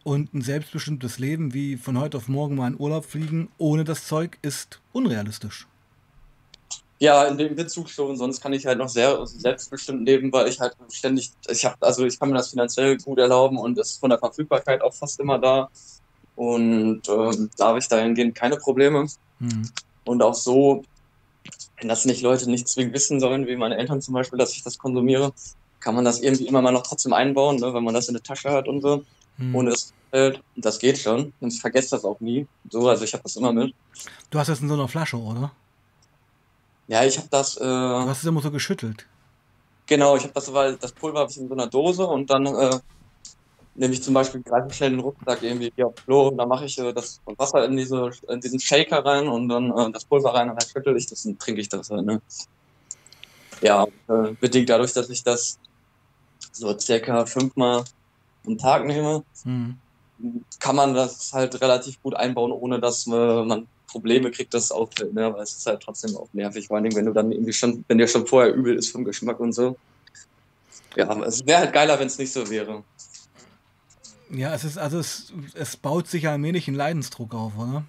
und 0.03 0.33
ein 0.33 0.41
selbstbestimmtes 0.41 1.19
Leben 1.19 1.53
wie 1.53 1.77
von 1.77 1.99
heute 1.99 2.17
auf 2.17 2.27
morgen 2.27 2.55
mal 2.55 2.67
in 2.67 2.79
Urlaub 2.79 3.05
fliegen 3.05 3.49
ohne 3.57 3.83
das 3.83 4.07
Zeug 4.07 4.37
ist 4.41 4.79
unrealistisch. 4.93 5.67
Ja, 6.99 7.25
in 7.25 7.37
dem 7.37 7.55
Bezug 7.55 7.89
schon, 7.89 8.15
sonst 8.15 8.39
kann 8.39 8.53
ich 8.53 8.65
halt 8.65 8.77
noch 8.77 8.87
sehr 8.87 9.25
selbstbestimmt 9.27 10.05
leben, 10.05 10.31
weil 10.31 10.47
ich 10.47 10.59
halt 10.61 10.75
ständig, 10.89 11.33
ich 11.49 11.65
habe, 11.65 11.75
also 11.81 12.05
ich 12.05 12.17
kann 12.17 12.29
mir 12.29 12.35
das 12.35 12.51
finanziell 12.51 12.97
gut 12.97 13.19
erlauben 13.19 13.57
und 13.57 13.77
ist 13.77 13.99
von 13.99 14.09
der 14.09 14.19
Verfügbarkeit 14.19 14.81
auch 14.81 14.93
fast 14.93 15.19
immer 15.19 15.37
da. 15.37 15.69
Und 16.35 17.01
ähm, 17.09 17.49
da 17.57 17.67
habe 17.67 17.79
ich 17.79 17.87
dahingehend 17.87 18.35
keine 18.35 18.57
Probleme. 18.57 19.07
Mhm. 19.39 19.69
Und 20.05 20.21
auch 20.21 20.35
so 20.35 20.83
wenn 21.79 21.87
das 21.87 22.05
nicht 22.05 22.21
Leute 22.21 22.49
nicht 22.49 22.67
zwingend 22.67 22.93
wissen 22.93 23.19
sollen, 23.19 23.47
wie 23.47 23.55
meine 23.55 23.77
Eltern 23.77 24.01
zum 24.01 24.13
Beispiel, 24.13 24.39
dass 24.39 24.53
ich 24.53 24.63
das 24.63 24.77
konsumiere, 24.77 25.33
kann 25.79 25.95
man 25.95 26.05
das 26.05 26.21
irgendwie 26.21 26.47
immer 26.47 26.61
mal 26.61 26.71
noch 26.71 26.83
trotzdem 26.83 27.13
einbauen, 27.13 27.57
ne, 27.57 27.73
wenn 27.73 27.83
man 27.83 27.93
das 27.93 28.07
in 28.07 28.13
der 28.13 28.23
Tasche 28.23 28.51
hat 28.51 28.67
und 28.67 28.81
so, 28.81 29.03
hm. 29.37 29.55
ohne 29.55 29.71
dass 29.71 29.93
fällt. 30.15 30.41
Das 30.55 30.79
geht 30.79 30.97
schon. 30.97 31.33
Und 31.39 31.53
ich 31.53 31.59
vergesse 31.59 31.91
das 31.91 32.05
auch 32.05 32.19
nie. 32.19 32.47
So, 32.69 32.87
also 32.87 33.03
ich 33.03 33.13
habe 33.13 33.23
das 33.23 33.35
immer 33.35 33.51
mit. 33.51 33.73
Du 34.29 34.39
hast 34.39 34.47
das 34.47 34.61
in 34.61 34.69
so 34.69 34.75
einer 34.75 34.87
Flasche, 34.87 35.17
oder? 35.17 35.51
Ja, 36.87 37.03
ich 37.03 37.17
habe 37.17 37.27
das. 37.29 37.57
Äh, 37.57 37.63
du 37.63 38.07
hast 38.07 38.19
es 38.19 38.25
immer 38.25 38.41
so 38.41 38.51
geschüttelt. 38.51 39.05
Genau, 39.87 40.15
ich 40.15 40.23
habe 40.23 40.33
das, 40.33 40.51
weil 40.53 40.77
das 40.77 40.91
Pulver 40.93 41.19
habe 41.19 41.31
ich 41.31 41.37
in 41.37 41.47
so 41.47 41.53
einer 41.53 41.67
Dose 41.67 42.05
und 42.07 42.29
dann 42.29 42.45
äh, 42.45 42.79
nehme 43.75 43.93
ich 43.93 44.01
zum 44.01 44.13
Beispiel 44.13 44.41
greife 44.41 44.73
schnell 44.73 44.91
den 44.91 44.99
Rucksack 44.99 45.43
irgendwie 45.43 45.71
hier 45.75 45.87
auf 45.87 45.95
Klo 45.95 46.29
und 46.29 46.37
dann 46.37 46.47
mache 46.47 46.65
ich 46.65 46.77
äh, 46.79 46.93
das 46.93 47.21
Wasser 47.37 47.65
in, 47.65 47.77
diese, 47.77 48.11
in 48.29 48.39
diesen 48.39 48.59
Shaker 48.59 49.05
rein 49.05 49.27
und 49.27 49.49
dann 49.49 49.71
äh, 49.77 49.91
das 49.91 50.05
Pulver 50.05 50.33
rein 50.33 50.49
und 50.49 50.61
dann 50.61 50.69
schüttel 50.69 50.95
ich 50.97 51.05
das 51.07 51.25
und 51.25 51.39
trinke 51.39 51.61
ich 51.61 51.69
das 51.69 51.89
halt. 51.89 52.05
Ne? 52.05 52.21
Ja, 53.61 53.85
äh, 54.07 54.31
bedingt 54.39 54.69
dadurch, 54.69 54.93
dass 54.93 55.09
ich 55.09 55.23
das 55.23 55.59
so 56.51 56.77
circa 56.79 57.25
fünfmal 57.25 57.83
am 58.45 58.57
Tag 58.57 58.85
nehme, 58.85 59.23
mhm. 59.43 59.77
kann 60.59 60.75
man 60.75 60.93
das 60.93 61.33
halt 61.33 61.59
relativ 61.61 62.01
gut 62.01 62.15
einbauen, 62.15 62.51
ohne 62.51 62.79
dass 62.79 63.05
man 63.07 63.67
Probleme 63.87 64.31
kriegt, 64.31 64.53
das 64.53 64.71
auffällt, 64.71 65.13
ne? 65.13 65.33
weil 65.33 65.43
es 65.43 65.53
ist 65.53 65.65
halt 65.65 65.81
trotzdem 65.81 66.15
auch 66.15 66.27
nervig, 66.33 66.67
vor 66.67 66.77
allem 66.77 66.93
wenn 66.95 67.05
du 67.05 67.13
dann 67.13 67.31
irgendwie 67.31 67.53
schon, 67.53 67.83
wenn 67.87 67.97
dir 67.97 68.07
schon 68.07 68.27
vorher 68.27 68.53
übel 68.53 68.75
ist 68.75 68.89
vom 68.89 69.03
Geschmack 69.03 69.39
und 69.39 69.53
so. 69.53 69.77
Ja, 70.95 71.11
es 71.23 71.45
wäre 71.45 71.59
halt 71.59 71.73
geiler, 71.73 71.99
wenn 71.99 72.07
es 72.07 72.17
nicht 72.17 72.31
so 72.31 72.49
wäre. 72.49 72.83
Ja, 74.29 74.53
es 74.53 74.63
ist, 74.63 74.77
also 74.77 74.99
es, 74.99 75.33
es 75.53 75.77
baut 75.77 76.07
sich 76.07 76.27
allmählich 76.27 76.67
ein 76.67 76.75
Leidensdruck 76.75 77.33
auf, 77.33 77.57
oder? 77.57 77.83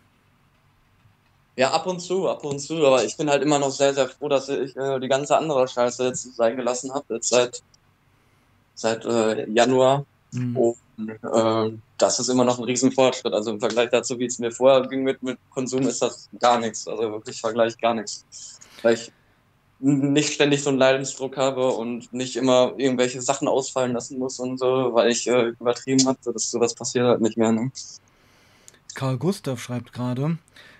Ja, 1.56 1.70
ab 1.70 1.86
und 1.86 2.00
zu, 2.00 2.28
ab 2.28 2.44
und 2.44 2.58
zu, 2.58 2.86
aber 2.86 3.02
ich 3.04 3.16
bin 3.16 3.30
halt 3.30 3.42
immer 3.42 3.58
noch 3.58 3.70
sehr, 3.70 3.94
sehr 3.94 4.08
froh, 4.08 4.28
dass 4.28 4.50
ich 4.50 4.76
äh, 4.76 5.00
die 5.00 5.08
ganze 5.08 5.36
andere 5.38 5.66
Scheiße 5.66 6.04
jetzt 6.04 6.36
sein 6.36 6.56
gelassen 6.56 6.92
habe, 6.92 7.14
jetzt 7.14 7.30
seit, 7.30 7.62
seit 8.74 9.06
äh, 9.06 9.48
Januar. 9.50 10.04
Mhm. 10.32 10.56
Und 10.56 10.76
äh, 10.98 11.78
das 11.96 12.20
ist 12.20 12.28
immer 12.28 12.44
noch 12.44 12.58
ein 12.58 12.64
Riesenfortschritt. 12.64 13.32
Also 13.32 13.52
im 13.52 13.60
Vergleich 13.60 13.88
dazu, 13.88 14.18
wie 14.18 14.26
es 14.26 14.38
mir 14.38 14.52
vorher 14.52 14.86
ging 14.86 15.02
mit, 15.02 15.22
mit 15.22 15.38
Konsum, 15.50 15.88
ist 15.88 16.02
das 16.02 16.28
gar 16.38 16.60
nichts. 16.60 16.86
Also 16.86 17.10
wirklich 17.10 17.40
Vergleich 17.40 17.78
gar 17.78 17.94
nichts. 17.94 18.26
Weil 18.82 18.94
ich 18.94 19.10
nicht 19.78 20.32
ständig 20.32 20.62
so 20.62 20.70
einen 20.70 20.78
Leidensdruck 20.78 21.36
habe 21.36 21.68
und 21.68 22.12
nicht 22.12 22.36
immer 22.36 22.72
irgendwelche 22.76 23.20
Sachen 23.20 23.46
ausfallen 23.46 23.92
lassen 23.92 24.18
muss 24.18 24.38
und 24.38 24.58
so, 24.58 24.90
weil 24.94 25.10
ich 25.10 25.26
äh, 25.26 25.48
übertrieben 25.48 26.06
habe, 26.06 26.18
dass 26.32 26.50
sowas 26.50 26.74
passiert 26.74 27.04
halt 27.06 27.20
nicht 27.20 27.36
mehr. 27.36 27.52
Ne? 27.52 27.70
Karl 28.94 29.18
Gustav 29.18 29.60
schreibt 29.60 29.92
gerade, 29.92 30.38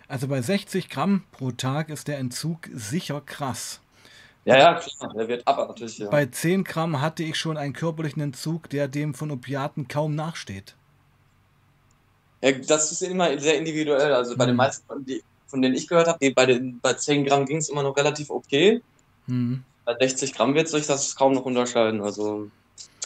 also 0.08 0.28
bei 0.28 0.40
60 0.40 0.88
Gramm 0.88 1.24
pro 1.32 1.50
Tag 1.50 1.90
ist 1.90 2.08
der 2.08 2.18
Entzug 2.18 2.68
sicher 2.72 3.20
krass. 3.20 3.80
Ja, 4.46 4.56
ja, 4.56 4.74
klar, 4.74 5.12
der 5.12 5.28
wird 5.28 5.46
abartig. 5.46 5.98
Ja. 5.98 6.08
Bei 6.08 6.24
10 6.24 6.62
Gramm 6.62 7.00
hatte 7.00 7.24
ich 7.24 7.36
schon 7.36 7.56
einen 7.56 7.72
körperlichen 7.72 8.22
Entzug, 8.22 8.70
der 8.70 8.86
dem 8.86 9.12
von 9.12 9.32
Opiaten 9.32 9.88
kaum 9.88 10.14
nachsteht. 10.14 10.76
Ja, 12.42 12.52
das 12.52 12.92
ist 12.92 13.02
immer 13.02 13.36
sehr 13.40 13.58
individuell. 13.58 14.14
Also 14.14 14.36
bei 14.36 14.46
den 14.46 14.54
mhm. 14.54 14.58
meisten, 14.58 15.04
die, 15.04 15.22
von 15.46 15.62
denen 15.62 15.74
ich 15.74 15.88
gehört 15.88 16.08
habe, 16.08 16.30
bei, 16.32 16.46
den, 16.46 16.80
bei 16.80 16.94
10 16.94 17.24
Gramm 17.24 17.46
ging 17.46 17.58
es 17.58 17.68
immer 17.68 17.82
noch 17.82 17.96
relativ 17.96 18.30
okay. 18.30 18.82
Mhm. 19.26 19.62
Bei 19.84 19.94
60 19.98 20.34
Gramm 20.34 20.54
wird 20.54 20.68
sich 20.68 20.86
das 20.86 21.14
kaum 21.14 21.32
noch 21.32 21.44
unterscheiden. 21.44 22.00
Also 22.00 22.50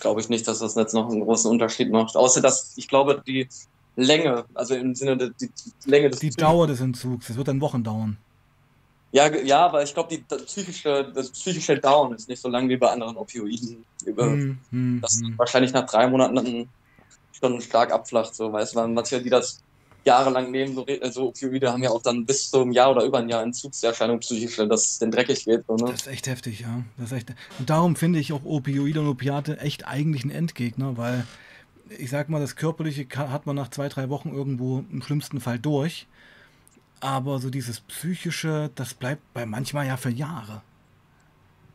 glaube 0.00 0.20
ich 0.20 0.28
nicht, 0.28 0.48
dass 0.48 0.60
das 0.60 0.74
jetzt 0.74 0.94
noch 0.94 1.10
einen 1.10 1.20
großen 1.20 1.50
Unterschied 1.50 1.90
macht. 1.90 2.16
Außer 2.16 2.40
dass 2.40 2.72
ich 2.76 2.88
glaube, 2.88 3.22
die 3.26 3.48
Länge, 3.96 4.44
also 4.54 4.74
im 4.74 4.94
Sinne 4.94 5.16
der 5.16 5.30
die, 5.30 5.50
Länge 5.84 6.10
des 6.10 6.20
Die 6.20 6.30
Dauer 6.30 6.66
des 6.66 6.80
Entzugs, 6.80 7.28
es 7.28 7.36
wird 7.36 7.48
dann 7.48 7.60
Wochen 7.60 7.84
dauern. 7.84 8.16
Ja, 9.12 9.26
ja, 9.34 9.66
aber 9.66 9.82
ich 9.82 9.92
glaube, 9.92 10.18
das 10.28 10.44
psychische, 10.44 11.10
das 11.12 11.30
psychische 11.30 11.76
Down 11.76 12.14
ist 12.14 12.28
nicht 12.28 12.40
so 12.40 12.48
lang 12.48 12.68
wie 12.68 12.76
bei 12.76 12.90
anderen 12.90 13.16
Opioiden. 13.16 13.84
Über, 14.04 14.26
hm, 14.26 14.58
hm, 14.70 15.00
das 15.02 15.20
hm. 15.20 15.36
wahrscheinlich 15.36 15.72
nach 15.72 15.84
drei 15.84 16.06
Monaten 16.06 16.68
schon 17.32 17.60
stark 17.60 17.92
abflacht, 17.92 18.34
so 18.34 18.52
weißt 18.52 18.76
du, 18.76 18.86
manche, 18.86 19.20
die 19.20 19.30
das 19.30 19.62
jahrelang 20.04 20.50
nehmen, 20.50 20.74
so, 20.74 20.86
so 21.10 21.28
Opioide 21.28 21.72
haben 21.72 21.82
ja 21.82 21.90
auch 21.90 22.02
dann 22.02 22.24
bis 22.24 22.50
zu 22.50 22.60
einem 22.60 22.72
Jahr 22.72 22.90
oder 22.90 23.04
über 23.04 23.18
ein 23.18 23.28
Jahr 23.28 23.42
Entzugserscheinungen 23.42 24.20
psychische, 24.20 24.66
dass 24.66 24.86
es 24.86 24.98
denn 24.98 25.10
dreckig 25.10 25.44
geht. 25.44 25.64
So, 25.66 25.76
ne? 25.76 25.90
Das 25.90 26.02
ist 26.02 26.06
echt 26.06 26.26
heftig, 26.26 26.60
ja. 26.60 26.82
Das 26.96 27.12
ist 27.12 27.18
echt, 27.18 27.32
und 27.58 27.68
darum 27.68 27.96
finde 27.96 28.18
ich 28.18 28.32
auch 28.32 28.44
Opioide 28.44 29.00
und 29.00 29.08
Opiate 29.08 29.58
echt 29.58 29.86
eigentlich 29.86 30.24
ein 30.24 30.30
Endgegner, 30.30 30.96
weil 30.96 31.26
ich 31.98 32.10
sag 32.10 32.28
mal, 32.28 32.40
das 32.40 32.56
Körperliche 32.56 33.06
hat 33.16 33.46
man 33.46 33.56
nach 33.56 33.68
zwei, 33.68 33.88
drei 33.88 34.08
Wochen 34.08 34.32
irgendwo 34.32 34.84
im 34.90 35.02
schlimmsten 35.02 35.40
Fall 35.40 35.58
durch. 35.58 36.06
Aber 37.00 37.38
so 37.38 37.50
dieses 37.50 37.80
Psychische, 37.80 38.70
das 38.74 38.94
bleibt 38.94 39.22
bei 39.32 39.46
manchmal 39.46 39.86
ja 39.86 39.96
für 39.96 40.10
Jahre. 40.10 40.62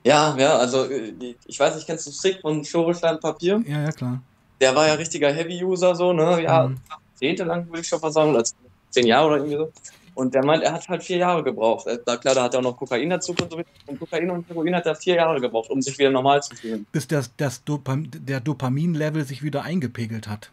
Ja, 0.03 0.38
ja, 0.38 0.57
also 0.57 0.85
äh, 0.85 1.35
ich 1.47 1.59
weiß 1.59 1.75
nicht, 1.75 1.88
kennst 1.88 2.05
du 2.05 2.11
Sick 2.11 2.39
von 2.41 2.63
Schorestein 2.63 3.19
Papier? 3.19 3.61
Ja, 3.67 3.81
ja, 3.81 3.91
klar. 3.91 4.21
Der 4.61 4.75
war 4.75 4.88
ja 4.88 4.93
richtiger 4.93 5.33
Heavy-User, 5.33 5.95
so, 5.95 6.13
ne? 6.13 6.43
Ja, 6.43 6.67
mhm. 6.67 6.77
Jahrzehntelang 7.19 7.67
würde 7.67 7.82
ich 7.82 7.88
schon 7.88 7.99
versagen, 7.99 8.36
als 8.36 8.56
zehn 8.89 9.08
Jahre 9.08 9.28
oder 9.28 9.38
irgendwie 9.38 9.58
so. 9.58 9.71
Und 10.13 10.34
der 10.34 10.45
meint, 10.45 10.63
er 10.63 10.71
hat 10.71 10.88
halt 10.88 11.04
vier 11.04 11.17
Jahre 11.17 11.43
gebraucht. 11.43 11.88
Da, 12.06 12.15
klar, 12.15 12.36
da 12.36 12.43
hat 12.43 12.54
er 12.54 12.60
auch 12.60 12.63
noch 12.63 12.78
Kokain 12.78 13.10
dazu 13.10 13.34
konsumiert. 13.34 13.67
Und 13.86 13.99
Kokain 13.99 14.32
und 14.32 14.47
Heroin 14.47 14.73
hat 14.73 14.86
er 14.86 14.95
vier 14.95 15.15
Jahre 15.15 15.41
gebraucht, 15.41 15.69
um 15.69 15.82
sich 15.82 15.97
wieder 15.99 16.10
normal 16.10 16.41
zu 16.41 16.56
fühlen. 16.56 16.86
Bis 16.93 17.06
das, 17.06 17.32
das 17.36 17.65
Dopam 17.65 18.08
der 18.10 18.39
Dopamin-Level 18.39 19.25
sich 19.25 19.43
wieder 19.43 19.63
eingepegelt 19.63 20.30
hat. 20.30 20.51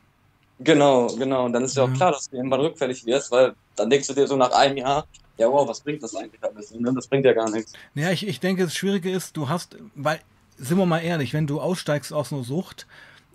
Genau, 0.59 1.07
genau. 1.17 1.45
Und 1.45 1.53
dann 1.53 1.63
ist 1.63 1.77
ja 1.77 1.85
auch 1.85 1.93
klar, 1.93 2.11
dass 2.11 2.29
du 2.29 2.37
irgendwann 2.37 2.61
rückfällig 2.61 3.07
wirst, 3.07 3.31
weil 3.31 3.55
dann 3.77 3.89
denkst 3.89 4.09
du 4.09 4.15
dir 4.15 4.27
so 4.27 4.37
nach 4.37 4.51
einem 4.51 4.79
Jahr, 4.79 5.07
ja 5.39 5.49
wow, 5.49 5.67
was 5.69 5.81
bringt 5.81 6.03
das 6.03 6.15
eigentlich 6.17 6.43
alles? 6.43 6.75
Ne? 6.75 6.93
Das 6.93 7.07
bringt 7.07 7.25
ja 7.25 7.33
gar 7.33 7.49
nichts. 7.49 7.73
Naja, 7.95 8.11
ich, 8.11 8.27
ich 8.27 8.41
denke, 8.41 8.65
das 8.65 8.75
Schwierige 8.75 9.13
ist, 9.13 9.37
du 9.37 9.49
hast, 9.49 9.77
weil, 9.95 10.21
sind 10.57 10.77
wir 10.77 10.87
mal 10.87 11.01
ehrlich, 11.01 11.35
wenn 11.35 11.47
du 11.47 11.61
aussteigst 11.61 12.13
aus 12.13 12.33
einer 12.33 12.43
Sucht, 12.43 12.87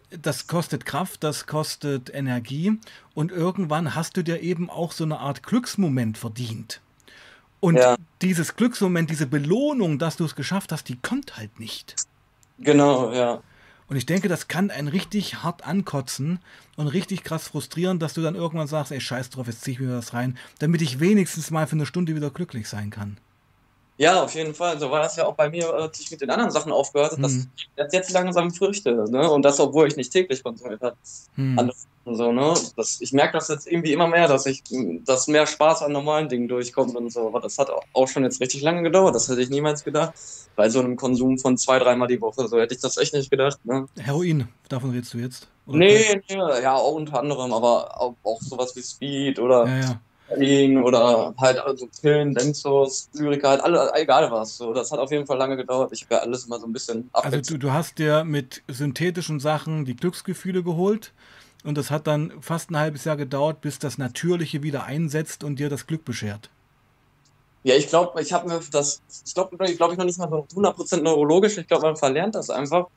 das 0.09 0.47
kostet 0.47 0.85
Kraft, 0.85 1.23
das 1.23 1.47
kostet 1.47 2.13
Energie 2.13 2.79
und 3.13 3.31
irgendwann 3.31 3.95
hast 3.95 4.17
du 4.17 4.23
dir 4.23 4.41
eben 4.41 4.69
auch 4.69 4.91
so 4.91 5.03
eine 5.03 5.19
Art 5.19 5.43
Glücksmoment 5.43 6.17
verdient. 6.17 6.81
Und 7.59 7.77
ja. 7.77 7.95
dieses 8.21 8.55
Glücksmoment, 8.55 9.09
diese 9.09 9.27
Belohnung, 9.27 9.99
dass 9.99 10.15
du 10.15 10.25
es 10.25 10.35
geschafft 10.35 10.71
hast, 10.71 10.89
die 10.89 10.97
kommt 10.97 11.37
halt 11.37 11.59
nicht. 11.59 11.95
Genau, 12.59 13.11
ja. 13.11 13.41
Und 13.89 13.95
ich 13.95 14.05
denke, 14.05 14.27
das 14.27 14.47
kann 14.47 14.69
einen 14.69 14.89
richtig 14.89 15.43
hart 15.43 15.65
ankotzen 15.65 16.39
und 16.75 16.87
richtig 16.87 17.23
krass 17.23 17.47
frustrieren, 17.47 17.99
dass 17.99 18.13
du 18.13 18.21
dann 18.21 18.35
irgendwann 18.35 18.67
sagst, 18.67 18.91
ey, 18.91 18.99
scheiß 18.99 19.29
drauf, 19.29 19.47
jetzt 19.47 19.61
zieh 19.61 19.71
ich 19.71 19.79
mir 19.79 19.87
das 19.87 20.13
rein, 20.13 20.37
damit 20.59 20.81
ich 20.81 20.99
wenigstens 20.99 21.51
mal 21.51 21.67
für 21.67 21.77
eine 21.77 21.85
Stunde 21.85 22.15
wieder 22.15 22.29
glücklich 22.29 22.67
sein 22.67 22.89
kann. 22.89 23.17
Ja, 23.97 24.23
auf 24.23 24.35
jeden 24.35 24.53
Fall. 24.53 24.79
So 24.79 24.91
war 24.91 25.01
das 25.01 25.15
ja 25.15 25.25
auch 25.25 25.33
bei 25.33 25.49
mir, 25.49 25.73
als 25.73 25.99
ich 25.99 26.11
mit 26.11 26.21
den 26.21 26.29
anderen 26.29 26.51
Sachen 26.51 26.71
aufgehört 26.71 27.13
habe. 27.13 27.27
Mhm. 27.27 27.47
Das 27.75 27.91
jetzt 27.91 28.11
langsam 28.11 28.51
Früchte. 28.51 28.93
Ne? 29.09 29.29
Und 29.29 29.41
das, 29.41 29.59
obwohl 29.59 29.87
ich 29.87 29.95
nicht 29.95 30.13
täglich 30.13 30.43
konsumiert 30.43 30.81
habe. 30.81 30.95
Mhm. 31.35 31.71
So, 32.05 32.31
ne? 32.31 32.53
Das, 32.75 33.01
ich 33.01 33.11
merke 33.11 33.33
das 33.33 33.47
jetzt 33.49 33.67
irgendwie 33.67 33.93
immer 33.93 34.07
mehr, 34.07 34.27
dass 34.27 34.45
ich, 34.45 34.63
dass 35.03 35.27
mehr 35.27 35.47
Spaß 35.47 35.81
an 35.81 35.91
normalen 35.91 36.29
Dingen 36.29 36.47
durchkommt 36.47 36.95
und 36.95 37.11
so. 37.11 37.27
Aber 37.27 37.41
das 37.41 37.57
hat 37.57 37.69
auch 37.93 38.07
schon 38.07 38.23
jetzt 38.23 38.39
richtig 38.39 38.61
lange 38.61 38.83
gedauert. 38.83 39.15
Das 39.15 39.27
hätte 39.29 39.41
ich 39.41 39.49
niemals 39.49 39.83
gedacht. 39.83 40.13
Bei 40.55 40.69
so 40.69 40.79
einem 40.79 40.95
Konsum 40.95 41.39
von 41.39 41.57
zwei, 41.57 41.79
dreimal 41.79 42.07
die 42.07 42.21
Woche. 42.21 42.47
So 42.47 42.59
hätte 42.59 42.75
ich 42.75 42.81
das 42.81 42.97
echt 42.97 43.13
nicht 43.13 43.31
gedacht. 43.31 43.57
Ne? 43.65 43.87
Heroin, 43.97 44.47
davon 44.69 44.91
redest 44.91 45.15
du 45.15 45.17
jetzt? 45.17 45.47
Oder 45.65 45.79
nee, 45.79 46.21
nee, 46.29 46.35
ja, 46.61 46.75
auch 46.75 46.93
unter 46.93 47.19
anderem, 47.19 47.51
aber 47.51 47.99
auch, 47.99 48.15
auch 48.23 48.41
sowas 48.41 48.73
wie 48.75 48.83
Speed 48.83 49.39
oder. 49.39 49.67
Ja, 49.67 49.79
ja 49.79 50.01
oder 50.29 51.33
halt 51.37 51.59
also 51.59 51.87
Pillen, 52.01 52.33
Benzos, 52.33 53.09
Lyrika, 53.13 53.49
halt 53.49 53.61
alle, 53.61 53.91
egal 53.95 54.29
was. 54.31 54.57
So, 54.57 54.73
das 54.73 54.91
hat 54.91 54.99
auf 54.99 55.11
jeden 55.11 55.25
Fall 55.25 55.37
lange 55.37 55.55
gedauert. 55.55 55.91
Ich 55.93 56.03
habe 56.03 56.15
ja 56.15 56.21
alles 56.21 56.45
immer 56.45 56.59
so 56.59 56.67
ein 56.67 56.73
bisschen 56.73 57.09
Also 57.13 57.39
du, 57.39 57.57
du 57.57 57.71
hast 57.71 57.97
dir 57.97 58.23
mit 58.23 58.61
synthetischen 58.67 59.39
Sachen 59.39 59.85
die 59.85 59.95
Glücksgefühle 59.95 60.63
geholt 60.63 61.13
und 61.63 61.77
das 61.77 61.91
hat 61.91 62.07
dann 62.07 62.33
fast 62.41 62.71
ein 62.71 62.77
halbes 62.77 63.05
Jahr 63.05 63.17
gedauert, 63.17 63.61
bis 63.61 63.79
das 63.79 63.97
Natürliche 63.97 64.63
wieder 64.63 64.83
einsetzt 64.83 65.43
und 65.43 65.59
dir 65.59 65.69
das 65.69 65.87
Glück 65.87 66.03
beschert. 66.05 66.49
Ja, 67.63 67.75
ich 67.75 67.87
glaube, 67.87 68.21
ich 68.21 68.31
habe 68.31 68.47
mir 68.47 68.61
das, 68.71 69.01
ich 69.25 69.33
glaube, 69.33 69.57
ich, 69.65 69.77
glaub, 69.77 69.91
ich 69.91 69.97
noch 69.97 70.05
nicht 70.05 70.19
mal 70.19 70.29
so 70.29 70.45
100% 70.61 71.01
neurologisch. 71.01 71.57
Ich 71.57 71.67
glaube, 71.67 71.87
man 71.87 71.97
verlernt 71.97 72.35
das 72.35 72.49
einfach 72.49 72.87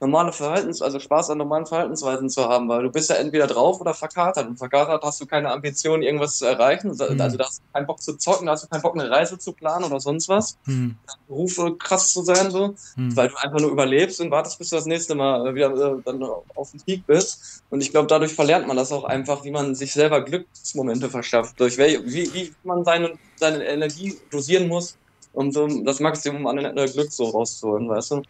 normale 0.00 0.32
Verhaltens, 0.32 0.82
also 0.82 0.98
Spaß 0.98 1.30
an 1.30 1.38
normalen 1.38 1.66
Verhaltensweisen 1.66 2.28
zu 2.28 2.48
haben, 2.48 2.68
weil 2.68 2.82
du 2.82 2.90
bist 2.90 3.10
ja 3.10 3.16
entweder 3.16 3.46
drauf 3.46 3.80
oder 3.80 3.94
verkatert. 3.94 4.46
Und 4.46 4.58
verkatert 4.58 5.02
hast 5.02 5.20
du 5.20 5.26
keine 5.26 5.50
Ambition, 5.50 6.02
irgendwas 6.02 6.38
zu 6.38 6.46
erreichen. 6.46 6.88
Mhm. 6.88 7.20
Also 7.20 7.36
da 7.36 7.44
hast 7.44 7.58
du 7.58 7.62
keinen 7.72 7.86
Bock 7.86 8.02
zu 8.02 8.16
zocken, 8.16 8.46
da 8.46 8.52
hast 8.52 8.64
du 8.64 8.68
keinen 8.68 8.82
Bock, 8.82 8.94
eine 8.98 9.10
Reise 9.10 9.38
zu 9.38 9.52
planen 9.52 9.84
oder 9.84 10.00
sonst 10.00 10.28
was. 10.28 10.58
Mhm. 10.66 10.96
Berufe 11.28 11.76
krass 11.76 12.12
zu 12.12 12.22
sein, 12.22 12.50
so, 12.50 12.74
mhm. 12.96 13.16
weil 13.16 13.28
du 13.28 13.36
einfach 13.36 13.60
nur 13.60 13.70
überlebst 13.70 14.20
und 14.20 14.30
wartest, 14.30 14.58
bis 14.58 14.70
du 14.70 14.76
das 14.76 14.86
nächste 14.86 15.14
Mal 15.14 15.54
wieder 15.54 15.70
äh, 15.70 16.02
dann 16.04 16.22
auf 16.54 16.70
dem 16.70 16.80
Peak 16.80 17.06
bist. 17.06 17.62
Und 17.70 17.80
ich 17.80 17.90
glaube, 17.90 18.06
dadurch 18.06 18.34
verlernt 18.34 18.66
man 18.66 18.76
das 18.76 18.92
auch 18.92 19.04
einfach, 19.04 19.44
wie 19.44 19.50
man 19.50 19.74
sich 19.74 19.92
selber 19.92 20.22
Glücksmomente 20.22 21.08
verschafft, 21.08 21.58
durch 21.60 21.78
welche, 21.78 22.04
wie, 22.04 22.32
wie 22.32 22.54
man 22.64 22.84
seine, 22.84 23.12
seine 23.36 23.64
Energie 23.64 24.16
dosieren 24.30 24.68
muss, 24.68 24.96
um 25.32 25.52
so 25.52 25.66
das 25.84 26.00
Maximum 26.00 26.46
an 26.46 26.56
Glück 26.56 27.12
so 27.12 27.24
rauszuholen, 27.24 27.88
weißt 27.88 28.12
du? 28.12 28.22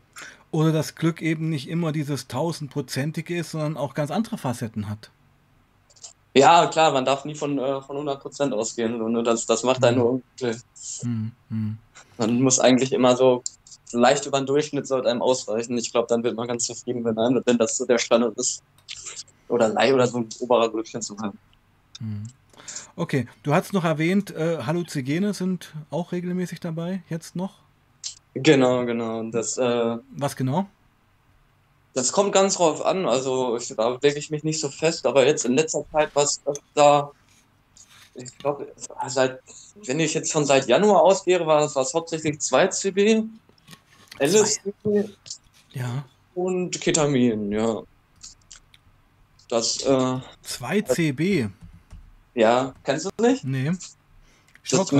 Oder 0.56 0.72
das 0.72 0.94
Glück 0.94 1.20
eben 1.20 1.50
nicht 1.50 1.68
immer 1.68 1.92
dieses 1.92 2.28
tausendprozentige 2.28 3.36
ist, 3.36 3.50
sondern 3.50 3.76
auch 3.76 3.92
ganz 3.92 4.10
andere 4.10 4.38
Facetten 4.38 4.88
hat. 4.88 5.10
Ja, 6.32 6.66
klar, 6.68 6.92
man 6.92 7.04
darf 7.04 7.26
nie 7.26 7.34
von, 7.34 7.58
äh, 7.58 7.82
von 7.82 7.98
100% 7.98 8.52
ausgehen. 8.52 8.96
So, 8.96 9.06
ne? 9.06 9.22
das, 9.22 9.44
das 9.44 9.64
macht 9.64 9.84
einen 9.84 9.98
nur 9.98 10.12
unglücklich. 10.12 10.62
Mhm. 11.02 11.32
Mhm. 11.50 11.78
Man 12.16 12.40
muss 12.40 12.58
eigentlich 12.58 12.94
immer 12.94 13.18
so 13.18 13.42
leicht 13.92 14.24
über 14.24 14.40
den 14.40 14.46
Durchschnitt 14.46 14.86
sollte 14.86 15.10
einem 15.10 15.20
ausreichen. 15.20 15.76
Ich 15.76 15.92
glaube, 15.92 16.08
dann 16.08 16.24
wird 16.24 16.36
man 16.36 16.48
ganz 16.48 16.64
zufrieden, 16.64 17.04
wenn, 17.04 17.18
einem, 17.18 17.42
wenn 17.44 17.58
das 17.58 17.76
so 17.76 17.84
der 17.84 17.98
Standard 17.98 18.38
ist. 18.38 18.62
Oder 19.48 19.68
Leih 19.68 19.92
oder 19.92 20.06
so 20.06 20.20
ein 20.20 20.28
oberer 20.40 20.70
Glückchen 20.70 21.02
zu 21.02 21.18
haben. 21.18 21.38
Mhm. 22.00 22.28
Okay, 22.96 23.26
du 23.42 23.52
hast 23.52 23.74
noch 23.74 23.84
erwähnt, 23.84 24.30
äh, 24.30 24.62
Halluzigene 24.62 25.34
sind 25.34 25.74
auch 25.90 26.12
regelmäßig 26.12 26.60
dabei, 26.60 27.02
jetzt 27.10 27.36
noch? 27.36 27.65
Genau, 28.42 28.84
genau. 28.84 29.22
Das, 29.30 29.56
äh, 29.56 29.96
Was 30.10 30.36
genau? 30.36 30.66
Das 31.94 32.12
kommt 32.12 32.32
ganz 32.32 32.56
drauf 32.56 32.84
an. 32.84 33.06
Also 33.06 33.56
ich, 33.56 33.68
da 33.74 33.98
lege 34.02 34.18
ich 34.18 34.30
mich 34.30 34.44
nicht 34.44 34.60
so 34.60 34.68
fest, 34.68 35.06
aber 35.06 35.26
jetzt 35.26 35.46
in 35.46 35.54
letzter 35.54 35.84
Zeit 35.90 36.10
was 36.14 36.42
da. 36.74 37.10
Ich 38.14 38.36
glaube, 38.38 38.72
seit 39.08 39.40
wenn 39.84 40.00
ich 40.00 40.14
jetzt 40.14 40.32
von 40.32 40.44
seit 40.44 40.68
Januar 40.68 41.02
ausgehe, 41.02 41.46
war 41.46 41.60
das 41.62 41.94
hauptsächlich 41.94 42.36
2CB, 42.36 43.26
LSD 44.18 44.72
ja. 45.72 46.04
und 46.34 46.80
Ketamin, 46.80 47.52
ja. 47.52 47.82
Das 49.48 49.82
äh, 49.82 50.18
2CB. 50.44 51.50
Ja, 52.34 52.74
kennst 52.84 53.06
du 53.06 53.22
nicht? 53.22 53.44
Nee. 53.44 53.72
Ich 54.64 54.70
das 54.70 54.90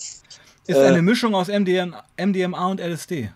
Ist 0.67 0.77
äh, 0.77 0.87
eine 0.87 1.03
Mischung 1.03 1.35
aus 1.35 1.49
MDM, 1.49 1.95
MDMA 2.17 2.69
und 2.69 2.81
LSD. 2.81 3.31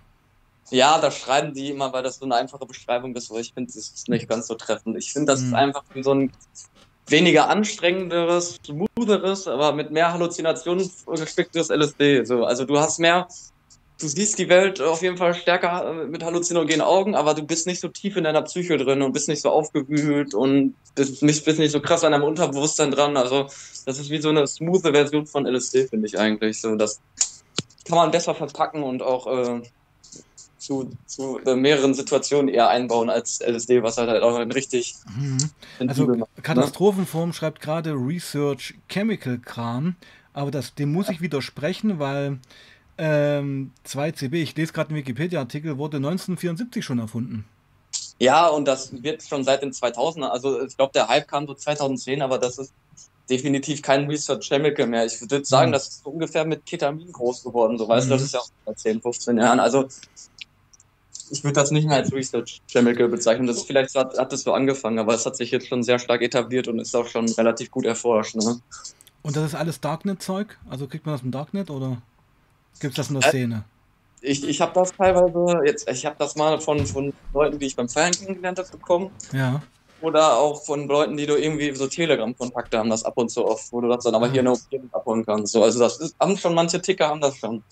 Ja, 0.71 0.99
das 0.99 1.19
schreiben 1.19 1.53
die 1.53 1.73
immer, 1.73 1.93
weil 1.93 2.03
das 2.03 2.17
so 2.17 2.25
eine 2.25 2.37
einfache 2.37 2.65
Beschreibung 2.65 3.15
ist, 3.15 3.31
aber 3.31 3.41
ich 3.41 3.53
finde, 3.53 3.71
das 3.71 3.89
ist 3.89 4.09
nicht 4.09 4.31
ganz 4.31 4.47
so 4.47 4.55
treffend. 4.55 4.97
Ich 4.97 5.13
finde, 5.13 5.33
das 5.33 5.41
hm. 5.41 5.49
ist 5.49 5.55
einfach 5.55 5.85
so 6.01 6.15
ein 6.15 6.33
weniger 7.07 7.49
anstrengenderes, 7.49 8.59
smootheres, 8.65 9.47
aber 9.47 9.73
mit 9.73 9.91
mehr 9.91 10.13
Halluzinationen 10.13 10.91
gespicktes 11.07 11.69
LSD. 11.69 12.25
So, 12.25 12.45
also 12.45 12.65
du 12.65 12.79
hast 12.79 12.99
mehr, 12.99 13.29
du 14.01 14.09
siehst 14.09 14.39
die 14.39 14.49
Welt 14.49 14.81
auf 14.81 15.03
jeden 15.03 15.17
Fall 15.17 15.35
stärker 15.35 15.91
äh, 15.91 16.07
mit 16.07 16.25
halluzinogenen 16.25 16.81
Augen, 16.81 17.15
aber 17.15 17.35
du 17.35 17.43
bist 17.43 17.67
nicht 17.67 17.81
so 17.81 17.89
tief 17.89 18.17
in 18.17 18.25
deiner 18.25 18.43
Psyche 18.43 18.77
drin 18.77 19.03
und 19.03 19.13
bist 19.13 19.29
nicht 19.29 19.43
so 19.43 19.51
aufgewühlt 19.51 20.35
und 20.35 20.75
bist 20.95 21.23
nicht, 21.23 21.45
bist 21.45 21.59
nicht 21.59 21.73
so 21.73 21.81
krass 21.81 22.05
an 22.05 22.13
deinem 22.13 22.25
Unterbewusstsein 22.25 22.91
dran. 22.91 23.17
Also 23.17 23.49
das 23.87 23.99
ist 23.99 24.11
wie 24.11 24.21
so 24.21 24.31
eine 24.31 24.47
smooth 24.47 24.83
Version 24.83 25.27
von 25.27 25.47
LSD, 25.47 25.89
finde 25.89 26.07
ich 26.07 26.19
eigentlich. 26.19 26.61
So, 26.61 26.75
das 26.75 27.01
kann 27.85 27.97
man 27.97 28.11
besser 28.11 28.35
verpacken 28.35 28.83
und 28.83 29.03
auch 29.03 29.27
äh, 29.27 29.63
zu, 30.65 30.91
zu 31.07 31.39
äh, 31.41 31.55
mehreren 31.55 31.95
Situationen 31.95 32.49
eher 32.49 32.69
einbauen 32.69 33.11
als 33.11 33.41
LSD, 33.41 33.83
was 33.83 33.99
halt, 33.99 34.09
halt 34.09 34.23
auch 34.23 34.37
ein 34.37 34.51
richtig. 34.51 34.95
Mhm. 35.17 35.51
Also 35.87 36.07
macht, 36.07 36.19
ne? 36.19 36.43
Katastrophenform 36.43 37.29
ne? 37.29 37.33
schreibt 37.35 37.61
gerade 37.61 37.93
Research 37.93 38.75
Chemical 38.89 39.39
Kram, 39.39 39.97
aber 40.33 40.51
das, 40.51 40.75
dem 40.75 40.93
muss 40.93 41.11
ich 41.11 41.21
widersprechen, 41.21 41.99
weil 41.99 42.39
ähm, 42.97 43.73
2CB, 43.87 44.35
ich 44.35 44.57
lese 44.57 44.73
gerade 44.73 44.91
einen 44.91 44.99
Wikipedia-Artikel, 44.99 45.77
wurde 45.77 45.99
1974 45.99 46.85
schon 46.85 46.99
erfunden. 46.99 47.45
Ja, 48.19 48.47
und 48.49 48.65
das 48.65 49.03
wird 49.03 49.23
schon 49.23 49.45
seit 49.45 49.63
den 49.63 49.73
2000ern, 49.73 50.29
also 50.29 50.63
ich 50.63 50.77
glaube, 50.77 50.93
der 50.95 51.09
Hype 51.09 51.29
kam 51.29 51.47
so 51.47 51.55
2010, 51.55 52.23
aber 52.23 52.39
das 52.39 52.59
ist 52.59 52.73
definitiv 53.29 53.83
kein 53.83 54.07
Research 54.07 54.47
Chemical 54.49 54.87
mehr. 54.87 55.05
Ich 55.05 55.21
würde 55.21 55.45
sagen, 55.45 55.71
mhm. 55.71 55.73
das 55.73 55.89
ist 55.89 56.07
ungefähr 56.07 56.45
mit 56.45 56.65
Ketamin 56.67 57.11
groß 57.11 57.43
geworden, 57.43 57.77
so 57.79 57.89
weißt 57.89 58.07
mhm. 58.07 58.11
du, 58.11 58.15
das 58.17 58.25
ist 58.25 58.35
ja 58.35 58.41
auch 58.41 58.49
seit 58.67 58.79
10, 58.79 59.03
15 59.03 59.39
Jahren. 59.39 59.61
Also 59.61 59.89
ich 61.31 61.45
würde 61.45 61.55
das 61.55 61.71
nicht 61.71 61.87
mehr 61.87 61.97
als 61.97 62.13
Research 62.13 62.61
Chemical 62.69 63.09
bezeichnen. 63.09 63.47
Das 63.47 63.57
ist, 63.57 63.67
vielleicht 63.67 63.95
hat, 63.95 64.19
hat 64.19 64.33
das 64.33 64.43
so 64.43 64.53
angefangen, 64.53 64.99
aber 64.99 65.15
es 65.15 65.25
hat 65.27 65.37
sich 65.37 65.51
jetzt 65.51 65.69
schon 65.69 65.83
sehr 65.83 65.99
stark 65.99 66.23
etabliert 66.23 66.69
und 66.69 66.79
ist 66.79 66.95
auch 66.95 67.07
schon 67.07 67.29
relativ 67.29 67.71
gut 67.71 67.85
erforscht. 67.85 68.37
Ne? 68.37 68.61
Und 69.23 69.37
das 69.37 69.45
ist 69.45 69.55
alles 69.55 69.81
Darknet-Zeug? 69.81 70.59
Also 70.69 70.87
kriegt 70.87 71.07
man 71.07 71.15
das 71.15 71.23
im 71.23 71.31
Darknet 71.31 71.71
oder 71.71 72.03
gibt 72.81 72.93
es 72.93 72.97
das 72.97 73.09
in 73.09 73.21
der 73.21 73.27
äh, 73.27 73.31
Szene? 73.31 73.65
Ich, 74.21 74.47
ich 74.47 74.61
habe 74.61 74.73
das 74.75 74.93
teilweise, 74.93 75.61
jetzt, 75.65 75.89
ich 75.91 76.07
habe 76.07 76.17
das 76.19 76.37
mal 76.37 76.61
von, 76.61 76.87
von 76.87 77.13
Leuten, 77.33 77.59
die 77.59 77.67
ich 77.67 77.77
beim 77.77 77.89
Feiern 77.89 78.13
kennengelernt 78.13 78.59
habe, 78.59 78.69
bekommen. 78.71 79.11
Ja. 79.33 79.63
Oder 80.01 80.37
auch 80.37 80.63
von 80.65 80.87
Leuten, 80.87 81.17
die 81.17 81.25
du 81.25 81.37
irgendwie 81.37 81.75
so 81.75 81.87
Telegram-Kontakte 81.87 82.79
haben, 82.79 82.91
das 82.91 83.05
ab 83.05 83.17
und 83.17 83.31
zu 83.31 83.47
oft, 83.47 83.73
wo 83.73 83.81
du 83.81 83.89
das 83.89 84.05
dann 84.05 84.15
aber 84.15 84.31
hier 84.31 84.41
in 84.41 84.47
der 84.47 84.81
abholen 84.93 85.25
kannst. 85.25 85.53
So, 85.53 85.63
also 85.63 85.79
das 85.79 85.99
ist, 86.01 86.17
haben 86.21 86.37
schon 86.37 86.55
manche 86.55 86.81
Ticker 86.81 87.09
haben 87.09 87.21
das 87.21 87.37
schon. 87.37 87.63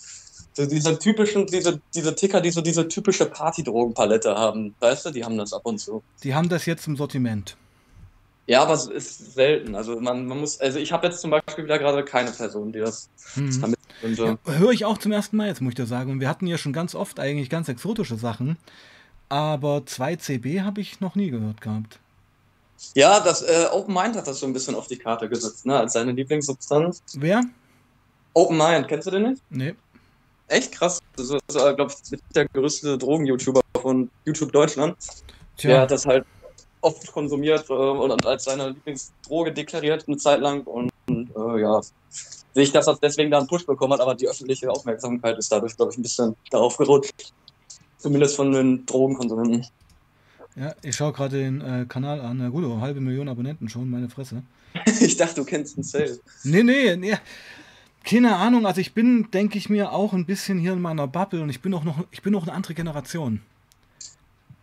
So 0.54 0.66
diese 0.66 0.98
typischen, 0.98 1.46
diese, 1.46 1.80
diese 1.94 2.14
Ticker, 2.14 2.40
die 2.40 2.50
so 2.50 2.60
diese 2.60 2.86
typische 2.86 3.26
Partydrogenpalette 3.26 4.34
haben, 4.34 4.74
weißt 4.80 5.06
du, 5.06 5.10
die 5.10 5.24
haben 5.24 5.38
das 5.38 5.52
ab 5.52 5.62
und 5.64 5.78
zu. 5.78 6.02
Die 6.22 6.34
haben 6.34 6.48
das 6.48 6.66
jetzt 6.66 6.86
im 6.86 6.96
Sortiment. 6.96 7.56
Ja, 8.46 8.62
aber 8.62 8.74
es 8.74 8.86
ist 8.86 9.34
selten. 9.34 9.74
Also 9.74 10.00
man, 10.00 10.26
man 10.26 10.40
muss, 10.40 10.60
also 10.60 10.78
ich 10.78 10.92
habe 10.92 11.06
jetzt 11.06 11.20
zum 11.20 11.30
Beispiel 11.30 11.64
wieder 11.64 11.78
gerade 11.78 12.04
keine 12.04 12.32
Person, 12.32 12.72
die 12.72 12.80
das 12.80 13.08
mhm. 13.36 13.60
damit 13.60 13.78
ja, 14.02 14.36
Höre 14.44 14.72
ich 14.72 14.84
auch 14.84 14.98
zum 14.98 15.12
ersten 15.12 15.36
Mal 15.36 15.48
jetzt, 15.48 15.60
muss 15.60 15.70
ich 15.70 15.76
da 15.76 15.86
sagen. 15.86 16.10
Und 16.10 16.20
wir 16.20 16.28
hatten 16.28 16.46
ja 16.46 16.58
schon 16.58 16.72
ganz 16.72 16.94
oft 16.94 17.20
eigentlich 17.20 17.48
ganz 17.48 17.68
exotische 17.68 18.16
Sachen. 18.16 18.56
Aber 19.28 19.78
2CB 19.78 20.62
habe 20.62 20.80
ich 20.80 21.00
noch 21.00 21.14
nie 21.14 21.30
gehört 21.30 21.60
gehabt. 21.60 22.00
Ja, 22.94 23.20
das 23.20 23.42
äh, 23.42 23.66
Open 23.70 23.94
Mind 23.94 24.16
hat 24.16 24.26
das 24.26 24.40
so 24.40 24.46
ein 24.46 24.52
bisschen 24.52 24.74
auf 24.74 24.88
die 24.88 24.98
Karte 24.98 25.28
gesetzt, 25.28 25.64
ne? 25.64 25.78
Als 25.78 25.92
seine 25.92 26.12
Lieblingssubstanz. 26.12 27.02
Wer? 27.14 27.42
Open 28.34 28.58
Mind, 28.58 28.88
kennst 28.88 29.06
du 29.06 29.12
den 29.12 29.30
nicht? 29.30 29.42
Nee. 29.50 29.74
Echt 30.52 30.72
krass. 30.72 31.00
Das 31.16 31.30
ist, 31.30 31.56
äh, 31.56 31.74
glaube 31.74 31.92
ich, 31.92 32.18
der 32.34 32.46
größte 32.46 32.98
Drogen-YouTuber 32.98 33.62
von 33.80 34.10
YouTube 34.26 34.52
Deutschland. 34.52 34.96
Tja. 35.56 35.70
Der 35.70 35.80
hat 35.80 35.90
das 35.90 36.04
halt 36.04 36.26
oft 36.82 37.10
konsumiert 37.10 37.70
äh, 37.70 37.72
und 37.72 38.26
als 38.26 38.44
seine 38.44 38.68
Lieblingsdroge 38.68 39.52
deklariert 39.52 40.04
eine 40.06 40.18
Zeit 40.18 40.40
lang 40.40 40.62
und, 40.64 40.90
äh, 41.08 41.60
ja, 41.60 41.80
sehe 42.10 42.64
ich, 42.64 42.72
dass 42.72 42.86
er 42.86 42.98
deswegen 43.00 43.30
da 43.30 43.38
einen 43.38 43.46
Push 43.46 43.64
bekommen 43.64 43.94
hat, 43.94 44.00
aber 44.00 44.14
die 44.14 44.28
öffentliche 44.28 44.70
Aufmerksamkeit 44.70 45.38
ist 45.38 45.50
dadurch, 45.50 45.74
glaube 45.74 45.92
ich, 45.92 45.98
ein 45.98 46.02
bisschen 46.02 46.36
darauf 46.50 46.76
gerutscht. 46.76 47.32
Zumindest 47.96 48.36
von 48.36 48.52
den 48.52 48.84
Drogenkonsumenten. 48.84 49.66
Ja, 50.56 50.74
ich 50.82 50.94
schaue 50.94 51.14
gerade 51.14 51.38
den 51.38 51.60
äh, 51.62 51.86
Kanal 51.88 52.20
an. 52.20 52.36
Na 52.38 52.50
gut, 52.50 52.64
eine 52.64 52.80
halbe 52.80 53.00
Million 53.00 53.28
Abonnenten 53.28 53.70
schon, 53.70 53.88
meine 53.88 54.10
Fresse. 54.10 54.42
ich 55.00 55.16
dachte, 55.16 55.36
du 55.36 55.44
kennst 55.44 55.78
den 55.78 55.84
Sale. 55.84 56.18
Nee, 56.44 56.62
nee, 56.62 56.94
nee. 56.96 57.16
Keine 58.04 58.36
Ahnung, 58.36 58.66
also 58.66 58.80
ich 58.80 58.94
bin, 58.94 59.30
denke 59.30 59.58
ich 59.58 59.68
mir, 59.68 59.92
auch 59.92 60.12
ein 60.12 60.26
bisschen 60.26 60.58
hier 60.58 60.72
in 60.72 60.80
meiner 60.80 61.06
Bubble 61.06 61.42
und 61.42 61.50
ich 61.50 61.60
bin 61.60 61.72
auch 61.74 61.84
noch, 61.84 62.04
ich 62.10 62.22
bin 62.22 62.34
auch 62.34 62.42
eine 62.42 62.52
andere 62.52 62.74
Generation. 62.74 63.40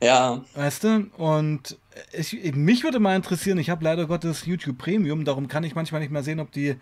Ja. 0.02 0.44
Weißt 0.56 0.84
du? 0.84 1.08
Und 1.18 1.78
ich, 2.14 2.56
mich 2.56 2.84
würde 2.84 3.00
mal 3.00 3.16
interessieren, 3.16 3.58
ich 3.58 3.70
habe 3.70 3.84
leider 3.84 4.08
Gottes 4.08 4.46
YouTube 4.46 4.78
Premium, 4.78 5.26
darum 5.26 5.48
kann 5.48 5.64
ich 5.64 5.76
manchmal 5.76 6.02
nicht 6.02 6.12
mehr 6.12 6.24
sehen, 6.24 6.40
ob 6.40 6.52
die 6.52 6.76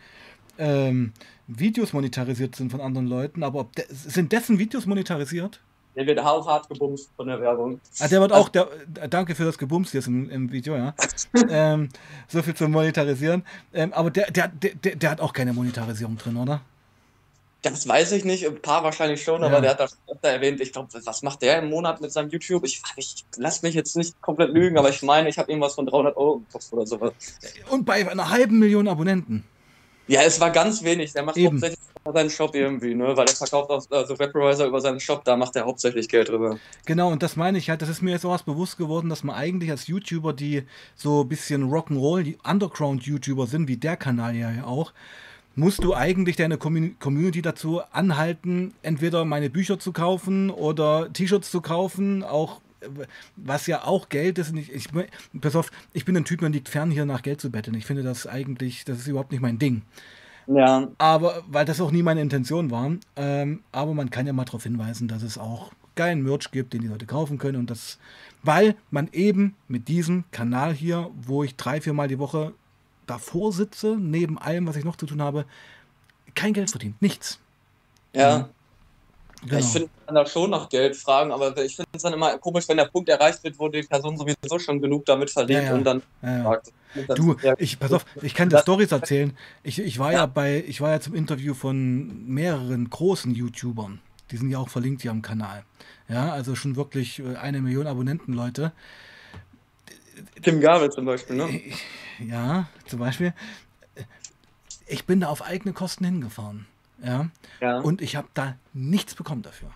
ähm, 0.57 1.13
Videos 1.47 1.93
monetarisiert 1.93 2.55
sind 2.55 2.71
von 2.71 2.81
anderen 2.81 3.07
Leuten, 3.07 3.43
aber 3.43 3.67
de 3.77 3.85
sind 3.89 4.31
dessen 4.31 4.59
Videos 4.59 4.85
monetarisiert? 4.85 5.61
Der 5.97 6.05
wird 6.05 6.19
auch 6.19 6.47
hart 6.47 6.69
gebumst 6.69 7.09
von 7.17 7.27
der 7.27 7.41
Werbung. 7.41 7.81
Ah, 7.99 8.07
der 8.07 8.21
wird 8.21 8.31
auch, 8.31 8.49
der, 8.49 8.67
danke 9.09 9.33
für 9.33 9.45
das 9.45 9.57
Gebumst 9.57 9.95
jetzt 9.95 10.05
im, 10.05 10.29
im 10.29 10.51
Video, 10.51 10.75
ja. 10.75 10.93
ähm, 11.49 11.89
so 12.27 12.43
viel 12.43 12.53
zum 12.53 12.71
Monetarisieren. 12.71 13.43
Ähm, 13.73 13.91
aber 13.93 14.11
der, 14.11 14.29
der, 14.29 14.47
der, 14.47 14.95
der 14.95 15.09
hat 15.09 15.19
auch 15.19 15.33
keine 15.33 15.53
Monetarisierung 15.53 16.15
drin, 16.15 16.37
oder? 16.37 16.61
Das 17.63 17.87
weiß 17.87 18.11
ich 18.11 18.25
nicht, 18.25 18.45
ein 18.45 18.61
paar 18.61 18.83
wahrscheinlich 18.83 19.23
schon, 19.23 19.43
aber 19.43 19.55
ja. 19.55 19.61
der 19.61 19.69
hat 19.71 19.79
das 19.79 19.97
öfter 20.07 20.29
erwähnt. 20.29 20.61
Ich 20.61 20.71
glaube, 20.71 20.89
was 21.03 21.23
macht 21.23 21.41
der 21.41 21.57
im 21.57 21.71
Monat 21.71 21.99
mit 21.99 22.11
seinem 22.11 22.29
YouTube? 22.29 22.63
Ich, 22.65 22.83
ich 22.95 23.25
lass 23.35 23.63
mich 23.63 23.73
jetzt 23.73 23.97
nicht 23.97 24.21
komplett 24.21 24.51
lügen, 24.53 24.77
aber 24.77 24.89
ich 24.89 25.01
meine, 25.01 25.29
ich 25.29 25.39
habe 25.39 25.51
irgendwas 25.51 25.73
von 25.73 25.87
300 25.87 26.15
Euro 26.15 26.37
gekostet 26.37 26.73
oder 26.73 26.85
sowas. 26.85 27.13
Und 27.71 27.85
bei 27.85 28.07
einer 28.07 28.29
halben 28.29 28.59
Million 28.59 28.87
Abonnenten. 28.87 29.43
Ja, 30.07 30.21
es 30.21 30.39
war 30.39 30.51
ganz 30.51 30.83
wenig. 30.83 31.13
Der 31.13 31.23
macht 31.23 31.37
Eben. 31.37 31.53
hauptsächlich 31.53 31.79
seinen 32.13 32.29
Shop 32.29 32.55
irgendwie, 32.55 32.95
ne? 32.95 33.15
Weil 33.15 33.27
er 33.27 33.35
verkauft 33.35 33.69
auch 33.69 33.85
also 33.89 34.19
Vaporizer 34.19 34.67
über 34.67 34.81
seinen 34.81 34.99
Shop, 34.99 35.23
da 35.23 35.35
macht 35.35 35.55
er 35.55 35.65
hauptsächlich 35.65 36.07
Geld 36.09 36.29
drüber. 36.29 36.57
Genau, 36.85 37.11
und 37.11 37.23
das 37.23 37.35
meine 37.35 37.57
ich 37.57 37.69
halt, 37.69 37.81
das 37.81 37.89
ist 37.89 38.01
mir 38.01 38.11
jetzt 38.11 38.25
auch 38.25 38.31
was 38.31 38.43
bewusst 38.43 38.77
geworden, 38.77 39.09
dass 39.09 39.23
man 39.23 39.35
eigentlich 39.35 39.71
als 39.71 39.87
YouTuber, 39.87 40.33
die 40.33 40.63
so 40.95 41.21
ein 41.21 41.29
bisschen 41.29 41.69
Rock'n'Roll, 41.69 42.23
die 42.23 42.37
Underground-YouTuber 42.43 43.47
sind, 43.47 43.67
wie 43.67 43.77
der 43.77 43.97
Kanal 43.97 44.35
ja 44.35 44.63
auch, 44.63 44.93
musst 45.55 45.83
du 45.83 45.95
eigentlich 45.95 46.35
deine 46.35 46.57
Community 46.57 47.41
dazu 47.41 47.81
anhalten, 47.91 48.73
entweder 48.83 49.25
meine 49.25 49.49
Bücher 49.49 49.79
zu 49.79 49.91
kaufen 49.91 50.49
oder 50.49 51.11
T-Shirts 51.11 51.49
zu 51.49 51.61
kaufen, 51.61 52.23
auch 52.23 52.61
was 53.35 53.67
ja 53.67 53.83
auch 53.83 54.09
Geld 54.09 54.37
ist. 54.37 54.55
Ich, 54.55 54.71
ich, 54.71 54.87
pass 55.41 55.55
auf, 55.55 55.71
ich 55.93 56.05
bin 56.05 56.15
ein 56.15 56.25
Typ, 56.25 56.41
man 56.41 56.53
liegt 56.53 56.69
fern, 56.69 56.91
hier 56.91 57.05
nach 57.05 57.23
Geld 57.23 57.41
zu 57.41 57.49
betteln. 57.49 57.75
Ich 57.75 57.85
finde 57.85 58.03
das 58.03 58.27
eigentlich, 58.27 58.85
das 58.85 58.99
ist 58.99 59.07
überhaupt 59.07 59.31
nicht 59.31 59.41
mein 59.41 59.59
Ding. 59.59 59.81
Ja. 60.47 60.87
Aber, 60.97 61.43
weil 61.47 61.65
das 61.65 61.81
auch 61.81 61.91
nie 61.91 62.03
meine 62.03 62.21
Intention 62.21 62.71
war. 62.71 62.91
Ähm, 63.15 63.63
aber 63.71 63.93
man 63.93 64.09
kann 64.09 64.25
ja 64.25 64.33
mal 64.33 64.45
darauf 64.45 64.63
hinweisen, 64.63 65.07
dass 65.07 65.23
es 65.23 65.37
auch 65.37 65.71
geilen 65.95 66.23
Merch 66.23 66.51
gibt, 66.51 66.73
den 66.73 66.81
die 66.81 66.87
Leute 66.87 67.05
kaufen 67.05 67.37
können. 67.37 67.57
Und 67.57 67.69
das, 67.69 67.99
weil 68.43 68.75
man 68.89 69.09
eben 69.11 69.55
mit 69.67 69.87
diesem 69.87 70.23
Kanal 70.31 70.73
hier, 70.73 71.09
wo 71.21 71.43
ich 71.43 71.55
drei, 71.55 71.81
vier 71.81 71.93
Mal 71.93 72.07
die 72.07 72.19
Woche 72.19 72.53
davor 73.05 73.51
sitze, 73.51 73.97
neben 73.99 74.37
allem, 74.37 74.67
was 74.67 74.75
ich 74.75 74.85
noch 74.85 74.95
zu 74.95 75.05
tun 75.05 75.21
habe, 75.21 75.45
kein 76.35 76.53
Geld 76.53 76.69
verdient. 76.69 77.01
Nichts. 77.01 77.39
Ja. 78.13 78.49
Genau. 79.45 79.59
Ich 79.59 79.65
finde, 79.65 79.89
man 80.07 80.15
da 80.15 80.25
schon 80.25 80.49
nach 80.49 80.67
Geld 80.67 80.95
fragen, 80.95 81.31
aber 81.31 81.55
ich 81.57 81.75
finde 81.75 81.89
es 81.93 82.01
dann 82.01 82.13
immer 82.13 82.37
komisch, 82.39 82.67
wenn 82.67 82.77
der 82.77 82.85
Punkt 82.85 83.07
erreicht 83.07 83.43
wird, 83.43 83.59
wo 83.59 83.69
die 83.69 83.83
Person 83.83 84.17
sowieso 84.17 84.57
schon 84.57 84.81
genug 84.81 85.05
damit 85.05 85.29
verdient 85.29 85.63
ja, 85.63 85.69
ja. 85.69 85.75
und 85.75 85.83
dann 85.83 86.01
ja, 86.23 86.43
fragt. 86.43 86.73
Du, 87.15 87.35
ich, 87.59 87.77
pass 87.77 87.93
auf, 87.93 88.05
ich 88.21 88.33
kann 88.33 88.49
dir 88.49 88.57
Stories 88.59 88.91
erzählen. 88.91 89.37
Ich, 89.61 89.79
ich 89.79 89.99
war 89.99 90.11
ja. 90.11 90.25
bei, 90.25 90.63
ich 90.67 90.81
war 90.81 90.89
ja 90.89 90.99
zum 90.99 91.13
Interview 91.13 91.53
von 91.53 92.25
mehreren 92.25 92.89
großen 92.89 93.35
YouTubern. 93.35 93.99
Die 94.31 94.37
sind 94.37 94.49
ja 94.49 94.57
auch 94.57 94.69
verlinkt 94.69 95.03
hier 95.03 95.11
am 95.11 95.21
Kanal. 95.21 95.63
Ja, 96.09 96.31
also 96.31 96.55
schon 96.55 96.75
wirklich 96.75 97.19
äh, 97.19 97.35
eine 97.35 97.61
Million 97.61 97.85
Abonnenten, 97.85 98.33
Leute. 98.33 98.71
Tim 100.41 100.59
Gabel 100.59 100.89
zum 100.91 101.05
Beispiel, 101.05 101.35
ne? 101.35 101.61
Ja, 102.19 102.67
zum 102.87 102.99
Beispiel. 102.99 103.33
Ich 104.87 105.05
bin 105.05 105.19
da 105.19 105.27
auf 105.27 105.43
eigene 105.43 105.73
Kosten 105.73 106.05
hingefahren. 106.05 106.65
Ja. 107.03 107.29
ja. 107.61 107.79
Und 107.79 108.01
ich 108.01 108.15
habe 108.15 108.27
da 108.33 108.55
nichts 108.73 109.15
bekommen 109.15 109.41
dafür. 109.41 109.69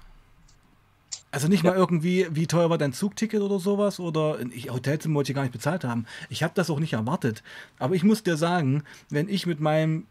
Also 1.31 1.47
nicht 1.47 1.63
ja. 1.63 1.71
mal 1.71 1.77
irgendwie, 1.77 2.27
wie 2.31 2.45
teuer 2.45 2.69
war 2.69 2.77
dein 2.77 2.91
Zugticket 2.91 3.41
oder 3.41 3.59
sowas 3.59 3.99
oder 3.99 4.39
ich, 4.51 4.69
Hotelzimmer 4.69 5.15
wollte 5.15 5.31
ich 5.31 5.35
gar 5.35 5.43
nicht 5.43 5.53
bezahlt 5.53 5.85
haben. 5.85 6.05
Ich 6.29 6.43
habe 6.43 6.53
das 6.55 6.69
auch 6.69 6.79
nicht 6.79 6.93
erwartet. 6.93 7.41
Aber 7.79 7.95
ich 7.95 8.03
muss 8.03 8.23
dir 8.23 8.35
sagen, 8.35 8.83
wenn 9.09 9.29
ich 9.29 9.45
mit 9.45 9.61
meinem 9.61 10.07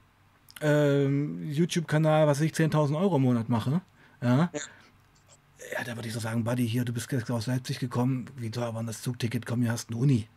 ähm, 0.62 1.50
YouTube-Kanal, 1.50 2.26
was 2.26 2.40
ich 2.40 2.52
10.000 2.52 2.98
Euro 2.98 3.16
im 3.16 3.22
Monat 3.22 3.50
mache, 3.50 3.82
ja, 4.22 4.50
ja. 4.52 4.60
ja 5.76 5.84
da 5.84 5.94
würde 5.94 6.08
ich 6.08 6.14
so 6.14 6.20
sagen, 6.20 6.42
Buddy, 6.42 6.66
hier, 6.66 6.86
du 6.86 6.92
bist 6.94 7.12
aus 7.30 7.46
Leipzig 7.46 7.78
gekommen, 7.80 8.26
wie 8.36 8.50
teuer 8.50 8.74
war 8.74 8.82
das 8.82 9.02
Zugticket? 9.02 9.44
Komm, 9.44 9.60
hier 9.60 9.72
hast 9.72 9.90
du 9.90 9.94
eine 9.94 10.02
Uni. 10.02 10.28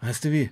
Weißt 0.00 0.24
du 0.24 0.32
wie? 0.32 0.50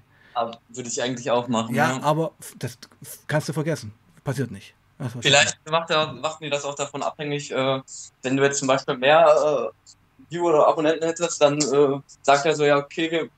Würde 0.69 0.89
ich 0.89 1.03
eigentlich 1.03 1.31
auch 1.31 1.49
machen. 1.49 1.75
Ja, 1.75 1.97
ja, 1.97 2.03
aber 2.03 2.33
das 2.59 2.79
kannst 3.27 3.49
du 3.49 3.53
vergessen. 3.53 3.93
Passiert 4.23 4.51
nicht. 4.51 4.75
Vielleicht 5.21 5.59
macht, 5.71 5.91
er, 5.91 6.13
macht 6.13 6.41
mir 6.41 6.51
das 6.51 6.65
auch 6.65 6.75
davon 6.75 7.03
abhängig, 7.03 7.53
äh, 7.53 7.81
wenn 8.23 8.37
du 8.37 8.43
jetzt 8.43 8.59
zum 8.59 8.69
Beispiel 8.69 8.97
mehr 8.97 9.73
äh, 9.73 9.95
Viewer 10.29 10.51
oder 10.51 10.67
Abonnenten 10.67 11.07
hättest, 11.07 11.41
dann 11.41 11.59
äh, 11.59 12.01
sagt 12.23 12.47
er 12.47 12.55
so, 12.55 12.65
ja, 12.65 12.79
okay, 12.79 13.11
wir 13.11 13.29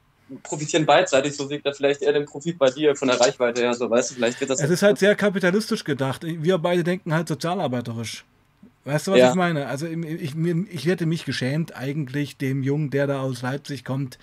profitieren 0.43 0.87
beidseitig, 0.87 1.37
so 1.37 1.47
sieht 1.47 1.67
er 1.67 1.75
vielleicht 1.75 2.03
eher 2.03 2.13
den 2.13 2.25
Profit 2.25 2.59
bei 2.59 2.71
dir 2.71 2.97
von 2.97 3.09
der 3.09 3.21
Reichweite 3.21 3.61
her, 3.61 3.75
so 3.75 3.91
weißt 3.91 4.11
du, 4.11 4.15
vielleicht 4.15 4.41
wird 4.41 4.51
das. 4.51 4.61
Es 4.61 4.71
ist 4.71 4.83
halt 4.83 4.99
sehr 4.99 5.15
kapitalistisch 5.15 5.85
gedacht. 5.85 6.23
Wir 6.25 6.57
beide 6.57 6.83
denken 6.83 7.13
halt 7.13 7.29
sozialarbeiterisch. 7.29 8.25
Weißt 8.85 9.09
du, 9.09 9.13
was 9.13 9.19
ja. 9.19 9.31
ich 9.31 9.35
meine? 9.35 9.67
Also 9.67 9.87
ich, 9.87 10.35
ich 10.37 10.87
hätte 10.87 11.05
mich 11.05 11.27
geschämt, 11.27 11.77
eigentlich 11.77 12.39
dem 12.39 12.63
Jungen, 12.63 12.91
der 12.91 13.07
da 13.07 13.21
aus 13.21 13.43
Leipzig 13.43 13.85
kommt, 13.85 14.19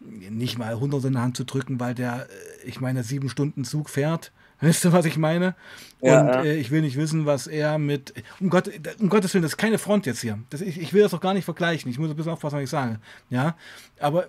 nicht 0.00 0.58
mal 0.58 0.74
100 0.74 1.04
in 1.04 1.12
die 1.12 1.18
Hand 1.18 1.36
zu 1.36 1.44
drücken, 1.44 1.80
weil 1.80 1.94
der, 1.94 2.26
äh, 2.28 2.68
ich 2.68 2.80
meine, 2.80 3.04
sieben 3.04 3.30
Stunden 3.30 3.64
Zug 3.64 3.88
fährt 3.88 4.32
Weißt 4.62 4.84
du, 4.84 4.92
was 4.92 5.04
ich 5.06 5.18
meine? 5.18 5.56
Ja, 6.00 6.20
und 6.20 6.26
ja. 6.28 6.42
Äh, 6.44 6.56
ich 6.56 6.70
will 6.70 6.82
nicht 6.82 6.96
wissen, 6.96 7.26
was 7.26 7.48
er 7.48 7.78
mit. 7.78 8.14
Um, 8.40 8.48
Gott, 8.48 8.70
um 9.00 9.08
Gottes 9.08 9.34
Willen, 9.34 9.42
das 9.42 9.52
ist 9.52 9.58
keine 9.58 9.78
Front 9.78 10.06
jetzt 10.06 10.20
hier. 10.20 10.38
Das, 10.50 10.60
ich, 10.60 10.80
ich 10.80 10.92
will 10.92 11.02
das 11.02 11.12
auch 11.12 11.20
gar 11.20 11.34
nicht 11.34 11.44
vergleichen. 11.44 11.90
Ich 11.90 11.98
muss 11.98 12.10
ein 12.10 12.16
bisschen 12.16 12.32
aufpassen, 12.32 12.56
was 12.56 12.64
ich 12.64 12.70
sage. 12.70 13.00
Ja. 13.28 13.56
Aber 13.98 14.28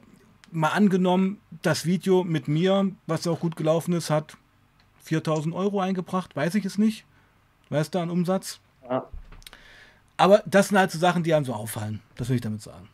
mal 0.52 0.70
angenommen, 0.70 1.40
das 1.62 1.86
Video 1.86 2.24
mit 2.24 2.48
mir, 2.48 2.92
was 3.06 3.28
auch 3.28 3.40
gut 3.40 3.56
gelaufen 3.56 3.94
ist, 3.94 4.10
hat 4.10 4.36
4000 5.04 5.54
Euro 5.54 5.80
eingebracht. 5.80 6.36
Weiß 6.36 6.56
ich 6.56 6.66
es 6.66 6.80
nicht. 6.80 7.06
Weißt 7.70 7.94
du, 7.94 8.00
an 8.00 8.10
Umsatz? 8.10 8.60
Ja. 8.90 9.08
Aber 10.18 10.42
das 10.48 10.70
sind 10.70 10.80
halt 10.80 10.90
so 10.92 10.98
Sachen, 10.98 11.24
die 11.24 11.34
einem 11.34 11.46
so 11.46 11.54
auffallen. 11.54 12.02
Das 12.16 12.30
will 12.30 12.36
ich 12.36 12.42
damit 12.42 12.62
sagen. 12.62 12.90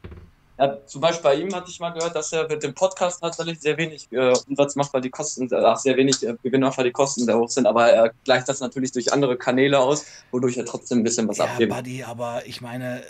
Ja, 0.60 0.86
zum 0.86 1.00
Beispiel 1.00 1.24
bei 1.24 1.36
ihm 1.36 1.56
hatte 1.56 1.72
ich 1.72 1.80
mal 1.80 1.92
gehört, 1.92 2.16
dass 2.16 2.34
er 2.34 2.48
mit 2.50 2.62
dem 2.62 2.74
Podcast 2.74 3.22
tatsächlich 3.22 3.62
sehr 3.62 3.78
wenig 3.78 4.08
äh, 4.12 4.34
Umsatz 4.48 4.76
macht, 4.76 4.94
weil 4.94 5.02
die 5.02 5.10
Kosten, 5.10 5.48
ach, 5.54 5.78
sehr 5.78 5.96
wenig 5.96 6.22
äh, 6.22 6.36
Gewinn 6.44 6.62
macht, 6.62 6.78
weil 6.78 6.84
die 6.86 6.92
Kosten 6.92 7.24
sehr 7.24 7.38
hoch 7.38 7.50
sind, 7.50 7.66
aber 7.66 7.90
er 7.90 8.14
gleicht 8.26 8.50
das 8.50 8.60
natürlich 8.60 8.92
durch 8.92 9.14
andere 9.14 9.38
Kanäle 9.38 9.80
aus, 9.80 10.06
wodurch 10.32 10.58
er 10.58 10.66
trotzdem 10.66 11.00
ein 11.00 11.04
bisschen 11.04 11.28
was 11.30 11.38
ja, 11.38 11.46
abgibt. 11.46 11.74
Buddy, 11.74 12.04
aber 12.04 12.46
ich 12.46 12.60
meine, 12.60 13.02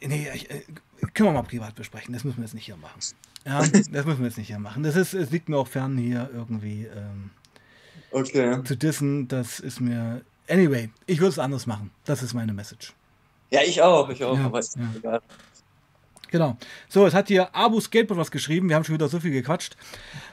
äh, 0.00 0.08
nee, 0.08 0.28
ich, 0.34 0.50
äh, 0.50 0.62
können 1.12 1.28
wir 1.28 1.32
mal 1.32 1.42
privat 1.42 1.74
besprechen, 1.74 2.14
das 2.14 2.24
müssen 2.24 2.38
wir 2.38 2.44
jetzt 2.44 2.54
nicht 2.54 2.64
hier 2.64 2.76
machen. 2.76 3.00
Ja, 3.44 3.58
das 3.92 4.06
müssen 4.06 4.18
wir 4.20 4.26
jetzt 4.26 4.38
nicht 4.38 4.46
hier 4.48 4.58
machen. 4.58 4.82
Das 4.82 4.96
ist, 4.96 5.12
es 5.12 5.30
liegt 5.30 5.48
mir 5.50 5.58
auch 5.58 5.68
fern, 5.68 5.98
hier 5.98 6.30
irgendwie 6.32 6.86
ähm, 6.86 7.30
Okay. 8.12 8.62
zu 8.64 8.76
dissen. 8.76 9.28
Das 9.28 9.60
ist 9.60 9.80
mir. 9.80 10.22
Anyway, 10.48 10.90
ich 11.06 11.18
würde 11.18 11.30
es 11.30 11.38
anders 11.38 11.66
machen. 11.66 11.90
Das 12.04 12.22
ist 12.22 12.34
meine 12.34 12.52
Message. 12.52 12.92
Ja, 13.50 13.60
ich 13.62 13.80
auch, 13.82 14.08
ich 14.08 14.22
auch, 14.24 14.36
Ja, 14.36 14.46
aber 14.46 14.58
ist 14.60 14.76
ja. 14.76 14.82
egal. 14.96 15.20
Genau. 16.32 16.56
So, 16.88 17.06
es 17.06 17.12
hat 17.12 17.28
hier 17.28 17.54
Abu 17.54 17.78
Skateboard 17.78 18.18
was 18.18 18.30
geschrieben. 18.30 18.68
Wir 18.70 18.76
haben 18.76 18.84
schon 18.84 18.94
wieder 18.94 19.08
so 19.08 19.20
viel 19.20 19.30
gequatscht. 19.30 19.76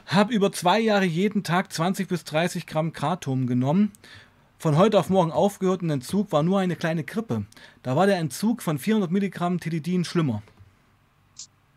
Hab 0.06 0.30
über 0.30 0.50
zwei 0.50 0.80
Jahre 0.80 1.04
jeden 1.04 1.44
Tag 1.44 1.70
20 1.72 2.08
bis 2.08 2.24
30 2.24 2.66
Gramm 2.66 2.92
Kratom 2.94 3.46
genommen. 3.46 3.92
Von 4.58 4.76
heute 4.78 4.98
auf 4.98 5.10
morgen 5.10 5.30
aufgehört 5.30 5.82
und 5.82 5.90
Entzug 5.90 6.32
war 6.32 6.42
nur 6.42 6.58
eine 6.58 6.74
kleine 6.74 7.04
Grippe. 7.04 7.44
Da 7.82 7.96
war 7.96 8.06
der 8.06 8.16
Entzug 8.16 8.62
von 8.62 8.78
400 8.78 9.10
Milligramm 9.10 9.60
Tilidin 9.60 10.04
schlimmer. 10.04 10.42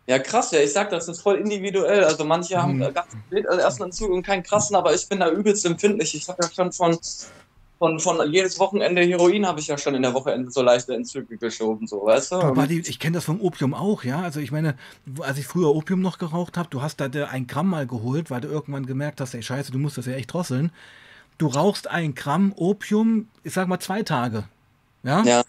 Ja, 0.07 0.19
krass, 0.19 0.51
ja, 0.51 0.59
ich 0.59 0.71
sag, 0.73 0.89
das 0.89 1.07
ist 1.07 1.21
voll 1.21 1.35
individuell. 1.35 2.03
Also 2.05 2.23
manche 2.25 2.61
haben 2.61 2.77
Mhm. 2.77 2.93
ganz 2.93 3.07
spät 3.27 3.45
äh, 3.45 3.57
ersten 3.57 3.83
Entzug 3.83 4.09
und 4.09 4.23
keinen 4.23 4.43
krassen, 4.43 4.75
aber 4.75 4.93
ich 4.93 5.07
bin 5.07 5.19
da 5.19 5.29
übelst 5.29 5.65
empfindlich. 5.65 6.15
Ich 6.15 6.27
habe 6.29 6.43
ja 6.43 6.49
schon 6.49 6.71
von, 6.71 6.97
von, 7.83 7.99
von 7.99 8.31
jedes 8.31 8.59
Wochenende 8.59 9.01
Heroin 9.01 9.45
habe 9.45 9.59
ich 9.59 9.67
ja 9.67 9.77
schon 9.77 9.93
in 9.93 10.03
der 10.03 10.13
Woche 10.13 10.45
so 10.47 10.61
leichte 10.61 10.95
Entzüge 10.95 11.37
geschoben, 11.37 11.85
so, 11.85 12.05
weißt 12.05 12.31
du? 12.31 12.39
Du, 12.39 12.53
Buddy, 12.53 12.79
ich 12.79 12.97
kenne 12.97 13.15
das 13.15 13.25
vom 13.25 13.41
Opium 13.41 13.73
auch, 13.73 14.05
ja. 14.05 14.21
Also 14.21 14.39
ich 14.39 14.53
meine, 14.53 14.77
als 15.19 15.37
ich 15.37 15.45
früher 15.45 15.75
Opium 15.75 15.99
noch 15.99 16.17
geraucht 16.17 16.55
habe, 16.55 16.69
du 16.69 16.81
hast 16.81 17.01
da 17.01 17.07
ein 17.07 17.45
Gramm 17.45 17.67
mal 17.67 17.85
geholt, 17.85 18.31
weil 18.31 18.39
du 18.39 18.47
irgendwann 18.47 18.85
gemerkt 18.85 19.19
hast, 19.19 19.33
ey 19.33 19.43
Scheiße, 19.43 19.73
du 19.73 19.79
musst 19.79 19.97
das 19.97 20.05
ja 20.05 20.13
echt 20.13 20.31
drosseln. 20.31 20.71
Du 21.37 21.47
rauchst 21.47 21.89
ein 21.89 22.15
Gramm 22.15 22.53
Opium, 22.55 23.27
ich 23.43 23.51
sag 23.51 23.67
mal 23.67 23.81
zwei 23.81 24.01
Tage. 24.01 24.45
Ja? 25.03 25.21
Ja. 25.23 25.43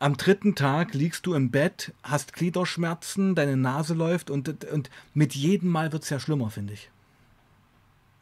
Am 0.00 0.16
dritten 0.16 0.56
Tag 0.56 0.92
liegst 0.92 1.24
du 1.24 1.34
im 1.34 1.52
Bett, 1.52 1.92
hast 2.02 2.32
Gliederschmerzen, 2.32 3.36
deine 3.36 3.56
Nase 3.56 3.94
läuft 3.94 4.28
und, 4.28 4.64
und 4.64 4.90
mit 5.14 5.36
jedem 5.36 5.70
Mal 5.70 5.92
wird 5.92 6.02
es 6.02 6.10
ja 6.10 6.18
schlimmer, 6.18 6.50
finde 6.50 6.72
ich. 6.72 6.90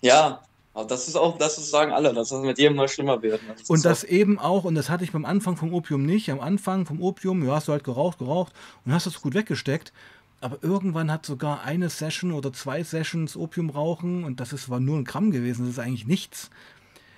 Ja, 0.03 0.43
aber 0.75 0.87
das 0.87 1.09
ist 1.09 1.17
auch, 1.17 1.37
das 1.39 1.59
ist, 1.59 1.71
sagen 1.71 1.93
alle, 1.93 2.13
dass 2.15 2.31
das 2.31 2.41
mit 2.43 2.59
jedem 2.59 2.77
Mal 2.77 2.89
schlimmer 2.89 3.21
wird. 3.23 3.41
ist 3.57 3.69
Und 3.71 3.81
auch- 3.81 3.83
das 3.83 4.05
eben 4.05 4.39
auch, 4.39 4.65
und 4.65 4.75
das 4.75 4.89
hatte 4.91 5.05
ich 5.05 5.13
beim 5.13 5.25
Anfang 5.25 5.57
vom 5.57 5.73
Opium 5.75 6.05
nicht. 6.05 6.31
Am 6.31 6.41
Anfang 6.41 6.87
vom 6.87 7.01
Opium, 7.03 7.45
ja, 7.47 7.55
hast 7.57 7.69
du 7.69 7.73
halt 7.73 7.85
geraucht, 7.85 8.19
geraucht 8.19 8.53
und 8.85 8.93
hast 8.93 9.07
das 9.07 9.21
gut 9.21 9.35
weggesteckt. 9.35 9.93
Aber 10.41 10.59
irgendwann 10.63 11.11
hat 11.13 11.25
sogar 11.25 11.63
eine 11.63 11.89
Session 11.89 12.33
oder 12.33 12.53
zwei 12.53 12.83
Sessions 12.83 13.37
Opium 13.37 13.71
rauchen 13.71 14.25
und 14.25 14.41
das 14.41 14.53
ist, 14.53 14.69
war 14.69 14.81
nur 14.81 14.97
ein 14.99 15.05
Gramm 15.05 15.31
gewesen, 15.31 15.67
das 15.67 15.75
ist 15.75 15.79
eigentlich 15.79 16.07
nichts. 16.07 16.51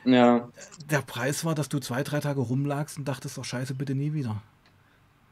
Ja. 0.04 0.48
Der 0.90 1.00
Preis 1.00 1.44
war, 1.46 1.54
dass 1.54 1.70
du 1.70 1.78
zwei, 1.78 2.02
drei 2.02 2.20
Tage 2.20 2.40
rumlagst 2.42 2.98
und 2.98 3.06
dachtest, 3.08 3.38
doch 3.38 3.44
scheiße, 3.44 3.72
bitte 3.74 3.94
nie 3.94 4.12
wieder. 4.12 4.42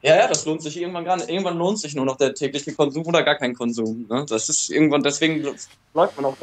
Ja, 0.01 0.15
ja, 0.17 0.27
das 0.27 0.43
lohnt 0.45 0.61
sich 0.63 0.75
irgendwann 0.81 1.05
gar 1.05 1.15
nicht. 1.17 1.29
Irgendwann 1.29 1.57
lohnt 1.57 1.77
sich 1.79 1.93
nur 1.95 2.03
noch 2.05 2.17
der 2.17 2.33
tägliche 2.33 2.73
Konsum 2.73 3.05
oder 3.05 3.21
gar 3.23 3.35
kein 3.35 3.53
Konsum. 3.53 4.05
Ne? 4.09 4.25
Das 4.27 4.49
ist 4.49 4.69
irgendwann, 4.71 5.03
deswegen 5.03 5.43
läuft 5.93 6.15
man 6.17 6.25
auch 6.25 6.35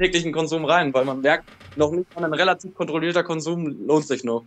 täglichen 0.00 0.32
Konsum 0.32 0.64
rein, 0.64 0.92
weil 0.94 1.04
man 1.04 1.20
merkt, 1.20 1.48
noch 1.76 1.92
nicht 1.92 2.14
mal 2.14 2.24
ein 2.24 2.32
relativ 2.32 2.74
kontrollierter 2.74 3.22
Konsum 3.22 3.66
lohnt 3.86 4.06
sich 4.06 4.24
noch. 4.24 4.44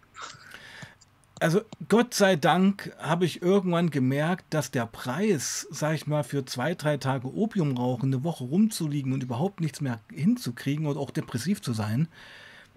Also 1.39 1.61
Gott 1.89 2.13
sei 2.13 2.37
Dank 2.37 2.95
habe 2.97 3.25
ich 3.25 3.41
irgendwann 3.41 3.89
gemerkt, 3.89 4.45
dass 4.53 4.71
der 4.71 4.85
Preis, 4.85 5.67
sag 5.71 5.93
ich 5.95 6.07
mal, 6.07 6.23
für 6.23 6.45
zwei, 6.45 6.73
drei 6.73 6.97
Tage 6.97 7.27
Opium 7.27 7.75
rauchen, 7.77 8.13
eine 8.13 8.23
Woche 8.23 8.45
rumzuliegen 8.45 9.11
und 9.13 9.23
überhaupt 9.23 9.59
nichts 9.59 9.81
mehr 9.81 9.99
hinzukriegen 10.11 10.85
und 10.85 10.97
auch 10.97 11.11
depressiv 11.11 11.61
zu 11.61 11.73
sein, 11.73 12.07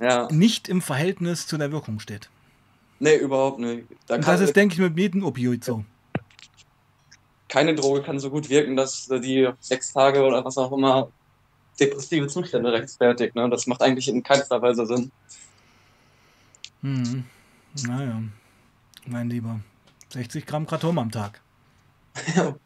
Ja. 0.01 0.29
nicht 0.31 0.69
im 0.69 0.83
Verhältnis 0.83 1.47
zu 1.47 1.57
der 1.59 1.71
Wirkung 1.73 2.01
steht. 2.01 2.29
Nee, 2.99 3.17
überhaupt 3.17 3.59
nicht. 3.61 3.87
Da 4.07 4.19
das 4.19 4.41
ist, 4.41 4.57
denke 4.57 4.75
ich, 4.75 4.81
mit 4.81 4.99
jedem 4.99 5.25
Opioid 5.25 5.63
so. 5.65 5.85
keine 7.49 7.75
Droge 7.75 8.03
kann 8.03 8.19
so 8.19 8.31
gut 8.31 8.49
wirken, 8.51 8.77
dass 8.77 9.07
die 9.07 9.49
sechs 9.61 9.93
Tage 9.93 10.25
oder 10.25 10.45
was 10.45 10.59
auch 10.59 10.73
immer 10.73 11.09
depressive 11.79 12.27
Zustände 12.29 12.73
rechtfertigt. 12.73 13.35
Ne? 13.35 13.49
Das 13.51 13.67
macht 13.67 13.83
eigentlich 13.83 14.09
in 14.09 14.23
keinster 14.23 14.61
Weise 14.61 14.87
Sinn. 14.87 15.11
Hm. 16.83 17.25
Naja, 17.87 18.23
mein 19.07 19.29
Lieber. 19.29 19.61
60 20.11 20.47
Gramm 20.47 20.67
Kratom 20.67 20.99
am 20.99 21.11
Tag. 21.11 21.41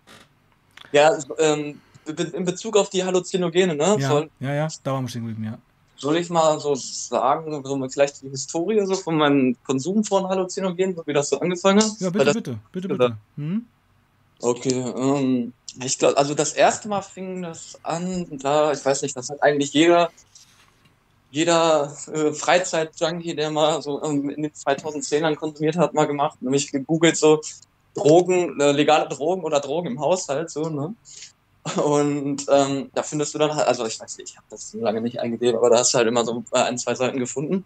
Ja, 0.93 1.17
ähm, 1.39 1.81
in 2.07 2.45
Bezug 2.45 2.77
auf 2.77 2.91
die 2.91 3.05
Halluzinogene, 3.05 3.75
ne? 3.75 3.97
Ja, 3.99 4.09
Soll, 4.09 4.31
ja, 4.41 4.55
ja, 4.55 4.69
da 4.83 4.93
waren 4.93 5.05
wir 5.05 5.09
stehen 5.09 5.27
geblieben, 5.27 5.45
ja. 5.45 5.59
soll 5.97 6.17
ich 6.17 6.29
mal 6.31 6.59
so 6.59 6.75
sagen, 6.75 7.63
so 7.65 7.89
vielleicht 7.89 8.23
die 8.23 8.29
Historie 8.29 8.85
so 8.85 8.97
von 8.97 9.17
meinem 9.17 9.57
Konsum 9.65 10.03
von 10.03 10.27
Halluzinogenen, 10.27 10.97
so 10.97 11.07
wie 11.07 11.13
das 11.13 11.29
so 11.29 11.39
angefangen 11.39 11.81
hat? 11.81 11.93
Ja, 12.01 12.11
bitte, 12.11 12.33
bitte, 12.33 12.59
bitte, 12.73 12.89
gesagt. 12.89 13.15
bitte. 13.37 13.49
Hm? 13.49 13.67
Okay, 14.41 14.73
ähm, 14.97 15.53
ich 15.85 15.99
glaube, 15.99 16.17
also 16.17 16.35
das 16.35 16.53
erste 16.53 16.89
Mal 16.89 17.03
fing 17.03 17.43
das 17.43 17.79
an, 17.83 18.27
da, 18.39 18.73
ich 18.73 18.85
weiß 18.85 19.03
nicht, 19.03 19.17
das 19.17 19.31
hat 19.31 19.43
eigentlich 19.43 19.73
jeder, 19.73 20.11
jeder 21.31 21.97
äh, 22.13 22.33
Freizeit-Junkie, 22.33 23.35
der 23.35 23.51
mal 23.51 23.81
so 23.83 24.03
ähm, 24.03 24.31
in 24.31 24.43
den 24.43 24.53
2010ern 24.53 25.37
konsumiert 25.37 25.77
hat, 25.77 25.95
mal 25.95 26.07
gemacht, 26.07 26.41
nämlich 26.43 26.73
gegoogelt 26.73 27.17
so 27.17 27.41
Drogen, 27.95 28.61
äh, 28.61 28.73
legale 28.73 29.09
Drogen 29.09 29.45
oder 29.45 29.61
Drogen 29.61 29.89
im 29.89 30.01
Haushalt, 30.01 30.51
so, 30.51 30.69
ne? 30.69 30.95
Und 31.77 32.47
ähm, 32.49 32.91
da 32.95 33.03
findest 33.03 33.35
du 33.35 33.39
dann 33.39 33.55
halt, 33.55 33.69
also 33.69 33.85
ich 33.87 34.01
weiß 34.01 34.17
nicht, 34.17 34.31
ich 34.31 34.37
habe 34.37 34.47
das 34.49 34.71
so 34.71 34.81
lange 34.81 35.03
nicht 35.03 35.21
eingegeben, 35.21 35.59
aber 35.59 35.69
da 35.69 35.79
hast 35.79 35.93
du 35.93 35.99
halt 35.99 36.09
immer 36.09 36.25
so 36.25 36.43
äh, 36.53 36.61
ein, 36.61 36.79
zwei 36.79 36.95
Seiten 36.95 37.19
gefunden. 37.19 37.65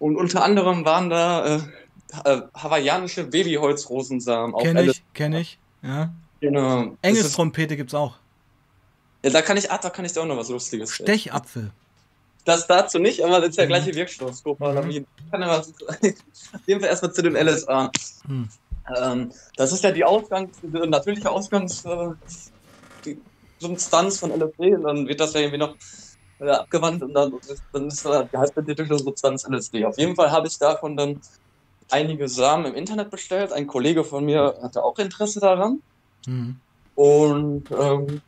Und 0.00 0.16
unter 0.16 0.42
anderem 0.42 0.84
waren 0.84 1.10
da 1.10 1.46
äh, 1.46 1.60
äh, 2.24 2.42
hawaiianische 2.54 3.24
Babyholzrosensamen 3.24 4.54
auf 4.54 4.62
Kenn 4.62 4.76
ich, 4.76 4.88
LSD. 4.88 5.02
kenn 5.14 5.32
ich. 5.34 5.58
Ja. 5.84 6.10
Genau. 6.40 6.96
Engelstrompete 7.02 7.76
gibt's 7.76 7.94
auch. 7.94 8.14
ja, 9.22 9.30
da 9.30 9.42
kann 9.42 9.56
ich, 9.56 9.70
ah, 9.70 9.78
da 9.78 9.90
kann 9.90 10.04
ich 10.04 10.12
dir 10.12 10.20
auch 10.22 10.26
noch 10.26 10.36
was 10.36 10.48
Lustiges. 10.48 10.94
Stechapfel. 10.94 11.70
Das 12.44 12.66
dazu 12.66 12.98
nicht, 12.98 13.24
aber 13.24 13.40
das 13.40 13.50
ist 13.50 13.58
der 13.58 13.64
Mhm. 13.64 13.68
gleiche 13.68 13.94
Wirkstoff, 13.94 14.34
Scopalamin. 14.34 15.06
Ich 15.16 15.30
kann 15.30 15.42
auf 15.44 15.66
jeden 16.66 16.80
Fall 16.80 16.90
erstmal 16.90 17.12
zu 17.12 17.22
dem 17.22 17.36
LSA. 17.36 17.90
Hm. 18.26 18.48
Ähm, 19.00 19.32
das 19.56 19.72
ist 19.72 19.82
ja 19.82 19.90
die 19.92 20.04
Ausgangs-, 20.04 20.58
die 20.62 20.68
natürliche 20.86 21.30
Ausgangs-, 21.30 21.84
äh, 21.86 22.10
von 23.60 24.30
LSD 24.30 24.74
und 24.74 24.82
dann 24.82 25.08
wird 25.08 25.20
das 25.20 25.32
ja 25.32 25.40
irgendwie 25.40 25.58
noch 25.58 25.74
äh, 26.40 26.50
abgewandt 26.50 27.02
und 27.02 27.14
dann, 27.14 27.32
dann 27.72 27.86
ist 27.88 28.04
da 28.04 28.24
die 28.24 28.36
halbsynthetische 28.36 28.98
Substanz 28.98 29.48
LSD. 29.48 29.86
Auf 29.86 29.96
jeden 29.96 30.14
Fall 30.14 30.30
habe 30.30 30.46
ich 30.46 30.58
davon 30.58 30.96
dann 30.98 31.18
einige 31.90 32.28
Samen 32.28 32.66
im 32.66 32.74
Internet 32.74 33.10
bestellt. 33.10 33.52
Ein 33.52 33.66
Kollege 33.66 34.04
von 34.04 34.24
mir 34.24 34.58
hatte 34.62 34.82
auch 34.82 34.98
Interesse 34.98 35.40
daran. 35.40 35.82
Hm. 36.26 36.56
Und 36.94 37.70
ähm, 37.70 38.20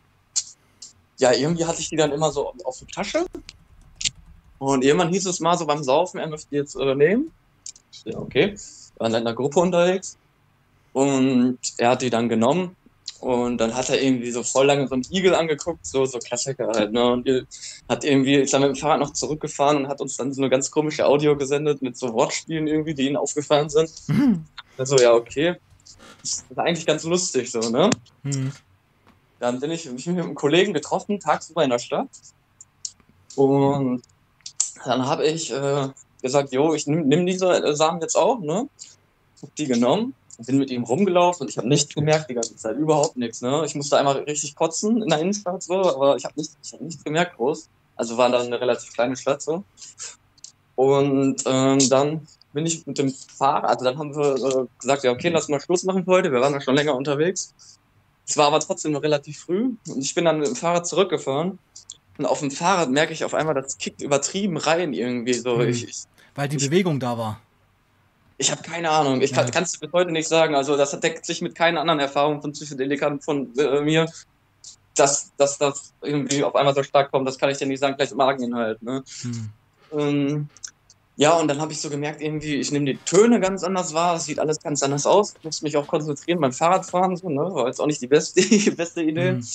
ja, 1.19 1.33
irgendwie 1.33 1.65
hatte 1.65 1.81
ich 1.81 1.89
die 1.89 1.97
dann 1.97 2.13
immer 2.13 2.31
so 2.31 2.53
auf 2.65 2.79
der 2.79 2.89
Tasche. 2.89 3.27
Und 4.59 4.85
irgendwann 4.85 5.13
hieß 5.13 5.27
es 5.27 5.41
mal 5.41 5.57
so 5.57 5.67
beim 5.67 5.83
Saufen, 5.83 6.19
er 6.19 6.29
möchte 6.29 6.49
die 6.51 6.57
jetzt 6.57 6.77
äh, 6.77 6.95
nehmen. 6.95 7.31
Ja, 8.05 8.19
okay. 8.19 8.53
Wir 8.53 9.01
waren 9.01 9.13
in 9.13 9.17
einer 9.17 9.35
Gruppe 9.35 9.61
unterwegs. 9.61 10.17
Und 10.93 11.59
er 11.77 11.91
hat 11.91 12.03
die 12.03 12.11
dann 12.11 12.29
genommen. 12.29 12.75
Und 13.21 13.59
dann 13.59 13.75
hat 13.75 13.89
er 13.89 14.01
irgendwie 14.01 14.31
so 14.31 14.43
voll 14.43 14.67
lange 14.67 14.87
so 14.89 14.95
einen 14.95 15.07
Igel 15.11 15.35
angeguckt, 15.35 15.87
so, 15.87 16.05
so 16.05 16.19
Klassiker 16.19 16.69
halt, 16.69 16.93
ne? 16.93 17.13
Und 17.13 17.29
hat 17.89 18.05
irgendwie, 18.05 18.35
ist 18.35 18.53
dann 18.53 18.63
mit 18.63 18.71
dem 18.71 18.77
Fahrrad 18.77 19.01
noch 19.01 19.13
zurückgefahren 19.13 19.79
und 19.79 19.89
hat 19.89 20.01
uns 20.01 20.17
dann 20.17 20.33
so 20.33 20.43
eine 20.43 20.51
ganz 20.51 20.71
komische 20.71 21.07
Audio 21.07 21.37
gesendet 21.37 21.83
mit 21.83 21.97
so 21.97 22.13
Wortspielen 22.13 22.67
irgendwie, 22.67 22.95
die 22.95 23.09
ihm 23.09 23.17
aufgefallen 23.17 23.69
sind. 23.69 23.91
Also, 24.79 24.97
ja, 24.97 25.15
okay. 25.15 25.57
Das 26.23 26.45
ist 26.51 26.59
eigentlich 26.59 26.87
ganz 26.87 27.05
lustig, 27.05 27.51
so, 27.51 27.61
ne? 27.61 27.91
Hm. 28.25 28.53
Dann 29.39 29.61
bin 29.61 29.71
ich 29.71 29.91
mich 29.91 30.07
mit 30.07 30.19
einem 30.19 30.35
Kollegen 30.35 30.73
getroffen, 30.73 31.21
tagsüber 31.21 31.65
in 31.65 31.71
der 31.71 31.79
Stadt. 31.79 32.09
Und 33.37 34.03
dann 34.85 35.07
habe 35.07 35.27
ich 35.27 35.53
äh, 35.53 35.89
gesagt, 36.23 36.53
jo, 36.53 36.75
ich 36.75 36.87
nimm, 36.87 37.07
nimm 37.09 37.27
diese 37.27 37.75
Samen 37.77 38.01
jetzt 38.01 38.17
auch, 38.17 38.41
ne? 38.41 38.69
Hab 39.43 39.55
die 39.57 39.67
genommen, 39.67 40.15
bin 40.39 40.59
mit 40.59 40.71
ihm 40.71 40.85
rumgelaufen 40.85 41.43
und 41.43 41.51
ich 41.51 41.57
habe 41.59 41.69
nichts 41.69 41.95
gemerkt 41.95 42.29
die 42.31 42.35
ganze 42.35 42.57
Zeit, 42.57 42.77
überhaupt 42.77 43.17
nichts, 43.17 43.41
ne? 43.41 43.63
Ich 43.65 43.75
musste 43.75 43.97
einmal 43.99 44.17
richtig 44.19 44.55
kotzen 44.55 45.03
in 45.03 45.09
der 45.09 45.19
Innenstadt 45.21 45.63
so, 45.63 45.75
aber 45.75 46.17
ich 46.17 46.25
habe 46.25 46.35
nichts, 46.37 46.57
ich 46.63 46.73
hab 46.73 46.81
nichts 46.81 47.03
gemerkt 47.05 47.37
groß. 47.37 47.69
Also 47.97 48.19
war 48.19 48.29
dann 48.29 48.47
eine 48.47 48.61
relativ 48.61 48.93
kleine 48.93 49.17
Stadt 49.17 49.41
so. 49.41 49.65
Und 50.75 51.43
ähm, 51.47 51.79
dann 51.89 52.27
bin 52.53 52.67
ich 52.67 52.87
mit 52.87 52.99
dem 52.99 53.11
Fahrrad, 53.11 53.65
also 53.71 53.85
dann 53.85 53.99
haben 53.99 54.15
wir 54.15 54.35
äh, 54.35 54.67
gesagt, 54.79 55.05
ja 55.05 55.13
okay, 55.13 55.29
lass 55.29 55.49
mal 55.49 55.61
Schluss 55.61 55.85
machen 55.85 56.05
für 56.05 56.11
heute, 56.13 56.33
wir 56.33 56.41
waren 56.41 56.53
ja 56.53 56.61
schon 56.61 56.75
länger 56.75 56.95
unterwegs. 56.95 57.55
Es 58.29 58.37
war 58.37 58.47
aber 58.49 58.61
trotzdem 58.61 58.93
noch 58.93 59.03
relativ 59.03 59.39
früh 59.41 59.71
und 59.89 59.99
ich 60.01 60.15
bin 60.15 60.25
dann 60.25 60.39
mit 60.39 60.49
dem 60.49 60.57
Fahrrad 60.57 60.87
zurückgefahren. 60.87 61.59
Und 62.19 62.25
auf 62.27 62.41
dem 62.41 62.51
Fahrrad 62.51 62.91
merke 62.91 63.13
ich 63.13 63.25
auf 63.25 63.35
einmal, 63.35 63.55
das 63.55 63.77
kickt 63.77 64.01
übertrieben 64.01 64.57
rein 64.57 64.95
irgendwie 64.95 65.35
so. 65.35 65.59
Hm. 65.59 65.69
Ich, 65.69 65.85
ich, 65.87 66.05
Weil 66.35 66.49
die 66.49 66.57
Ich- 66.57 66.65
Bewegung 66.65 66.99
da 66.99 67.17
war. 67.19 67.41
Ich 68.39 68.51
habe 68.51 68.63
keine 68.63 68.91
Ahnung. 68.91 69.23
Ich 69.23 69.33
kann 69.33 69.63
es 69.63 69.79
bis 69.79 69.93
heute 69.93 70.11
nicht 70.11 70.29
sagen. 70.29 70.55
Also 70.55 70.77
das 70.77 70.99
deckt 71.01 71.25
sich 71.25 71.41
mit 71.41 71.55
keiner 71.55 71.81
anderen 71.81 72.01
Erfahrung 72.01 72.43
von 72.43 72.53
Psychedelikern 72.53 73.21
von 73.21 73.57
äh, 73.59 73.81
mir, 73.81 74.07
dass, 74.95 75.33
dass 75.37 75.59
das 75.59 75.95
irgendwie 76.03 76.45
auf 76.45 76.55
einmal 76.55 76.75
so 76.75 76.83
stark 76.83 77.11
kommt. 77.11 77.27
Das 77.27 77.39
kann 77.39 77.51
ich 77.51 77.59
dir 77.59 77.67
nicht 77.67 77.81
sagen. 77.81 77.95
Vielleicht 77.97 78.15
Mageninhalt. 78.15 78.83
Ne? 78.83 79.03
Hm. 79.23 79.51
Ähm, 79.93 80.49
ja, 81.17 81.33
und 81.33 81.49
dann 81.49 81.63
habe 81.63 81.73
ich 81.73 81.81
so 81.81 81.89
gemerkt, 81.89 82.21
irgendwie, 82.21 82.57
ich 82.57 82.71
nehme 82.73 82.85
die 82.85 82.99
Töne 82.99 83.41
ganz 83.41 83.65
anders 83.65 83.95
wahr, 83.95 84.17
es 84.17 84.27
sieht 84.27 84.39
alles 84.39 84.61
ganz 84.61 84.83
anders 84.83 85.07
aus. 85.07 85.35
Ich 85.39 85.45
muss 85.45 85.63
mich 85.63 85.77
auch 85.79 85.87
konzentrieren 85.87 86.41
beim 86.41 86.53
Fahrradfahren, 86.53 87.17
so, 87.17 87.31
ne? 87.31 87.41
War 87.41 87.69
jetzt 87.69 87.81
auch 87.81 87.87
nicht 87.87 88.03
die 88.03 88.07
beste, 88.07 88.41
die 88.49 88.71
beste 88.71 89.03
Idee. 89.03 89.33
Mhm. 89.33 89.47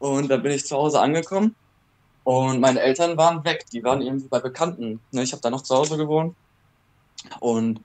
Und 0.00 0.28
dann 0.28 0.42
bin 0.42 0.50
ich 0.50 0.66
zu 0.66 0.76
Hause 0.76 1.00
angekommen 1.00 1.54
und 2.24 2.60
meine 2.60 2.80
Eltern 2.80 3.16
waren 3.16 3.44
weg, 3.44 3.64
die 3.72 3.82
waren 3.82 4.02
irgendwie 4.02 4.28
bei 4.28 4.38
Bekannten. 4.38 5.00
Ne? 5.12 5.22
Ich 5.22 5.32
habe 5.32 5.40
da 5.40 5.50
noch 5.50 5.62
zu 5.62 5.74
Hause 5.74 5.96
gewohnt. 5.96 6.36
Und 7.40 7.80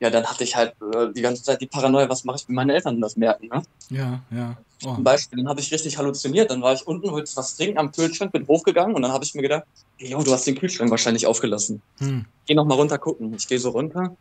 ja, 0.00 0.10
dann 0.10 0.26
hatte 0.26 0.44
ich 0.44 0.56
halt 0.56 0.74
äh, 0.94 1.12
die 1.14 1.22
ganze 1.22 1.42
Zeit 1.42 1.60
die 1.60 1.66
Paranoia, 1.66 2.08
was 2.08 2.24
mache 2.24 2.38
ich, 2.38 2.48
wenn 2.48 2.56
meine 2.56 2.74
Eltern 2.74 3.00
das 3.00 3.16
merken, 3.16 3.48
ne? 3.48 3.62
Ja, 3.90 4.20
ja. 4.30 4.56
Oh. 4.84 4.96
Zum 4.96 5.04
Beispiel, 5.04 5.38
dann 5.38 5.48
habe 5.48 5.60
ich 5.60 5.72
richtig 5.72 5.96
halluziniert. 5.96 6.50
Dann 6.50 6.60
war 6.60 6.74
ich 6.74 6.86
unten, 6.86 7.10
wollte 7.10 7.34
was 7.36 7.56
trinken 7.56 7.78
am 7.78 7.90
Kühlschrank, 7.90 8.32
bin 8.32 8.46
hochgegangen 8.46 8.94
und 8.94 9.02
dann 9.02 9.12
habe 9.12 9.24
ich 9.24 9.34
mir 9.34 9.42
gedacht, 9.42 9.64
jo, 9.98 10.22
du 10.22 10.32
hast 10.32 10.46
den 10.46 10.56
Kühlschrank 10.56 10.90
wahrscheinlich 10.90 11.26
aufgelassen. 11.26 11.80
Hm. 11.98 12.24
Geh 12.46 12.54
noch 12.54 12.66
mal 12.66 12.74
runter 12.74 12.98
gucken. 12.98 13.34
Ich 13.34 13.48
gehe 13.48 13.58
so 13.58 13.70
runter, 13.70 14.14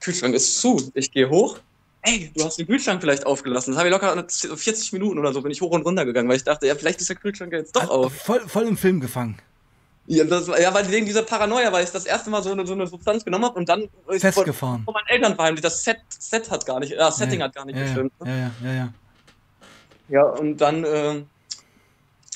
Kühlschrank 0.00 0.34
ist 0.34 0.60
zu. 0.60 0.90
Ich 0.94 1.10
gehe 1.10 1.28
hoch, 1.28 1.58
ey, 2.02 2.30
du 2.36 2.44
hast 2.44 2.58
den 2.58 2.66
Kühlschrank 2.66 3.00
vielleicht 3.00 3.26
aufgelassen. 3.26 3.72
Das 3.72 3.78
habe 3.78 3.88
ich 3.88 3.92
locker 3.92 4.24
40 4.28 4.92
Minuten 4.92 5.18
oder 5.18 5.32
so, 5.32 5.42
bin 5.42 5.50
ich 5.50 5.60
hoch 5.60 5.70
und 5.70 5.82
runter 5.82 6.04
gegangen, 6.04 6.28
weil 6.28 6.36
ich 6.36 6.44
dachte, 6.44 6.66
ja, 6.66 6.74
vielleicht 6.74 7.00
ist 7.00 7.08
der 7.08 7.16
Kühlschrank 7.16 7.52
jetzt 7.52 7.74
doch 7.74 7.82
also 7.82 7.92
auf. 7.92 8.12
Voll, 8.12 8.40
voll 8.46 8.64
im 8.64 8.76
Film 8.76 9.00
gefangen. 9.00 9.38
Ja, 10.06 10.24
das, 10.24 10.48
ja, 10.48 10.74
weil 10.74 10.90
wegen 10.90 11.06
dieser 11.06 11.22
Paranoia, 11.22 11.72
weil 11.72 11.84
ich 11.84 11.90
das 11.90 12.04
erste 12.04 12.28
Mal 12.28 12.42
so 12.42 12.52
eine, 12.52 12.66
so 12.66 12.74
eine 12.74 12.86
Substanz 12.86 13.24
genommen 13.24 13.46
habe 13.46 13.58
und 13.58 13.68
dann 13.68 13.88
festgefahren. 14.08 14.84
Von, 14.84 14.84
von 14.84 14.94
meinen 14.94 15.08
Eltern 15.08 15.34
verheimlicht. 15.34 15.64
Das 15.64 15.82
Set, 15.82 15.98
Set 16.08 16.50
hat 16.50 16.66
gar 16.66 16.78
nicht, 16.80 16.92
das 16.92 17.16
Setting 17.16 17.40
ja, 17.40 17.46
hat 17.46 17.54
gar 17.54 17.64
nicht 17.64 17.76
ja, 17.76 17.84
gestimmt. 17.84 18.12
Ne? 18.20 18.30
Ja, 18.30 18.36
ja, 18.36 18.50
ja, 18.62 18.74
ja. 18.74 18.92
Ja, 20.10 20.22
und 20.24 20.58
dann 20.58 20.84
äh, 20.84 21.22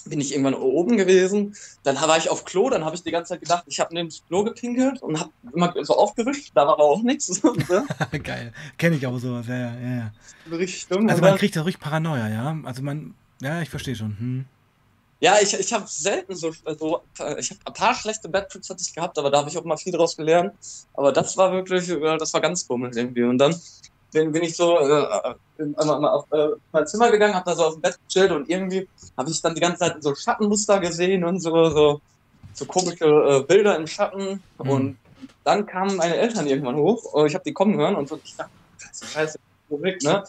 bin 0.06 0.20
ich 0.20 0.32
irgendwann 0.32 0.54
oben 0.54 0.96
gewesen. 0.96 1.54
Dann 1.82 1.96
war 1.96 2.16
ich 2.16 2.30
auf 2.30 2.46
Klo, 2.46 2.70
dann 2.70 2.84
habe 2.84 2.96
ich 2.96 3.02
die 3.02 3.10
ganze 3.10 3.34
Zeit 3.34 3.40
gedacht, 3.40 3.64
ich 3.66 3.80
habe 3.80 3.94
neben 3.94 4.08
das 4.08 4.22
Klo 4.26 4.44
gepinkelt 4.44 5.02
und 5.02 5.20
habe 5.20 5.30
immer 5.52 5.74
so 5.82 5.94
aufgewischt, 5.96 6.52
da 6.54 6.66
war 6.66 6.74
aber 6.74 6.84
auch 6.84 7.02
nichts. 7.02 7.42
Geil, 8.22 8.52
kenne 8.78 8.96
ich 8.96 9.06
aber 9.06 9.18
sowas, 9.18 9.46
ja, 9.46 9.56
ja, 9.56 9.96
ja. 9.96 10.12
Richtig 10.50 10.86
dumm. 10.88 11.08
Also 11.08 11.20
man 11.20 11.36
kriegt 11.36 11.54
da 11.56 11.62
ruhig 11.62 11.78
Paranoia, 11.78 12.28
ja. 12.28 12.56
Also 12.64 12.82
man, 12.82 13.14
ja, 13.42 13.60
ich 13.60 13.68
verstehe 13.68 13.94
schon. 13.94 14.16
Hm. 14.18 14.44
Ja, 15.20 15.36
ich, 15.42 15.52
ich 15.52 15.72
habe 15.72 15.84
selten 15.88 16.36
so, 16.36 16.52
so 16.52 17.02
ich 17.38 17.50
habe 17.50 17.60
ein 17.64 17.72
paar 17.72 17.94
schlechte 17.94 18.28
Bad 18.28 18.50
Trips 18.50 18.70
hatte 18.70 18.82
ich 18.86 18.94
gehabt, 18.94 19.18
aber 19.18 19.30
da 19.30 19.38
habe 19.38 19.50
ich 19.50 19.58
auch 19.58 19.64
mal 19.64 19.76
viel 19.76 19.92
draus 19.92 20.16
gelernt. 20.16 20.54
Aber 20.94 21.12
das 21.12 21.36
war 21.36 21.52
wirklich, 21.52 21.88
das 21.88 22.32
war 22.32 22.40
ganz 22.40 22.64
bummelig 22.64 22.96
irgendwie. 22.96 23.24
Und 23.24 23.38
dann 23.38 23.60
bin, 24.12 24.30
bin 24.32 24.42
ich 24.44 24.56
so 24.56 24.78
äh, 24.78 25.34
auf 25.58 26.32
äh, 26.32 26.48
mein 26.72 26.86
Zimmer 26.86 27.10
gegangen, 27.10 27.34
habe 27.34 27.50
da 27.50 27.56
so 27.56 27.64
auf 27.64 27.74
dem 27.74 27.82
Bett 27.82 27.98
gechillt 28.06 28.30
und 28.30 28.48
irgendwie 28.48 28.88
habe 29.16 29.30
ich 29.30 29.42
dann 29.42 29.54
die 29.54 29.60
ganze 29.60 29.80
Zeit 29.80 30.02
so 30.02 30.14
Schattenmuster 30.14 30.78
gesehen 30.78 31.24
und 31.24 31.40
so, 31.40 31.68
so, 31.70 32.00
so 32.54 32.64
komische 32.64 33.04
äh, 33.04 33.42
Bilder 33.42 33.76
im 33.76 33.86
Schatten. 33.86 34.42
Mhm. 34.62 34.70
Und 34.70 34.98
dann 35.44 35.66
kamen 35.66 35.96
meine 35.96 36.16
Eltern 36.16 36.46
irgendwann 36.46 36.76
hoch. 36.76 37.12
Und 37.12 37.26
ich 37.26 37.34
habe 37.34 37.44
die 37.44 37.52
kommen 37.52 37.76
hören 37.76 37.96
und 37.96 38.08
so, 38.08 38.20
ich 38.22 38.36
dachte, 38.36 38.52
scheiße, 39.12 39.38
weg, 39.70 40.02
ne? 40.02 40.24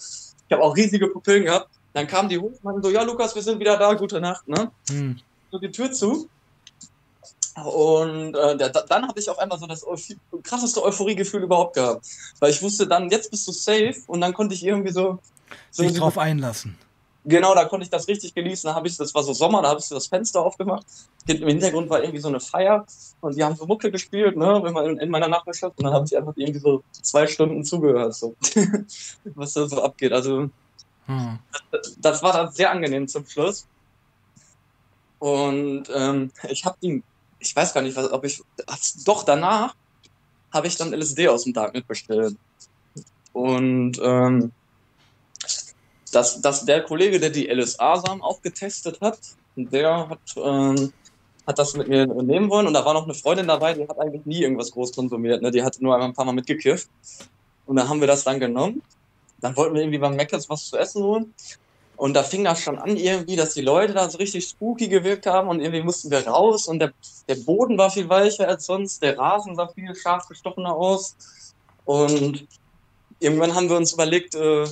Ich 0.48 0.54
habe 0.54 0.64
auch 0.64 0.76
riesige 0.76 1.08
Pupillen 1.08 1.46
gehabt. 1.46 1.70
Dann 1.94 2.08
kamen 2.08 2.30
die 2.30 2.38
hoch 2.38 2.52
und 2.52 2.64
meinten 2.64 2.84
so, 2.84 2.90
ja 2.90 3.04
Lukas, 3.04 3.36
wir 3.36 3.42
sind 3.42 3.60
wieder 3.60 3.78
da, 3.78 3.94
gute 3.94 4.22
Nacht, 4.22 4.48
ne? 4.48 4.72
Mhm. 4.90 5.20
So 5.52 5.60
die 5.60 5.72
Tür 5.72 5.92
zu. 5.92 6.30
Und 7.56 8.36
äh, 8.36 8.58
der, 8.58 8.70
dann 8.70 9.08
habe 9.08 9.20
ich 9.20 9.30
auf 9.30 9.40
einmal 9.40 9.60
so 9.60 9.68
das 9.68 9.86
krasseste 10.44 10.84
Euphoriegefühl 10.84 11.44
überhaupt 11.44 11.76
gehabt. 11.76 12.06
Weil 12.40 12.52
ich 12.52 12.62
wusste 12.62 12.88
dann, 12.88 13.10
jetzt 13.10 13.32
bist 13.32 13.48
du 13.48 13.52
safe 13.52 13.96
und 14.08 14.22
dann 14.22 14.34
konnte 14.34 14.56
ich 14.56 14.64
irgendwie 14.64 14.92
so. 14.92 15.20
so 15.72 15.84
Sich 15.84 15.94
drauf 15.94 16.18
einlassen. 16.18 16.78
Genau, 17.26 17.54
da 17.54 17.66
konnte 17.66 17.84
ich 17.84 17.90
das 17.90 18.08
richtig 18.08 18.34
genießen. 18.34 18.70
Da 18.70 18.76
habe 18.76 18.88
ich, 18.88 18.96
das 18.96 19.14
war 19.14 19.24
so 19.24 19.34
Sommer, 19.34 19.62
da 19.62 19.70
habe 19.70 19.80
ich 19.80 19.86
so 19.86 19.96
das 19.96 20.08
Fenster 20.08 20.42
aufgemacht. 20.42 20.86
Im 21.28 21.48
Hintergrund 21.48 21.90
war 21.90 22.02
irgendwie 22.02 22.22
so 22.22 22.30
eine 22.30 22.40
Feier 22.40 22.86
und 23.20 23.36
die 23.36 23.44
haben 23.44 23.56
so 23.56 23.66
Mucke 23.66 23.92
gespielt, 23.92 24.38
ne, 24.38 24.64
in, 24.86 24.98
in 24.98 25.10
meiner 25.10 25.28
Nachbarschaft. 25.28 25.78
Und 25.78 25.84
dann 25.84 25.94
habe 25.94 26.06
ich 26.06 26.18
einfach 26.18 26.34
irgendwie 26.36 26.60
so 26.60 26.82
zwei 26.92 27.28
Stunden 27.28 27.64
zugehört, 27.66 28.16
so, 28.16 28.36
was 29.36 29.54
da 29.54 29.68
so 29.68 29.84
abgeht. 29.84 30.14
Also, 30.14 30.50
hm. 31.10 31.40
das, 31.72 31.96
das, 32.00 32.24
war 32.24 32.34
dann 32.34 32.52
sehr 32.52 32.72
angenehm 32.72 33.08
zum 33.08 33.26
Schluss. 33.26 33.68
Und 35.20 35.84
ähm, 35.94 36.32
ich 36.48 36.66
habe 36.66 36.78
die 36.82 37.04
ich 37.40 37.56
weiß 37.56 37.74
gar 37.74 37.82
nicht, 37.82 37.96
was, 37.96 38.12
ob 38.12 38.26
ich, 38.26 38.42
doch 39.06 39.24
danach 39.24 39.76
habe 40.52 40.68
ich 40.68 40.76
dann 40.76 40.94
LSD 40.94 41.28
aus 41.28 41.44
dem 41.44 41.54
Darknet 41.54 41.88
bestellt. 41.88 42.36
Und 43.34 44.00
ähm, 44.02 44.52
dass, 46.12 46.42
dass 46.42 46.66
der 46.66 46.84
Kollege, 46.84 47.20
der 47.20 47.30
die 47.30 47.48
LSA-Samen 47.48 48.22
auch 48.22 48.42
getestet 48.42 49.00
hat, 49.00 49.20
der 49.56 50.10
hat, 50.10 50.20
ähm, 50.38 50.92
hat 51.46 51.60
das 51.60 51.76
mit 51.76 51.88
mir 51.88 52.06
nehmen 52.08 52.50
wollen 52.50 52.68
und 52.68 52.74
da 52.74 52.84
war 52.84 52.94
noch 52.94 53.06
eine 53.06 53.14
Freundin 53.14 53.48
dabei, 53.48 53.74
die 53.74 53.88
hat 53.88 54.00
eigentlich 54.00 54.26
nie 54.26 54.42
irgendwas 54.42 54.72
groß 54.72 54.94
konsumiert, 54.94 55.42
ne? 55.42 55.52
die 55.52 55.64
hat 55.64 55.80
nur 55.82 56.00
ein 56.00 56.14
paar 56.14 56.26
Mal 56.26 56.34
mitgekifft. 56.34 56.90
Und 57.66 57.76
dann 57.76 57.88
haben 57.88 58.00
wir 58.00 58.08
das 58.08 58.24
dann 58.24 58.40
genommen. 58.40 58.82
Dann 59.42 59.56
wollten 59.56 59.76
wir 59.76 59.82
irgendwie 59.82 60.00
beim 60.00 60.16
Meckers 60.16 60.50
was 60.50 60.68
zu 60.68 60.78
essen 60.78 61.04
holen. 61.04 61.34
Und 62.00 62.14
da 62.14 62.24
fing 62.24 62.46
das 62.46 62.62
schon 62.62 62.80
an 62.80 62.96
irgendwie, 62.96 63.36
dass 63.36 63.54
die 63.54 63.62
Leute 63.62 63.94
da 63.94 64.10
so 64.10 64.20
richtig 64.20 64.48
spooky 64.48 64.88
gewirkt 64.88 65.26
haben 65.26 65.50
und 65.50 65.60
irgendwie 65.60 65.84
mussten 65.84 66.10
wir 66.10 66.26
raus 66.26 66.68
und 66.68 66.80
der, 66.80 66.94
der 67.28 67.36
Boden 67.36 67.78
war 67.78 67.92
viel 67.92 68.08
weicher 68.08 68.48
als 68.48 68.68
sonst, 68.68 69.04
der 69.04 69.18
Rasen 69.18 69.54
sah 69.56 69.68
viel 69.68 69.94
scharf 69.94 70.26
gestochener 70.30 70.74
aus. 70.74 71.18
Und 71.84 72.48
irgendwann 73.20 73.54
haben 73.54 73.70
wir 73.70 73.76
uns 73.76 73.92
überlegt, 73.92 74.34
äh, 74.36 74.66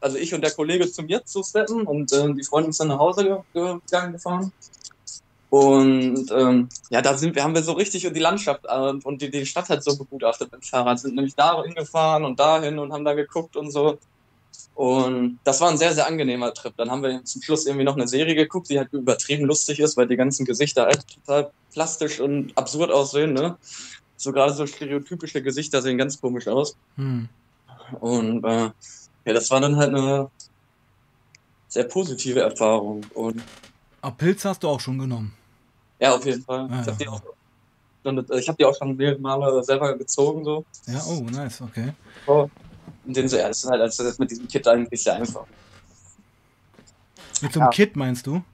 also 0.00 0.16
ich 0.16 0.32
und 0.32 0.40
der 0.40 0.50
Kollege 0.50 0.90
zu 0.90 1.02
mir 1.02 1.22
zu 1.26 1.42
steppen 1.42 1.86
und 1.86 2.12
äh, 2.12 2.32
die 2.32 2.44
Freundin 2.44 2.70
ist 2.70 2.80
dann 2.80 2.88
nach 2.88 3.00
Hause 3.00 3.44
gegangen 3.52 4.12
gefahren. 4.12 4.50
Und 5.48 6.30
ähm, 6.32 6.68
ja, 6.90 7.00
da 7.02 7.16
sind 7.16 7.34
wir, 7.34 7.44
haben 7.44 7.54
wir 7.54 7.62
so 7.62 7.72
richtig 7.72 8.02
die 8.12 8.18
Landschaft 8.18 8.64
äh, 8.68 8.92
und 9.04 9.22
die, 9.22 9.30
die 9.30 9.46
Stadt 9.46 9.68
hat 9.68 9.84
so 9.84 9.96
begutachtet 9.96 10.50
mit 10.50 10.62
dem 10.62 10.66
Fahrrad, 10.66 10.98
sind 10.98 11.14
nämlich 11.14 11.34
da 11.34 11.62
hingefahren 11.62 12.24
und 12.24 12.38
dahin 12.38 12.78
und 12.78 12.92
haben 12.92 13.04
da 13.04 13.14
geguckt 13.14 13.56
und 13.56 13.70
so. 13.70 13.98
Und 14.74 15.38
das 15.44 15.60
war 15.62 15.70
ein 15.70 15.78
sehr, 15.78 15.94
sehr 15.94 16.06
angenehmer 16.06 16.52
Trip. 16.52 16.74
Dann 16.76 16.90
haben 16.90 17.02
wir 17.02 17.24
zum 17.24 17.40
Schluss 17.40 17.64
irgendwie 17.64 17.84
noch 17.84 17.96
eine 17.96 18.06
Serie 18.06 18.34
geguckt, 18.34 18.68
die 18.68 18.78
halt 18.78 18.92
übertrieben 18.92 19.46
lustig 19.46 19.80
ist, 19.80 19.96
weil 19.96 20.06
die 20.06 20.16
ganzen 20.16 20.44
Gesichter 20.44 20.84
halt 20.84 21.02
total 21.08 21.50
plastisch 21.72 22.20
und 22.20 22.56
absurd 22.58 22.90
aussehen. 22.90 23.32
Ne? 23.32 23.56
So 24.18 24.32
gerade 24.32 24.52
so 24.52 24.66
stereotypische 24.66 25.42
Gesichter 25.42 25.80
sehen 25.80 25.96
ganz 25.96 26.20
komisch 26.20 26.46
aus. 26.46 26.76
Hm. 26.96 27.28
Und 28.00 28.44
äh, 28.44 28.70
ja, 29.24 29.32
das 29.32 29.50
war 29.50 29.60
dann 29.60 29.76
halt 29.76 29.94
eine 29.94 30.30
sehr 31.68 31.84
positive 31.84 32.40
Erfahrung. 32.40 33.06
Und 33.14 33.42
Aber 34.06 34.14
Pilze 34.14 34.48
hast 34.48 34.62
du 34.62 34.68
auch 34.68 34.78
schon 34.78 35.00
genommen? 35.00 35.34
Ja, 35.98 36.14
auf 36.14 36.24
jeden 36.24 36.40
Fall. 36.40 36.68
Ah, 36.70 36.80
ich 36.80 36.86
habe 36.86 36.90
ja. 36.90 36.96
die, 36.96 37.08
auch, 37.08 38.48
hab 38.48 38.56
die 38.56 38.64
auch 38.64 38.76
schon 38.76 38.96
mehrere 38.96 39.18
Male 39.18 39.64
selber 39.64 39.98
gezogen. 39.98 40.44
So. 40.44 40.64
Ja, 40.86 41.02
oh, 41.08 41.26
nice, 41.28 41.60
okay. 41.60 41.92
Oh. 42.24 42.48
Und 43.04 43.16
den 43.16 43.28
so, 43.28 43.36
ja, 43.36 43.48
das 43.48 43.64
ist 43.64 43.68
halt 43.68 43.80
also 43.80 44.04
das 44.04 44.16
mit 44.20 44.30
diesem 44.30 44.46
Kit 44.46 44.68
eigentlich 44.68 45.02
sehr 45.02 45.16
einfach. 45.16 45.44
Mit 47.42 47.52
so 47.52 47.58
einem 47.58 47.66
ja. 47.66 47.70
Kit 47.70 47.96
meinst 47.96 48.28
du? 48.28 48.44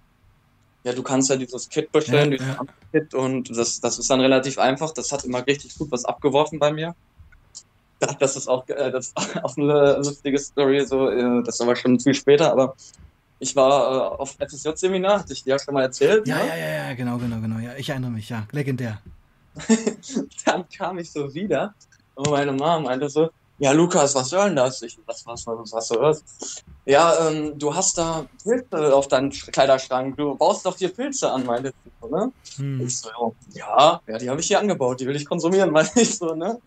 Ja, 0.85 0.95
du 0.95 1.03
kannst 1.03 1.29
ja 1.29 1.37
dieses 1.37 1.69
Kit 1.69 1.93
bestellen, 1.93 2.33
ja, 2.33 2.39
dieses 2.39 2.55
ja. 2.55 2.65
Kit, 2.91 3.13
und 3.13 3.55
das, 3.55 3.79
das 3.79 3.99
ist 3.99 4.09
dann 4.09 4.23
relativ 4.23 4.57
einfach. 4.59 4.93
Das 4.93 5.13
hat 5.13 5.23
immer 5.25 5.47
richtig 5.47 5.77
gut 5.77 5.93
was 5.93 6.07
abgeworfen 6.07 6.59
bei 6.59 6.73
mir. 6.73 6.95
Das 8.19 8.37
ist 8.37 8.49
auch, 8.49 8.67
äh, 8.71 8.91
das 8.91 9.09
ist 9.09 9.17
auch 9.45 9.55
eine 9.59 9.99
lustige 9.99 10.39
Story, 10.39 10.87
so, 10.87 11.11
äh, 11.11 11.43
das 11.45 11.57
ist 11.57 11.61
aber 11.61 11.77
schon 11.77 12.01
viel 12.01 12.15
später, 12.15 12.51
aber 12.51 12.75
ich 13.43 13.57
war 13.57 14.15
äh, 14.15 14.21
auf 14.21 14.37
FSJ-Seminar, 14.39 15.19
hatte 15.19 15.33
ich 15.33 15.43
dir 15.43 15.51
ja 15.51 15.59
schon 15.59 15.75
mal 15.75 15.83
erzählt. 15.83 16.27
Ja, 16.29 16.39
ne? 16.39 16.49
ja, 16.49 16.57
ja, 16.57 16.89
ja, 16.89 16.95
genau, 16.95 17.19
genau, 17.19 17.41
genau. 17.41 17.59
Ja, 17.59 17.75
ich 17.77 17.89
erinnere 17.89 18.13
mich, 18.13 18.29
ja, 18.29 18.47
legendär. 18.53 19.03
dann 20.45 20.65
kam 20.69 20.99
ich 20.99 21.11
so 21.11 21.35
wieder 21.35 21.75
und 22.15 22.31
meine 22.31 22.53
Mama 22.53 22.79
meinte 22.81 23.09
so, 23.09 23.31
ja, 23.63 23.71
Lukas, 23.71 24.13
was 24.17 24.31
soll 24.31 24.47
denn 24.47 24.57
das? 24.57 24.83
Ich, 24.83 24.99
was, 25.07 25.25
was, 25.25 25.47
was, 25.47 25.73
was 25.73 25.87
soll 25.87 26.03
das? 26.03 26.25
Ja, 26.85 27.29
ähm, 27.29 27.57
du 27.57 27.73
hast 27.73 27.97
da 27.97 28.27
Pilze 28.43 28.93
auf 28.93 29.07
deinem 29.07 29.31
Kleiderschrank. 29.31 30.17
Du 30.17 30.35
baust 30.35 30.67
doch 30.67 30.77
hier 30.77 30.89
Pilze 30.89 31.31
an, 31.31 31.47
meinte 31.47 31.73
sie, 31.85 32.09
ne? 32.11 32.33
Hm. 32.57 32.81
Ich 32.85 32.99
so, 32.99 33.37
ja, 33.55 34.01
ja, 34.05 34.19
die 34.19 34.29
habe 34.29 34.41
ich 34.41 34.49
hier 34.49 34.59
angebaut, 34.59 34.99
die 34.99 35.07
will 35.07 35.15
ich 35.15 35.25
konsumieren, 35.25 35.71
meine 35.73 35.89
ich 35.95 36.19
so, 36.19 36.35
ne? 36.35 36.61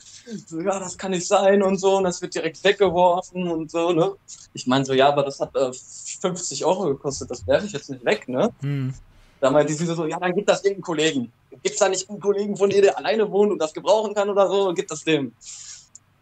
So, 0.47 0.61
ja, 0.61 0.79
das 0.79 0.97
kann 0.97 1.11
nicht 1.11 1.27
sein 1.27 1.61
und 1.63 1.79
so, 1.79 1.97
und 1.97 2.05
das 2.05 2.21
wird 2.21 2.33
direkt 2.33 2.63
weggeworfen 2.63 3.51
und 3.51 3.69
so, 3.69 3.91
ne? 3.91 4.13
Ich 4.53 4.65
meine 4.65 4.85
so, 4.85 4.93
ja, 4.93 5.09
aber 5.09 5.23
das 5.23 5.41
hat 5.41 5.53
äh, 5.53 5.73
50 5.73 6.63
Euro 6.63 6.85
gekostet, 6.85 7.29
das 7.29 7.45
werfe 7.45 7.65
ich 7.65 7.73
jetzt 7.73 7.89
nicht 7.89 8.05
weg, 8.05 8.29
ne? 8.29 8.51
Hm. 8.61 8.93
Da 9.41 9.51
meinte 9.51 9.73
sie 9.73 9.85
so, 9.85 10.05
ja, 10.05 10.17
dann 10.17 10.33
gibt 10.33 10.47
das 10.47 10.63
irgendeinen 10.63 10.83
Kollegen. 10.83 11.31
Gibt 11.51 11.71
es 11.71 11.77
da 11.77 11.89
nicht 11.89 12.09
einen 12.09 12.21
Kollegen 12.21 12.55
von 12.55 12.69
dir, 12.69 12.81
der 12.81 12.97
alleine 12.97 13.29
wohnt 13.29 13.51
und 13.51 13.59
das 13.59 13.73
gebrauchen 13.73 14.15
kann 14.15 14.29
oder 14.29 14.47
so? 14.47 14.73
Gibt 14.73 14.91
das 14.91 15.03
dem. 15.03 15.33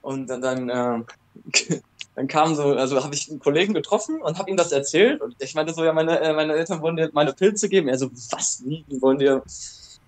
Und 0.03 0.27
dann, 0.27 0.41
dann, 0.41 0.69
äh, 0.69 1.79
dann 2.15 2.27
kam 2.27 2.53
so, 2.53 2.73
also 2.73 3.03
habe 3.03 3.15
ich 3.15 3.31
einen 3.31 3.39
Kollegen 3.39 3.73
getroffen 3.73 4.21
und 4.21 4.37
habe 4.37 4.51
ihm 4.51 4.57
das 4.57 4.71
erzählt. 4.71 5.21
Und 5.21 5.35
ich 5.39 5.55
meinte 5.55 5.73
so, 5.73 5.83
ja, 5.83 5.93
meine, 5.93 6.19
äh, 6.19 6.33
meine 6.33 6.53
Eltern 6.53 6.81
wollen 6.81 6.97
dir 6.97 7.09
meine 7.13 7.33
Pilze 7.33 7.69
geben. 7.69 7.87
Er 7.87 7.97
so, 7.97 8.11
was? 8.29 8.61
Wie? 8.65 8.85
Die 8.91 9.01
wollen 9.01 9.17
dir 9.17 9.41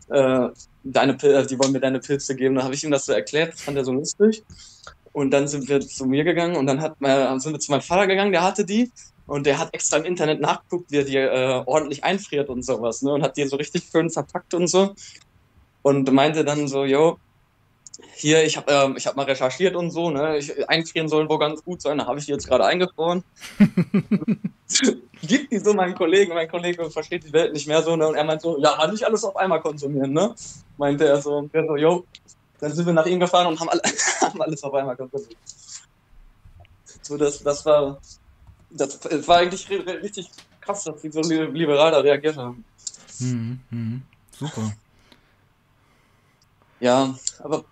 äh, 0.09 0.49
deine 0.83 1.15
Pil 1.15 1.45
die 1.47 1.57
wollen 1.57 1.71
mir 1.71 1.79
deine 1.79 1.99
Pilze 1.99 2.35
geben. 2.35 2.55
Dann 2.55 2.65
habe 2.65 2.75
ich 2.75 2.83
ihm 2.83 2.91
das 2.91 3.05
so 3.05 3.13
erklärt, 3.13 3.53
das 3.53 3.61
fand 3.61 3.77
er 3.77 3.85
so 3.85 3.93
lustig. 3.93 4.43
Und 5.13 5.31
dann 5.31 5.47
sind 5.47 5.69
wir 5.69 5.79
zu 5.79 6.05
mir 6.05 6.25
gegangen 6.25 6.57
und 6.57 6.67
dann 6.67 6.81
hat, 6.81 6.97
äh, 7.01 7.39
sind 7.39 7.53
wir 7.53 7.59
zu 7.59 7.71
meinem 7.71 7.81
Vater 7.81 8.05
gegangen, 8.05 8.33
der 8.33 8.43
hatte 8.43 8.65
die. 8.65 8.91
Und 9.27 9.47
der 9.47 9.57
hat 9.57 9.73
extra 9.73 9.97
im 9.97 10.03
Internet 10.03 10.41
nachgeguckt, 10.41 10.91
wie 10.91 10.97
er 10.97 11.03
die 11.03 11.17
äh, 11.17 11.63
ordentlich 11.65 12.03
einfriert 12.03 12.49
und 12.49 12.63
sowas. 12.63 13.01
Ne? 13.01 13.13
Und 13.13 13.23
hat 13.23 13.37
die 13.37 13.47
so 13.47 13.55
richtig 13.55 13.85
schön 13.89 14.09
verpackt 14.11 14.53
und 14.53 14.67
so. 14.67 14.93
Und 15.81 16.11
meinte 16.11 16.43
dann 16.45 16.67
so, 16.67 16.85
yo, 16.85 17.17
hier, 18.13 18.43
ich 18.43 18.57
habe 18.57 18.71
ähm, 18.71 18.95
ich 18.97 19.07
hab 19.07 19.15
mal 19.15 19.25
recherchiert 19.25 19.75
und 19.75 19.91
so, 19.91 20.09
ne? 20.09 20.37
Ich, 20.37 20.69
einfrieren 20.69 21.07
sollen 21.07 21.29
wohl 21.29 21.39
ganz 21.39 21.63
gut 21.63 21.81
sein, 21.81 21.97
da 21.97 22.05
habe 22.05 22.19
ich 22.19 22.25
die 22.25 22.31
jetzt 22.31 22.47
gerade 22.47 22.65
eingefroren. 22.65 23.23
Gibt 25.21 25.51
die 25.51 25.59
so 25.59 25.73
meinen 25.73 25.95
Kollegen, 25.95 26.33
mein 26.33 26.49
Kollege 26.49 26.89
versteht 26.91 27.23
die 27.23 27.33
Welt 27.33 27.53
nicht 27.53 27.67
mehr 27.67 27.81
so, 27.81 27.95
ne? 27.95 28.07
Und 28.07 28.15
er 28.15 28.23
meint 28.23 28.41
so, 28.41 28.59
ja, 28.59 28.85
nicht 28.87 29.05
alles 29.05 29.23
auf 29.23 29.35
einmal 29.37 29.61
konsumieren, 29.61 30.13
ne? 30.13 30.35
Meinte 30.77 31.05
er 31.05 31.21
so, 31.21 31.37
und 31.37 31.53
der 31.53 31.65
so, 31.65 31.75
yo, 31.75 32.05
dann 32.59 32.73
sind 32.73 32.85
wir 32.85 32.93
nach 32.93 33.05
ihm 33.05 33.19
gefahren 33.19 33.47
und 33.47 33.59
haben, 33.59 33.69
alle, 33.69 33.81
haben 34.21 34.41
alles 34.41 34.63
auf 34.63 34.73
einmal 34.73 34.95
konsumiert. 34.95 35.37
So, 37.01 37.17
das, 37.17 37.43
das 37.43 37.65
war, 37.65 37.99
das, 38.71 38.99
das 38.99 39.27
war 39.27 39.37
eigentlich 39.37 39.69
richtig 39.69 40.29
krass, 40.59 40.83
dass 40.83 41.01
die 41.01 41.11
so 41.11 41.21
liberal 41.21 41.91
da 41.91 41.99
reagiert 41.99 42.37
haben. 42.37 42.65
Mhm, 43.19 43.59
mh. 43.69 44.01
Super. 44.37 44.73
Ja, 46.79 47.15
aber 47.39 47.63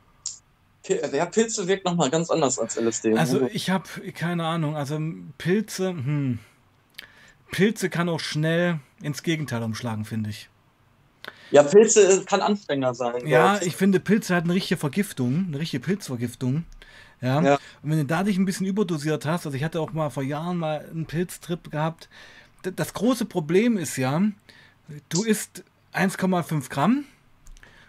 ja, 0.88 1.26
Pilze 1.26 1.68
wirkt 1.68 1.86
nochmal 1.86 2.10
ganz 2.10 2.30
anders 2.30 2.60
als 2.60 2.76
LSD. 2.76 3.18
Also 3.18 3.48
ich 3.52 3.70
habe 3.70 3.88
keine 4.14 4.46
Ahnung, 4.46 4.76
also 4.76 5.00
Pilze, 5.38 5.90
hm. 5.90 6.40
Pilze 7.52 7.90
kann 7.90 8.10
auch 8.10 8.20
schnell 8.20 8.80
ins 9.02 9.24
Gegenteil 9.24 9.64
umschlagen, 9.64 10.06
finde 10.06 10.30
ich. 10.32 10.50
Ja, 11.52 11.64
Pilze 11.64 12.26
kann 12.26 12.42
Anfänger 12.42 12.96
sein. 12.96 13.28
Ja, 13.28 13.62
ich 13.62 13.76
finde 13.76 14.00
Pilze 14.00 14.36
hat 14.36 14.46
eine 14.46 14.56
richtige 14.56 14.78
Vergiftung, 14.78 15.46
eine 15.48 15.60
richtige 15.60 15.84
Pilzvergiftung. 15.84 16.66
Ja? 17.22 17.42
ja. 17.42 17.54
Und 17.82 17.92
wenn 17.92 18.00
du 18.00 18.06
da 18.06 18.24
dich 18.24 18.38
ein 18.38 18.46
bisschen 18.46 18.66
überdosiert 18.66 19.26
hast, 19.26 19.46
also 19.46 19.56
ich 19.56 19.64
hatte 19.64 19.80
auch 19.80 19.94
mal 19.94 20.10
vor 20.10 20.24
Jahren 20.24 20.58
mal 20.58 20.86
einen 20.90 21.06
Pilztrip 21.06 21.72
gehabt. 21.72 22.10
Das 22.76 22.94
große 22.94 23.26
Problem 23.26 23.78
ist 23.78 23.98
ja, 23.98 24.22
du 25.10 25.24
isst 25.24 25.64
1,5 25.94 26.70
Gramm. 26.70 27.06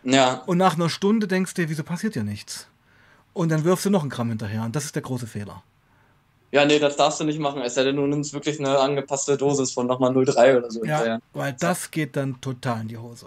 Ja. 0.04 0.42
Und 0.46 0.58
nach 0.58 0.74
einer 0.74 0.90
Stunde 0.90 1.26
denkst 1.26 1.54
du 1.54 1.62
dir, 1.62 1.70
wieso 1.70 1.82
passiert 1.82 2.14
ja 2.14 2.22
nichts? 2.22 2.68
Und 3.34 3.50
dann 3.50 3.64
wirfst 3.64 3.84
du 3.84 3.90
noch 3.90 4.02
ein 4.02 4.08
Gramm 4.08 4.30
hinterher. 4.30 4.62
Und 4.62 4.74
das 4.74 4.86
ist 4.86 4.94
der 4.94 5.02
große 5.02 5.26
Fehler. 5.26 5.62
Ja, 6.52 6.64
nee, 6.64 6.78
das 6.78 6.96
darfst 6.96 7.18
du 7.18 7.24
nicht 7.24 7.40
machen. 7.40 7.60
Es 7.62 7.74
sei 7.74 7.82
denn, 7.82 7.96
du 7.96 8.06
nimmst 8.06 8.32
wirklich 8.32 8.60
eine 8.60 8.78
angepasste 8.78 9.36
Dosis 9.36 9.72
von 9.72 9.88
nochmal 9.88 10.12
0,3 10.12 10.56
oder 10.56 10.70
so. 10.70 10.84
Ja, 10.84 10.98
hinterher. 10.98 11.20
weil 11.32 11.52
das 11.58 11.90
geht 11.90 12.16
dann 12.16 12.40
total 12.40 12.82
in 12.82 12.88
die 12.88 12.96
Hose. 12.96 13.26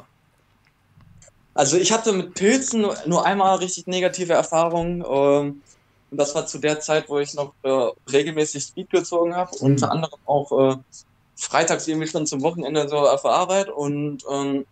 Also 1.54 1.76
ich 1.76 1.92
hatte 1.92 2.14
mit 2.14 2.36
Pilzen 2.36 2.82
nur, 2.82 2.96
nur 3.06 3.26
einmal 3.26 3.58
richtig 3.58 3.86
negative 3.88 4.32
Erfahrungen. 4.32 5.04
Ähm, 5.06 5.62
und 6.10 6.18
das 6.18 6.36
war 6.36 6.46
zu 6.46 6.60
der 6.60 6.80
Zeit, 6.80 7.10
wo 7.10 7.20
ich 7.20 7.34
noch 7.34 7.54
äh, 7.64 7.90
regelmäßig 8.10 8.64
Speed 8.64 8.92
gezogen 8.92 9.36
habe. 9.36 9.52
Mhm. 9.60 9.66
Unter 9.66 9.92
anderem 9.92 10.20
auch 10.26 10.72
äh, 10.72 10.78
freitags 11.36 11.86
irgendwie 11.88 12.08
schon 12.08 12.26
zum 12.28 12.42
Wochenende 12.44 12.88
so 12.88 12.98
auf 12.98 13.24
der 13.24 13.32
Arbeit. 13.32 13.70
Und 13.70 14.24
ähm, 14.32 14.66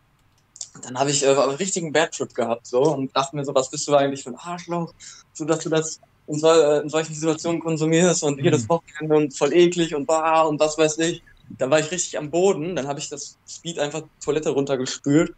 dann 0.82 1.00
habe 1.00 1.12
ich 1.12 1.24
äh, 1.24 1.28
einen 1.28 1.56
richtigen 1.56 1.92
Bad-Trip 1.92 2.34
gehabt 2.34 2.68
so 2.68 2.82
und 2.82 3.16
dachte 3.16 3.36
mir 3.36 3.46
so, 3.46 3.54
was 3.56 3.70
bist 3.70 3.88
du 3.88 3.96
eigentlich 3.96 4.24
für 4.24 4.30
ein 4.30 4.36
Arschloch, 4.36 4.94
so 5.34 5.46
dass 5.46 5.60
du 5.60 5.70
das 5.70 6.00
in, 6.28 6.40
so, 6.40 6.48
äh, 6.48 6.82
in 6.82 6.90
solchen 6.90 7.14
Situationen 7.14 7.60
konsumierst 7.62 8.24
und 8.24 8.38
mhm. 8.38 8.44
jedes 8.44 8.68
Wochenende 8.70 9.16
und 9.16 9.38
voll 9.38 9.54
eklig 9.54 9.96
und 9.96 10.06
bah 10.06 10.42
und 10.42 10.60
was 10.60 10.78
weiß 10.78 10.98
ich. 11.00 11.22
Da 11.58 11.70
war 11.70 11.80
ich 11.80 11.92
richtig 11.92 12.18
am 12.18 12.32
Boden, 12.32 12.76
dann 12.76 12.88
habe 12.88 13.00
ich 13.00 13.10
das 13.10 13.38
Speed 13.48 13.78
einfach 13.78 14.02
Toilette 14.24 14.50
runtergespült. 14.50 15.34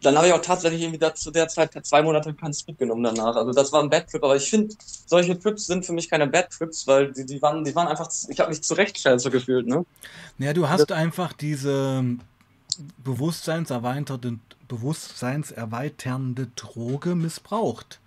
Dann 0.00 0.16
habe 0.16 0.26
ich 0.26 0.32
auch 0.34 0.40
tatsächlich 0.42 0.82
irgendwie 0.82 0.98
da, 0.98 1.14
zu 1.14 1.30
der 1.30 1.48
Zeit 1.48 1.72
zwei 1.82 2.02
Monate 2.02 2.34
kein 2.34 2.52
Speed 2.52 2.78
genommen 2.78 3.02
danach. 3.02 3.36
Also 3.36 3.52
das 3.52 3.72
war 3.72 3.82
ein 3.82 3.88
Bad 3.88 4.10
Trip, 4.10 4.22
aber 4.22 4.36
ich 4.36 4.48
finde, 4.48 4.74
solche 5.06 5.38
Trips 5.38 5.66
sind 5.66 5.86
für 5.86 5.92
mich 5.92 6.10
keine 6.10 6.26
Bad 6.26 6.50
Trips, 6.50 6.86
weil 6.86 7.12
die, 7.12 7.24
die 7.24 7.40
waren, 7.40 7.64
die 7.64 7.74
waren 7.74 7.88
einfach, 7.88 8.10
ich 8.28 8.38
habe 8.38 8.50
mich 8.50 8.62
zurecht 8.62 8.98
so 9.16 9.30
gefühlt, 9.30 9.66
ne? 9.66 9.84
Ja, 10.38 10.52
du 10.52 10.68
hast 10.68 10.90
das, 10.90 10.96
einfach 10.96 11.32
diese 11.32 12.18
bewusstseinserweiternde, 12.98 14.38
bewusstseinserweiternde 14.68 16.48
Droge 16.56 17.14
missbraucht. 17.14 18.00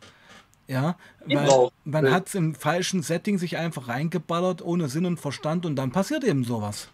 Ja, 0.68 0.98
weil 1.26 1.70
man 1.86 2.12
hat 2.12 2.28
es 2.28 2.36
im 2.36 2.54
falschen 2.54 3.02
Setting 3.02 3.38
sich 3.38 3.58
einfach 3.58 3.88
reingeballert, 3.88 4.62
ohne 4.62 4.90
Sinn 4.90 5.06
und 5.06 5.18
Verstand 5.18 5.66
und 5.66 5.78
dann 5.78 5.92
passiert 5.92 6.26
eben 6.26 6.44
sowas. 6.44 6.90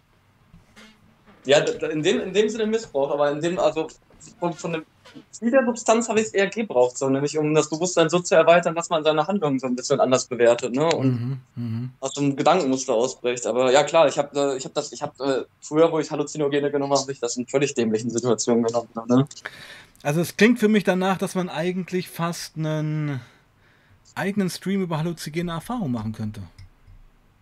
Ja, 1.44 1.58
in 1.58 2.02
dem, 2.02 2.20
in 2.20 2.32
dem 2.32 2.48
Sinne 2.48 2.66
Missbrauch, 2.66 3.10
aber 3.10 3.32
in 3.32 3.40
dem, 3.40 3.58
also 3.58 3.88
von, 4.38 4.52
von 4.52 4.72
dem 4.72 4.84
Ziel 5.30 5.50
der 5.50 5.64
Substanz 5.64 6.08
habe 6.08 6.20
ich 6.20 6.26
es 6.26 6.34
eher 6.34 6.48
gebraucht, 6.48 6.96
so, 6.98 7.08
nämlich 7.08 7.36
um 7.38 7.54
das 7.54 7.68
Bewusstsein 7.68 8.08
so 8.08 8.20
zu 8.20 8.34
erweitern, 8.34 8.74
dass 8.74 8.90
man 8.90 9.04
seine 9.04 9.26
Handlungen 9.26 9.58
so 9.58 9.66
ein 9.66 9.76
bisschen 9.76 10.00
anders 10.00 10.26
bewertet, 10.26 10.74
ne? 10.74 10.86
Und 10.86 11.06
mhm, 11.06 11.40
mhm. 11.56 11.90
aus 12.00 12.16
einem 12.16 12.36
Gedankenmuster 12.36 12.94
ausbricht. 12.94 13.46
Aber 13.46 13.72
ja 13.72 13.82
klar, 13.82 14.08
ich 14.08 14.18
habe 14.18 14.38
äh, 14.38 14.56
ich 14.56 14.64
hab 14.64 14.74
das, 14.74 14.92
ich 14.92 15.02
habe 15.02 15.24
äh, 15.24 15.44
früher, 15.60 15.90
wo 15.92 15.98
ich 15.98 16.10
Halluzinogene 16.10 16.70
genommen 16.70 16.92
habe, 16.92 17.02
habe 17.02 17.12
ich 17.12 17.20
das 17.20 17.36
in 17.36 17.46
völlig 17.46 17.74
dämlichen 17.74 18.10
Situationen 18.10 18.64
genommen. 18.64 18.88
Ne? 19.06 19.26
Also 20.02 20.20
es 20.20 20.36
klingt 20.36 20.58
für 20.58 20.68
mich 20.68 20.84
danach, 20.84 21.18
dass 21.18 21.34
man 21.34 21.48
eigentlich 21.48 22.08
fast 22.08 22.56
einen 22.56 23.20
eigenen 24.14 24.50
Stream 24.50 24.82
über 24.82 24.98
halluzinogene 24.98 25.52
Erfahrungen 25.52 25.92
machen 25.92 26.12
könnte. 26.12 26.42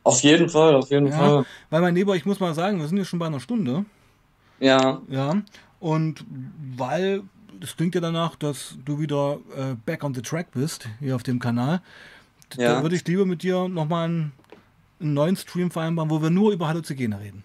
Auf 0.05 0.21
jeden 0.21 0.49
Fall, 0.49 0.75
auf 0.75 0.91
jeden 0.91 1.09
ja, 1.09 1.17
Fall. 1.17 1.47
Weil 1.71 1.81
mein 1.81 1.95
Lieber, 1.95 2.17
ich 2.17 2.25
muss 2.25 2.41
mal 2.41 2.55
sagen, 2.55 2.81
wir 2.81 2.89
sind 2.89 2.99
ja 2.99 3.05
schon 3.05 3.19
bei 3.19 3.27
einer 3.27 3.41
Stunde. 3.41 3.85
Ja. 4.59 5.01
Ja. 5.09 5.43
Und 5.81 6.25
weil 6.77 7.23
es 7.63 7.77
klingt 7.77 7.95
ja 7.95 8.01
danach, 8.01 8.37
dass 8.37 8.77
du 8.85 8.99
wieder 8.99 9.39
äh, 9.57 9.75
back 9.87 10.05
on 10.05 10.15
the 10.15 10.23
track 10.23 10.53
bist 10.53 10.89
hier 11.01 11.15
auf 11.15 11.23
dem 11.23 11.39
Kanal, 11.39 11.81
ja. 12.57 12.75
da 12.75 12.83
würde 12.83 12.97
ich 12.97 13.07
lieber 13.07 13.25
mit 13.25 13.43
dir 13.43 13.69
nochmal 13.69 14.07
einen, 14.07 14.33
einen 15.01 15.15
neuen 15.15 15.37
Stream 15.37 15.71
vereinbaren, 15.71 16.11
wo 16.11 16.21
wir 16.21 16.31
nur 16.31 16.53
über 16.53 16.69
Halluzigene 16.69 17.21
reden. 17.21 17.45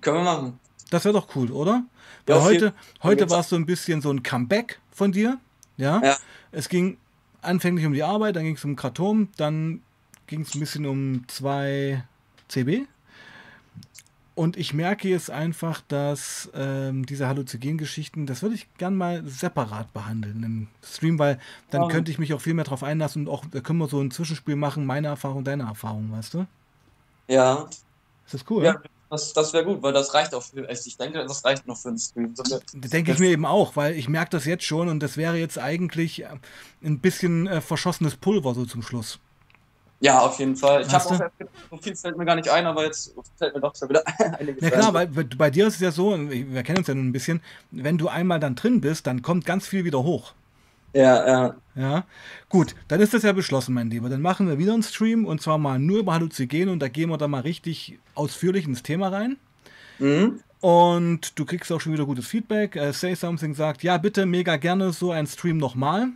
Können 0.00 0.18
wir 0.18 0.24
machen. 0.24 0.60
Das 0.90 1.04
wäre 1.04 1.14
doch 1.14 1.34
cool, 1.36 1.50
oder? 1.50 1.84
Weil 2.26 2.36
ja, 2.36 2.42
heute, 2.42 2.74
heute 3.02 3.28
war 3.30 3.40
es 3.40 3.48
so 3.48 3.56
ein 3.56 3.66
bisschen 3.66 4.00
so 4.00 4.10
ein 4.10 4.22
Comeback 4.22 4.80
von 4.90 5.12
dir. 5.12 5.38
Ja? 5.76 6.00
ja. 6.02 6.16
Es 6.50 6.68
ging 6.68 6.96
anfänglich 7.42 7.86
um 7.86 7.92
die 7.92 8.02
Arbeit, 8.02 8.36
dann 8.36 8.44
ging 8.44 8.56
es 8.56 8.64
um 8.64 8.76
Kratom, 8.76 9.28
dann 9.36 9.82
ging 10.26 10.42
es 10.42 10.54
ein 10.54 10.60
bisschen 10.60 10.86
um 10.86 11.26
2 11.28 12.02
CB. 12.48 12.86
Und 14.38 14.56
ich 14.56 14.72
merke 14.72 15.08
jetzt 15.08 15.32
einfach, 15.32 15.80
dass 15.88 16.48
ähm, 16.54 17.04
diese 17.04 17.26
Halluzinogen-Geschichten, 17.26 18.24
das 18.24 18.40
würde 18.40 18.54
ich 18.54 18.72
gern 18.78 18.94
mal 18.94 19.24
separat 19.26 19.92
behandeln 19.92 20.44
im 20.44 20.68
Stream, 20.80 21.18
weil 21.18 21.40
dann 21.70 21.82
oh. 21.82 21.88
könnte 21.88 22.12
ich 22.12 22.20
mich 22.20 22.32
auch 22.32 22.40
viel 22.40 22.54
mehr 22.54 22.64
darauf 22.64 22.84
einlassen 22.84 23.26
und 23.26 23.34
auch, 23.34 23.44
da 23.50 23.58
können 23.58 23.80
wir 23.80 23.88
so 23.88 24.00
ein 24.00 24.12
Zwischenspiel 24.12 24.54
machen, 24.54 24.86
meine 24.86 25.08
Erfahrung, 25.08 25.42
deine 25.42 25.64
Erfahrung, 25.64 26.12
weißt 26.12 26.34
du? 26.34 26.46
Ja. 27.26 27.68
Ist 28.26 28.34
das 28.34 28.44
cool? 28.48 28.62
Ja, 28.62 28.80
das, 29.10 29.32
das 29.32 29.52
wäre 29.52 29.64
gut, 29.64 29.82
weil 29.82 29.92
das 29.92 30.14
reicht 30.14 30.32
auch 30.32 30.44
für, 30.44 30.70
ich 30.70 30.96
denke, 30.96 31.26
das 31.26 31.44
reicht 31.44 31.66
noch 31.66 31.76
für 31.76 31.88
einen 31.88 31.98
Stream. 31.98 32.32
Denke 32.74 33.10
ich 33.10 33.18
mir 33.18 33.30
eben 33.30 33.44
auch, 33.44 33.74
weil 33.74 33.94
ich 33.94 34.08
merke 34.08 34.30
das 34.30 34.44
jetzt 34.44 34.62
schon 34.62 34.88
und 34.88 35.00
das 35.00 35.16
wäre 35.16 35.36
jetzt 35.36 35.58
eigentlich 35.58 36.24
ein 36.28 37.00
bisschen 37.00 37.48
äh, 37.48 37.60
verschossenes 37.60 38.14
Pulver 38.14 38.54
so 38.54 38.64
zum 38.64 38.82
Schluss. 38.82 39.18
Ja, 40.00 40.20
auf 40.20 40.38
jeden 40.38 40.54
Fall. 40.54 40.82
Ich 40.82 40.94
habe 40.94 41.04
auch 41.04 41.18
so 41.70 41.76
viel 41.78 41.96
fällt 41.96 42.16
mir 42.16 42.24
gar 42.24 42.36
nicht 42.36 42.48
ein, 42.48 42.66
aber 42.66 42.84
jetzt 42.84 43.14
fällt 43.36 43.54
mir 43.54 43.60
doch 43.60 43.74
schon 43.74 43.88
wieder 43.88 44.02
einiges 44.38 44.62
Ja 44.62 44.70
klar, 44.70 44.94
weil 44.94 45.06
bei 45.08 45.50
dir 45.50 45.66
ist 45.66 45.74
es 45.74 45.80
ja 45.80 45.90
so, 45.90 46.16
wir 46.16 46.62
kennen 46.62 46.78
uns 46.78 46.86
ja 46.86 46.94
nun 46.94 47.08
ein 47.08 47.12
bisschen, 47.12 47.40
wenn 47.72 47.98
du 47.98 48.08
einmal 48.08 48.38
dann 48.38 48.54
drin 48.54 48.80
bist, 48.80 49.06
dann 49.08 49.22
kommt 49.22 49.44
ganz 49.44 49.66
viel 49.66 49.84
wieder 49.84 50.04
hoch. 50.04 50.34
Ja, 50.94 51.26
ja. 51.26 51.54
Ja, 51.74 52.04
gut, 52.48 52.74
dann 52.88 53.00
ist 53.00 53.12
das 53.12 53.22
ja 53.22 53.32
beschlossen, 53.32 53.74
mein 53.74 53.90
Lieber. 53.90 54.08
Dann 54.08 54.22
machen 54.22 54.48
wir 54.48 54.58
wieder 54.58 54.72
einen 54.72 54.82
Stream 54.82 55.26
und 55.26 55.42
zwar 55.42 55.58
mal 55.58 55.78
nur 55.78 55.98
über 55.98 56.14
Halluzinogen 56.14 56.68
und 56.68 56.80
da 56.80 56.88
gehen 56.88 57.10
wir 57.10 57.18
dann 57.18 57.30
mal 57.30 57.42
richtig 57.42 57.98
ausführlich 58.14 58.66
ins 58.66 58.82
Thema 58.82 59.08
rein. 59.08 59.36
Mhm. 59.98 60.40
Und 60.60 61.38
du 61.38 61.44
kriegst 61.44 61.70
auch 61.70 61.80
schon 61.80 61.92
wieder 61.92 62.04
gutes 62.04 62.26
Feedback. 62.26 62.76
Uh, 62.76 62.92
Say 62.92 63.14
Something 63.14 63.54
sagt, 63.54 63.82
ja, 63.82 63.96
bitte, 63.98 64.26
mega 64.26 64.56
gerne 64.56 64.92
so 64.92 65.12
ein 65.12 65.26
Stream 65.26 65.58
nochmal. 65.58 66.08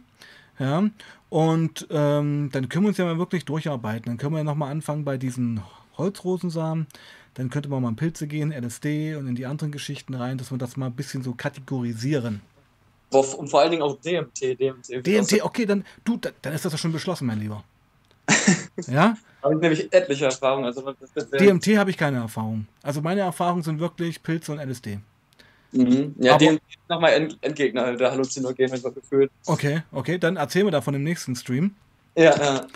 Ja, 0.58 0.84
und 1.32 1.86
ähm, 1.88 2.50
dann 2.52 2.68
können 2.68 2.84
wir 2.84 2.88
uns 2.88 2.98
ja 2.98 3.06
mal 3.06 3.16
wirklich 3.16 3.46
durcharbeiten. 3.46 4.04
Dann 4.04 4.18
können 4.18 4.34
wir 4.34 4.40
ja 4.40 4.44
nochmal 4.44 4.70
anfangen 4.70 5.02
bei 5.02 5.16
diesen 5.16 5.62
Holzrosensamen. 5.96 6.86
Dann 7.32 7.48
könnte 7.48 7.70
man 7.70 7.80
mal 7.82 7.88
in 7.88 7.96
Pilze 7.96 8.26
gehen, 8.26 8.52
LSD 8.52 9.14
und 9.14 9.26
in 9.26 9.34
die 9.34 9.46
anderen 9.46 9.72
Geschichten 9.72 10.12
rein, 10.12 10.36
dass 10.36 10.50
wir 10.50 10.58
das 10.58 10.76
mal 10.76 10.88
ein 10.88 10.92
bisschen 10.92 11.22
so 11.22 11.32
kategorisieren. 11.32 12.42
Und 13.08 13.48
vor 13.48 13.62
allen 13.62 13.70
Dingen 13.70 13.82
auch 13.82 13.98
DMT. 13.98 14.60
DMT, 14.60 15.06
DMT 15.06 15.42
okay, 15.42 15.64
dann, 15.64 15.86
du, 16.04 16.18
dann 16.18 16.52
ist 16.52 16.66
das 16.66 16.72
doch 16.72 16.78
schon 16.78 16.92
beschlossen, 16.92 17.26
mein 17.26 17.40
Lieber. 17.40 17.64
ja? 18.86 19.16
Habe 19.42 19.54
ich 19.54 19.60
nämlich 19.62 19.90
etliche 19.90 20.26
Erfahrungen. 20.26 20.66
Also 20.66 20.82
DMT 20.82 21.78
habe 21.78 21.88
ich 21.88 21.96
keine 21.96 22.18
Erfahrung. 22.18 22.66
Also 22.82 23.00
meine 23.00 23.22
Erfahrungen 23.22 23.62
sind 23.62 23.80
wirklich 23.80 24.22
Pilze 24.22 24.52
und 24.52 24.58
LSD. 24.58 24.98
Mhm. 25.72 26.14
Ja, 26.18 26.34
aber, 26.34 26.38
den 26.38 26.60
nochmal 26.88 27.12
End 27.14 27.38
Endgegner 27.40 27.96
der 27.96 28.10
Halluzinogene 28.10 28.80
gefühlt. 28.80 29.30
Okay, 29.46 29.82
okay, 29.92 30.18
dann 30.18 30.36
erzählen 30.36 30.66
wir 30.66 30.70
davon 30.70 30.94
im 30.94 31.02
nächsten 31.02 31.34
Stream. 31.34 31.74
Ja, 32.14 32.36
ja. 32.36 32.66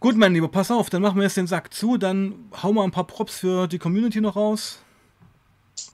Gut, 0.00 0.16
mein 0.16 0.34
Lieber, 0.34 0.48
pass 0.48 0.70
auf, 0.70 0.90
dann 0.90 1.02
machen 1.02 1.16
wir 1.16 1.22
jetzt 1.22 1.36
den 1.36 1.46
Sack 1.46 1.72
zu, 1.72 1.96
dann 1.96 2.34
hauen 2.62 2.74
wir 2.74 2.82
ein 2.82 2.90
paar 2.90 3.06
Props 3.06 3.38
für 3.38 3.66
die 3.66 3.78
Community 3.78 4.20
noch 4.20 4.36
raus. 4.36 4.80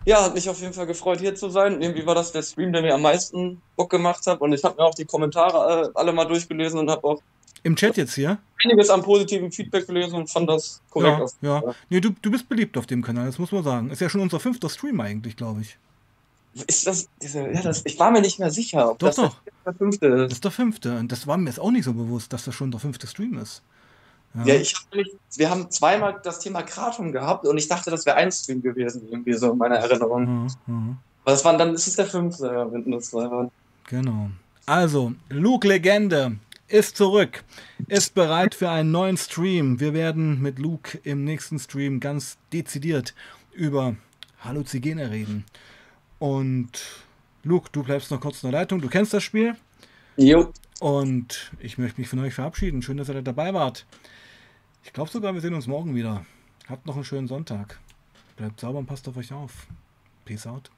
Ja, 0.05 0.25
hat 0.25 0.35
mich 0.35 0.49
auf 0.49 0.61
jeden 0.61 0.73
Fall 0.73 0.87
gefreut, 0.87 1.21
hier 1.21 1.35
zu 1.35 1.51
sein. 1.51 1.81
Irgendwie 1.81 2.07
war 2.07 2.15
das 2.15 2.33
der 2.33 2.43
Stream, 2.43 2.73
der 2.73 2.83
mir 2.83 2.95
am 2.95 3.03
meisten 3.03 3.61
Bock 3.77 3.91
gemacht 3.91 4.27
hat. 4.27 4.41
Und 4.41 4.53
ich 4.53 4.65
habe 4.65 4.77
mir 4.77 4.85
auch 4.85 4.95
die 4.95 5.05
Kommentare 5.05 5.89
äh, 5.89 5.91
alle 5.95 6.13
mal 6.13 6.25
durchgelesen 6.25 6.79
und 6.79 6.91
habe 6.91 7.05
auch 7.05 7.23
Im 7.63 7.77
Chat 7.77 7.97
jetzt 7.97 8.15
hier? 8.15 8.39
Einiges 8.65 8.91
an 8.91 9.03
positiven 9.03 9.53
Feedback 9.53 9.87
gelesen 9.87 10.15
und 10.15 10.31
fand 10.31 10.49
das 10.49 10.83
korrekt. 10.91 11.35
Ja, 11.41 11.63
ja. 11.63 11.75
Nee, 11.89 12.01
du, 12.01 12.11
du 12.21 12.31
bist 12.31 12.49
beliebt 12.49 12.77
auf 12.79 12.87
dem 12.87 13.03
Kanal, 13.03 13.27
das 13.27 13.39
muss 13.39 13.53
man 13.53 13.63
sagen. 13.63 13.91
Ist 13.91 14.01
ja 14.01 14.09
schon 14.09 14.21
unser 14.21 14.41
fünfter 14.41 14.69
Stream 14.69 15.01
eigentlich, 15.01 15.37
glaube 15.37 15.61
ich. 15.63 15.79
Ist 16.67 16.87
das, 16.87 17.09
diese, 17.23 17.49
ja, 17.51 17.63
das, 17.63 17.83
ich 17.85 17.99
war 17.99 18.11
mir 18.11 18.21
nicht 18.21 18.39
mehr 18.39 18.51
sicher, 18.51 18.91
ob 18.91 18.99
doch, 18.99 19.07
das 19.09 19.17
doch. 19.17 19.37
der 19.65 19.75
fünfte 19.75 20.07
ist. 20.07 20.25
Das 20.25 20.33
ist 20.33 20.45
der 20.45 20.51
fünfte. 20.51 20.97
Und 20.99 21.13
das 21.13 21.27
war 21.27 21.37
mir 21.37 21.49
jetzt 21.49 21.61
auch 21.61 21.71
nicht 21.71 21.85
so 21.85 21.93
bewusst, 21.93 22.33
dass 22.33 22.45
das 22.45 22.55
schon 22.55 22.71
der 22.71 22.81
fünfte 22.81 23.07
Stream 23.07 23.39
ist. 23.39 23.63
Ja, 24.45 24.55
ich 24.55 24.75
hab 24.75 24.91
nämlich, 24.93 25.13
wir 25.37 25.51
haben 25.51 25.71
zweimal 25.71 26.21
das 26.23 26.39
Thema 26.39 26.63
Kratom 26.63 27.11
gehabt 27.11 27.45
und 27.47 27.59
ich 27.59 27.67
dachte, 27.67 27.91
das 27.91 28.07
wäre 28.07 28.17
ein 28.17 28.31
Stream 28.31 28.63
gewesen, 28.63 29.03
irgendwie 29.11 29.35
so 29.35 29.51
in 29.53 29.59
meiner 29.59 29.77
Erinnerung. 29.77 30.23
Mhm, 30.23 30.51
mhm. 30.67 30.97
Aber 31.25 31.33
das 31.33 31.45
waren, 31.45 31.59
dann 31.59 31.75
ist 31.75 31.89
es 31.89 31.97
der 31.97 32.07
fünfte, 32.07 32.47
ja, 32.47 32.73
wenn 32.73 32.89
nur 32.89 33.01
zwei 33.01 33.29
waren. 33.29 33.51
Genau. 33.89 34.31
Also, 34.67 35.13
Luke 35.29 35.67
Legende 35.67 36.37
ist 36.69 36.97
zurück, 36.97 37.43
ist 37.89 38.15
bereit 38.15 38.55
für 38.55 38.71
einen 38.71 38.93
neuen 38.93 39.17
Stream. 39.17 39.81
Wir 39.81 39.95
werden 39.95 40.41
mit 40.41 40.61
Luke 40.61 40.99
im 41.03 41.25
nächsten 41.25 41.59
Stream 41.59 41.99
ganz 41.99 42.39
dezidiert 42.53 43.15
über 43.53 43.97
Halluzigene 44.45 45.11
reden. 45.11 45.45
Und 46.21 46.71
Luke, 47.43 47.71
du 47.73 47.83
bleibst 47.83 48.11
noch 48.11 48.21
kurz 48.21 48.45
in 48.45 48.51
der 48.51 48.61
Leitung. 48.61 48.81
Du 48.81 48.89
kennst 48.89 49.13
das 49.13 49.25
Spiel. 49.25 49.57
Jo. 50.17 50.53
Und 50.79 51.51
ich 51.59 51.79
möchte 51.79 52.01
mich 52.01 52.09
von 52.09 52.19
euch 52.21 52.35
verabschieden. 52.35 52.83
Schön, 52.83 52.99
dass 52.99 53.09
ihr 53.09 53.23
dabei 53.23 53.53
wart. 53.55 53.87
Ich 54.85 54.93
glaube 54.93 55.11
sogar, 55.11 55.35
wir 55.35 55.41
sehen 55.41 55.55
uns 55.55 55.67
morgen 55.67 55.95
wieder. 55.95 56.25
Habt 56.69 56.87
noch 56.87 56.95
einen 56.95 57.05
schönen 57.05 57.27
Sonntag. 57.27 57.81
Bleibt 58.37 58.61
sauber 58.61 58.79
und 58.79 58.87
passt 58.87 59.09
auf 59.09 59.17
euch 59.17 59.33
auf. 59.33 59.67
Peace 60.27 60.47
out. 60.47 60.71